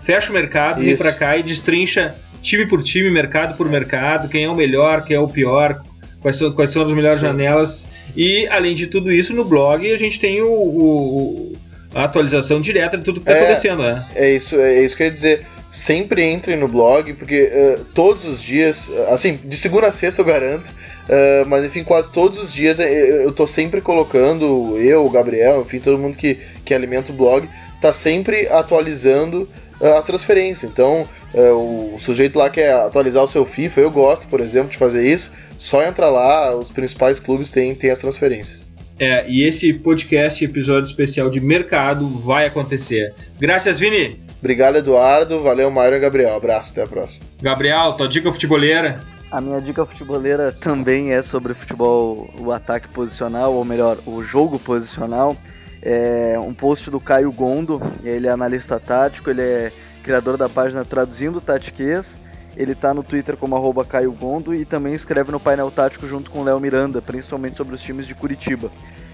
fecha 0.00 0.30
o 0.30 0.34
mercado, 0.34 0.78
Isso. 0.78 0.86
vem 0.86 0.96
para 0.96 1.12
cá 1.12 1.36
e 1.36 1.42
destrincha 1.42 2.16
time 2.40 2.66
por 2.66 2.82
time, 2.82 3.08
mercado 3.08 3.56
por 3.56 3.68
mercado, 3.68 4.28
quem 4.28 4.44
é 4.44 4.48
o 4.48 4.54
melhor, 4.54 5.04
quem 5.04 5.16
é 5.16 5.20
o 5.20 5.28
pior, 5.28 5.80
quais 6.20 6.36
são, 6.36 6.52
quais 6.52 6.70
são 6.70 6.84
as 6.84 6.92
melhores 6.92 7.20
Sim. 7.20 7.26
janelas. 7.26 7.86
E 8.16 8.46
além 8.48 8.74
de 8.74 8.88
tudo 8.88 9.12
isso, 9.12 9.32
no 9.34 9.44
blog 9.44 9.90
a 9.90 9.96
gente 9.96 10.18
tem 10.18 10.42
o, 10.42 10.50
o 10.50 11.56
a 11.94 12.04
atualização 12.04 12.60
direta 12.60 12.96
de 12.96 13.04
tudo 13.04 13.20
que 13.20 13.28
está 13.28 13.38
é, 13.38 13.42
acontecendo, 13.42 13.82
né? 13.82 14.04
É 14.14 14.30
isso, 14.30 14.58
é 14.58 14.82
isso 14.82 14.96
que 14.96 15.02
eu 15.02 15.06
ia 15.06 15.12
dizer. 15.12 15.46
Sempre 15.70 16.30
entrem 16.30 16.56
no 16.56 16.68
blog, 16.68 17.14
porque 17.14 17.44
uh, 17.44 17.84
todos 17.94 18.24
os 18.24 18.42
dias, 18.42 18.90
assim, 19.08 19.38
de 19.42 19.56
segunda 19.56 19.86
a 19.86 19.92
sexta 19.92 20.20
eu 20.20 20.24
garanto, 20.26 20.70
Uh, 21.02 21.46
mas 21.48 21.64
enfim, 21.64 21.82
quase 21.82 22.10
todos 22.12 22.40
os 22.40 22.52
dias 22.52 22.78
eh, 22.78 23.24
eu 23.24 23.32
tô 23.32 23.46
sempre 23.46 23.80
colocando, 23.80 24.78
eu, 24.78 25.04
o 25.04 25.10
Gabriel, 25.10 25.62
enfim, 25.62 25.80
todo 25.80 25.98
mundo 25.98 26.16
que, 26.16 26.38
que 26.64 26.72
alimenta 26.72 27.10
o 27.10 27.14
blog, 27.14 27.48
tá 27.80 27.92
sempre 27.92 28.46
atualizando 28.48 29.48
uh, 29.80 29.94
as 29.94 30.04
transferências. 30.04 30.70
Então, 30.70 31.06
uh, 31.34 31.94
o 31.94 31.98
sujeito 31.98 32.38
lá 32.38 32.48
quer 32.48 32.72
atualizar 32.72 33.22
o 33.22 33.26
seu 33.26 33.44
FIFA, 33.44 33.80
eu 33.80 33.90
gosto, 33.90 34.28
por 34.28 34.40
exemplo, 34.40 34.70
de 34.70 34.76
fazer 34.76 35.06
isso. 35.08 35.32
Só 35.58 35.82
entra 35.82 36.08
lá, 36.08 36.54
os 36.54 36.70
principais 36.70 37.18
clubes 37.18 37.50
têm, 37.50 37.74
têm 37.74 37.90
as 37.90 37.98
transferências. 37.98 38.70
É, 38.98 39.24
e 39.26 39.42
esse 39.42 39.72
podcast, 39.72 40.44
episódio 40.44 40.88
especial 40.88 41.28
de 41.28 41.40
mercado, 41.40 42.08
vai 42.08 42.46
acontecer. 42.46 43.12
Graças, 43.40 43.80
Vini! 43.80 44.20
Obrigado, 44.38 44.76
Eduardo. 44.76 45.42
Valeu, 45.42 45.70
Mário 45.70 45.96
e 45.96 46.00
Gabriel. 46.00 46.34
Abraço, 46.34 46.72
até 46.72 46.82
a 46.82 46.86
próxima. 46.86 47.24
Gabriel, 47.40 47.92
tua 47.92 48.08
dica 48.08 48.30
futeboleira? 48.30 49.00
A 49.32 49.40
minha 49.40 49.62
dica 49.62 49.86
futeboleira 49.86 50.52
também 50.52 51.12
é 51.12 51.22
sobre 51.22 51.54
futebol, 51.54 52.28
o 52.38 52.52
ataque 52.52 52.86
posicional, 52.88 53.54
ou 53.54 53.64
melhor, 53.64 53.96
o 54.04 54.22
jogo 54.22 54.58
posicional. 54.58 55.34
É 55.80 56.38
um 56.38 56.52
post 56.52 56.90
do 56.90 57.00
Caio 57.00 57.32
Gondo, 57.32 57.80
ele 58.04 58.26
é 58.26 58.30
analista 58.30 58.78
tático, 58.78 59.30
ele 59.30 59.40
é 59.40 59.72
criador 60.02 60.36
da 60.36 60.50
página 60.50 60.84
Traduzindo 60.84 61.40
Tatiquês. 61.40 62.18
Ele 62.54 62.72
está 62.72 62.92
no 62.92 63.02
Twitter 63.02 63.38
como 63.38 63.56
arroba 63.56 63.86
Caio 63.86 64.12
Gondo 64.12 64.54
e 64.54 64.66
também 64.66 64.92
escreve 64.92 65.32
no 65.32 65.40
painel 65.40 65.70
tático 65.70 66.06
junto 66.06 66.30
com 66.30 66.44
Léo 66.44 66.60
Miranda, 66.60 67.00
principalmente 67.00 67.56
sobre 67.56 67.74
os 67.74 67.80
times 67.80 68.06
de 68.06 68.14
Curitiba. 68.14 68.70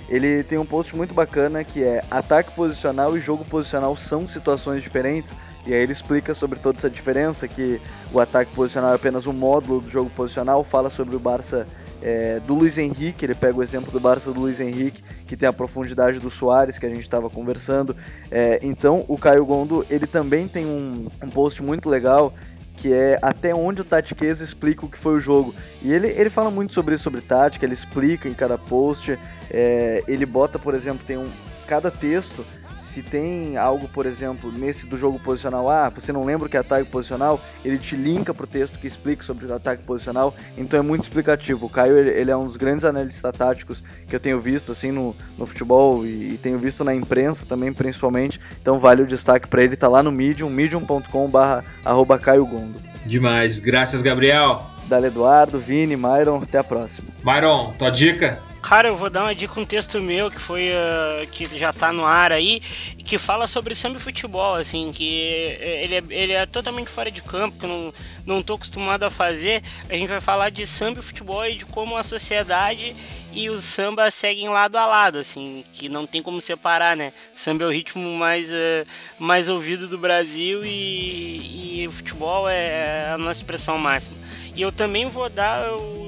Ele 0.08 0.42
tem 0.42 0.58
um 0.58 0.66
post 0.66 0.96
muito 0.96 1.14
bacana 1.14 1.62
que 1.62 1.84
é 1.84 2.02
ataque 2.10 2.50
posicional 2.56 3.16
e 3.16 3.20
jogo 3.20 3.44
posicional 3.44 3.94
são 3.94 4.26
situações 4.26 4.82
diferentes. 4.82 5.36
E 5.68 5.74
aí 5.74 5.82
ele 5.82 5.92
explica 5.92 6.32
sobre 6.34 6.58
toda 6.58 6.78
essa 6.78 6.88
diferença, 6.88 7.46
que 7.46 7.78
o 8.10 8.18
ataque 8.18 8.50
posicional 8.54 8.92
é 8.92 8.94
apenas 8.94 9.26
um 9.26 9.34
módulo 9.34 9.82
do 9.82 9.90
jogo 9.90 10.08
posicional, 10.08 10.64
fala 10.64 10.88
sobre 10.88 11.14
o 11.14 11.18
Barça 11.18 11.66
é, 12.00 12.40
do 12.40 12.54
Luiz 12.54 12.78
Henrique, 12.78 13.26
ele 13.26 13.34
pega 13.34 13.58
o 13.58 13.62
exemplo 13.62 13.92
do 13.92 14.00
Barça 14.00 14.32
do 14.32 14.40
Luiz 14.40 14.60
Henrique, 14.60 15.02
que 15.26 15.36
tem 15.36 15.46
a 15.46 15.52
profundidade 15.52 16.18
do 16.18 16.30
Soares, 16.30 16.78
que 16.78 16.86
a 16.86 16.88
gente 16.88 17.02
estava 17.02 17.28
conversando. 17.28 17.94
É, 18.30 18.58
então 18.62 19.04
o 19.08 19.18
Caio 19.18 19.44
Gondo, 19.44 19.84
ele 19.90 20.06
também 20.06 20.48
tem 20.48 20.64
um, 20.64 21.10
um 21.22 21.28
post 21.28 21.62
muito 21.62 21.86
legal 21.86 22.32
que 22.74 22.92
é 22.92 23.18
até 23.20 23.54
onde 23.54 23.82
o 23.82 23.84
Tatiqueza 23.84 24.42
explica 24.42 24.86
o 24.86 24.88
que 24.88 24.96
foi 24.96 25.16
o 25.16 25.20
jogo. 25.20 25.54
E 25.82 25.92
ele, 25.92 26.06
ele 26.06 26.30
fala 26.30 26.50
muito 26.50 26.72
sobre 26.72 26.94
isso, 26.94 27.04
sobre 27.04 27.20
tática, 27.20 27.66
ele 27.66 27.74
explica 27.74 28.26
em 28.26 28.34
cada 28.34 28.56
post, 28.56 29.18
é, 29.50 30.02
ele 30.08 30.24
bota, 30.24 30.58
por 30.58 30.74
exemplo, 30.74 31.04
tem 31.04 31.18
um 31.18 31.28
cada 31.66 31.90
texto 31.90 32.46
se 32.88 33.02
tem 33.02 33.56
algo, 33.56 33.86
por 33.88 34.06
exemplo, 34.06 34.50
nesse 34.50 34.86
do 34.86 34.96
jogo 34.96 35.18
posicional, 35.18 35.68
ah, 35.68 35.90
você 35.90 36.12
não 36.12 36.24
lembra 36.24 36.46
o 36.46 36.50
que 36.50 36.56
é 36.56 36.60
ataque 36.60 36.90
posicional, 36.90 37.40
ele 37.64 37.78
te 37.78 37.94
linka 37.94 38.32
pro 38.32 38.46
texto 38.46 38.78
que 38.78 38.86
explica 38.86 39.22
sobre 39.22 39.46
o 39.46 39.54
ataque 39.54 39.82
posicional, 39.82 40.34
então 40.56 40.80
é 40.80 40.82
muito 40.82 41.02
explicativo. 41.02 41.66
O 41.66 41.68
Caio, 41.68 41.98
ele 41.98 42.30
é 42.30 42.36
um 42.36 42.46
dos 42.46 42.56
grandes 42.56 42.84
analistas 42.84 43.32
táticos 43.36 43.84
que 44.08 44.16
eu 44.16 44.20
tenho 44.20 44.40
visto, 44.40 44.72
assim, 44.72 44.90
no, 44.90 45.14
no 45.36 45.46
futebol 45.46 46.04
e, 46.04 46.34
e 46.34 46.40
tenho 46.42 46.58
visto 46.58 46.82
na 46.82 46.94
imprensa 46.94 47.44
também, 47.46 47.72
principalmente, 47.72 48.40
então 48.60 48.80
vale 48.80 49.02
o 49.02 49.06
destaque 49.06 49.46
para 49.46 49.62
ele, 49.62 49.76
tá 49.76 49.88
lá 49.88 50.02
no 50.02 50.10
Medium, 50.10 50.48
medium.com 50.48 51.28
barra 51.28 51.64
arroba 51.84 52.18
Caio 52.18 52.46
Gondo. 52.46 52.80
Demais, 53.04 53.58
graças 53.58 54.02
Gabriel. 54.02 54.66
Dale 54.86 55.08
Eduardo, 55.08 55.58
Vini, 55.58 55.96
Myron, 55.96 56.42
até 56.42 56.58
a 56.58 56.64
próxima. 56.64 57.08
Myron, 57.22 57.74
tua 57.78 57.90
dica? 57.90 58.38
Cara, 58.68 58.88
eu 58.88 58.96
vou 58.96 59.08
dar 59.08 59.22
uma 59.22 59.34
dica, 59.34 59.58
um 59.58 59.64
texto 59.64 59.98
meu 59.98 60.30
que 60.30 60.38
foi 60.38 60.66
uh, 60.66 61.26
que 61.28 61.46
já 61.58 61.72
tá 61.72 61.90
no 61.90 62.04
ar 62.04 62.32
aí, 62.32 62.60
que 62.98 63.16
fala 63.16 63.46
sobre 63.46 63.74
samba 63.74 63.96
e 63.96 63.98
futebol, 63.98 64.56
assim, 64.56 64.92
que 64.92 65.08
ele 65.08 65.94
é, 65.94 66.02
ele 66.10 66.32
é 66.34 66.44
totalmente 66.44 66.90
fora 66.90 67.10
de 67.10 67.22
campo, 67.22 67.58
que 67.58 67.64
eu 67.64 67.70
não, 67.70 67.94
não 68.26 68.42
tô 68.42 68.56
acostumado 68.56 69.04
a 69.04 69.10
fazer. 69.10 69.62
A 69.88 69.94
gente 69.94 70.10
vai 70.10 70.20
falar 70.20 70.50
de 70.50 70.66
samba 70.66 71.00
e 71.00 71.02
futebol 71.02 71.46
e 71.46 71.54
de 71.54 71.64
como 71.64 71.96
a 71.96 72.02
sociedade 72.02 72.94
e 73.32 73.48
o 73.48 73.58
samba 73.58 74.10
seguem 74.10 74.50
lado 74.50 74.76
a 74.76 74.84
lado, 74.84 75.16
assim, 75.16 75.64
que 75.72 75.88
não 75.88 76.06
tem 76.06 76.22
como 76.22 76.38
separar, 76.38 76.94
né? 76.94 77.14
Samba 77.34 77.64
é 77.64 77.68
o 77.68 77.70
ritmo 77.70 78.18
mais, 78.18 78.50
uh, 78.50 78.86
mais 79.18 79.48
ouvido 79.48 79.88
do 79.88 79.96
Brasil 79.96 80.62
e, 80.62 81.80
e 81.80 81.88
o 81.88 81.90
futebol 81.90 82.46
é 82.46 83.12
a 83.12 83.16
nossa 83.16 83.40
expressão 83.40 83.78
máxima. 83.78 84.14
E 84.54 84.60
eu 84.60 84.70
também 84.70 85.06
vou 85.08 85.30
dar 85.30 85.72
o, 85.72 86.07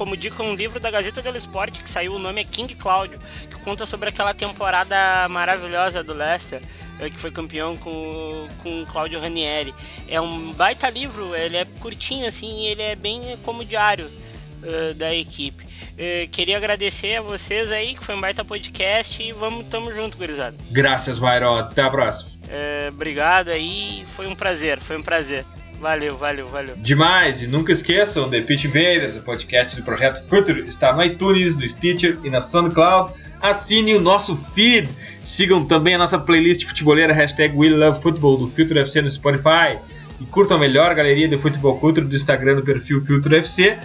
como 0.00 0.16
dica 0.16 0.42
um 0.42 0.54
livro 0.54 0.80
da 0.80 0.90
Gazeta 0.90 1.20
dello 1.20 1.36
Sport 1.36 1.82
que 1.82 1.90
saiu, 1.90 2.14
o 2.14 2.18
nome 2.18 2.40
é 2.40 2.44
King 2.44 2.74
Cláudio, 2.74 3.20
que 3.50 3.56
conta 3.56 3.84
sobre 3.84 4.08
aquela 4.08 4.32
temporada 4.32 5.28
maravilhosa 5.28 6.02
do 6.02 6.14
Leicester, 6.14 6.62
que 6.98 7.18
foi 7.18 7.30
campeão 7.30 7.76
com, 7.76 8.48
com 8.62 8.86
Claudio 8.86 9.20
Ranieri. 9.20 9.74
É 10.08 10.18
um 10.18 10.54
baita 10.54 10.88
livro, 10.88 11.36
ele 11.36 11.58
é 11.58 11.66
curtinho 11.80 12.26
assim, 12.26 12.64
ele 12.64 12.80
é 12.80 12.96
bem 12.96 13.36
como 13.44 13.62
diário 13.62 14.06
uh, 14.06 14.94
da 14.94 15.14
equipe. 15.14 15.64
Uh, 15.64 16.26
queria 16.30 16.56
agradecer 16.56 17.16
a 17.16 17.20
vocês 17.20 17.70
aí, 17.70 17.94
que 17.94 18.02
foi 18.02 18.14
um 18.14 18.22
baita 18.22 18.42
podcast 18.42 19.22
e 19.22 19.32
vamos, 19.32 19.66
tamo 19.66 19.92
junto, 19.92 20.16
gurizada. 20.16 20.56
Graças, 20.70 21.20
Myron. 21.20 21.58
Até 21.58 21.82
a 21.82 21.90
próxima. 21.90 22.30
Uh, 22.30 22.88
obrigado 22.88 23.48
aí, 23.48 24.02
foi 24.16 24.26
um 24.26 24.34
prazer, 24.34 24.80
foi 24.80 24.96
um 24.96 25.02
prazer. 25.02 25.44
Valeu, 25.80 26.14
valeu, 26.14 26.46
valeu. 26.46 26.76
Demais! 26.76 27.40
E 27.40 27.46
nunca 27.46 27.72
esqueçam, 27.72 28.28
The 28.28 28.42
Pitch 28.42 28.64
Invaders, 28.64 29.16
o 29.16 29.22
podcast 29.22 29.74
do 29.76 29.82
Projeto 29.82 30.22
Future, 30.28 30.60
está 30.68 30.92
no 30.92 31.02
iTunes, 31.02 31.56
no 31.56 31.66
Stitcher 31.66 32.18
e 32.22 32.28
na 32.28 32.42
SoundCloud. 32.42 33.14
Assine 33.40 33.94
o 33.94 34.00
nosso 34.00 34.36
feed. 34.54 34.90
Sigam 35.22 35.64
também 35.64 35.94
a 35.94 35.98
nossa 35.98 36.18
playlist 36.18 36.66
futebolera, 36.66 37.14
hashtag 37.14 37.56
WeLoveFootball, 37.56 38.36
do 38.36 38.50
Future 38.50 38.80
FC 38.80 39.00
no 39.00 39.08
Spotify. 39.08 39.78
E 40.20 40.26
curtam 40.26 40.58
a 40.58 40.60
melhor 40.60 40.94
galeria 40.94 41.26
de 41.26 41.38
futebol 41.38 41.78
culture 41.78 42.06
do 42.06 42.14
Instagram 42.14 42.56
no 42.56 42.62
perfil 42.62 43.02
Future 43.06 43.36
FC. 43.36 43.78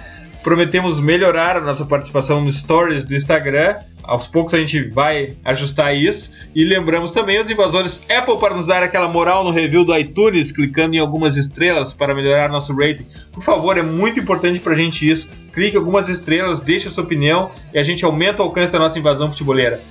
Prometemos 0.46 1.00
melhorar 1.00 1.58
a 1.58 1.60
nossa 1.60 1.84
participação 1.86 2.40
nos 2.40 2.60
stories 2.60 3.04
do 3.04 3.16
Instagram 3.16 3.78
aos 4.04 4.28
poucos 4.28 4.54
a 4.54 4.60
gente 4.60 4.84
vai 4.90 5.34
ajustar 5.44 5.96
isso. 5.96 6.30
E 6.54 6.64
lembramos 6.64 7.10
também 7.10 7.42
os 7.42 7.50
invasores 7.50 8.00
Apple 8.08 8.38
para 8.38 8.54
nos 8.54 8.68
dar 8.68 8.84
aquela 8.84 9.10
moral 9.10 9.44
no 9.44 9.50
review 9.50 9.84
do 9.84 9.98
iTunes, 9.98 10.52
clicando 10.52 10.96
em 10.96 11.00
algumas 11.00 11.36
estrelas 11.36 11.96
para 11.96 12.14
melhorar 12.14 12.48
nosso 12.48 12.76
rating. 12.76 13.08
Por 13.32 13.42
favor, 13.42 13.76
é 13.76 13.82
muito 13.82 14.20
importante 14.20 14.60
para 14.60 14.74
a 14.74 14.76
gente 14.76 15.10
isso. 15.10 15.28
Clique 15.52 15.76
algumas 15.76 16.10
estrelas, 16.10 16.60
deixe 16.60 16.88
a 16.88 16.92
sua 16.92 17.04
opinião 17.04 17.50
e 17.74 17.80
a 17.80 17.84
gente 17.84 18.06
aumenta 18.06 18.44
o 18.44 18.46
alcance 18.46 18.72
da 18.72 18.78
nossa 18.78 19.00
invasão 19.00 19.32
futebolera 19.32 19.82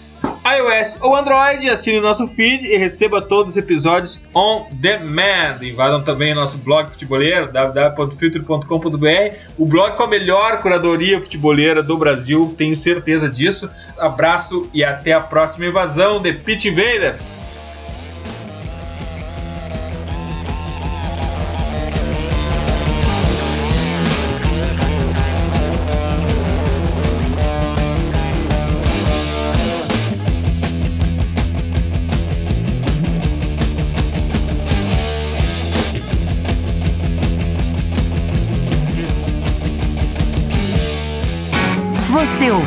iOS 0.44 0.98
ou 1.00 1.16
Android, 1.16 1.70
assine 1.70 1.98
o 1.98 2.02
nosso 2.02 2.28
feed 2.28 2.66
e 2.66 2.76
receba 2.76 3.22
todos 3.22 3.52
os 3.52 3.56
episódios 3.56 4.20
on 4.34 4.66
demand. 4.72 5.62
Invadam 5.62 6.02
também 6.02 6.32
o 6.32 6.34
nosso 6.34 6.58
blog 6.58 6.90
futeboleiro, 6.90 7.50
www.filtro.com.br, 7.50 9.36
o 9.56 9.64
blog 9.64 9.96
com 9.96 10.02
a 10.02 10.08
melhor 10.08 10.60
curadoria 10.60 11.20
futeboleira 11.20 11.82
do 11.82 11.96
Brasil, 11.96 12.54
tenho 12.58 12.76
certeza 12.76 13.28
disso. 13.28 13.70
Abraço 13.98 14.68
e 14.74 14.84
até 14.84 15.12
a 15.12 15.20
próxima 15.20 15.66
invasão 15.66 16.20
de 16.20 16.32
Pitch 16.34 16.66
Invaders! 16.66 17.43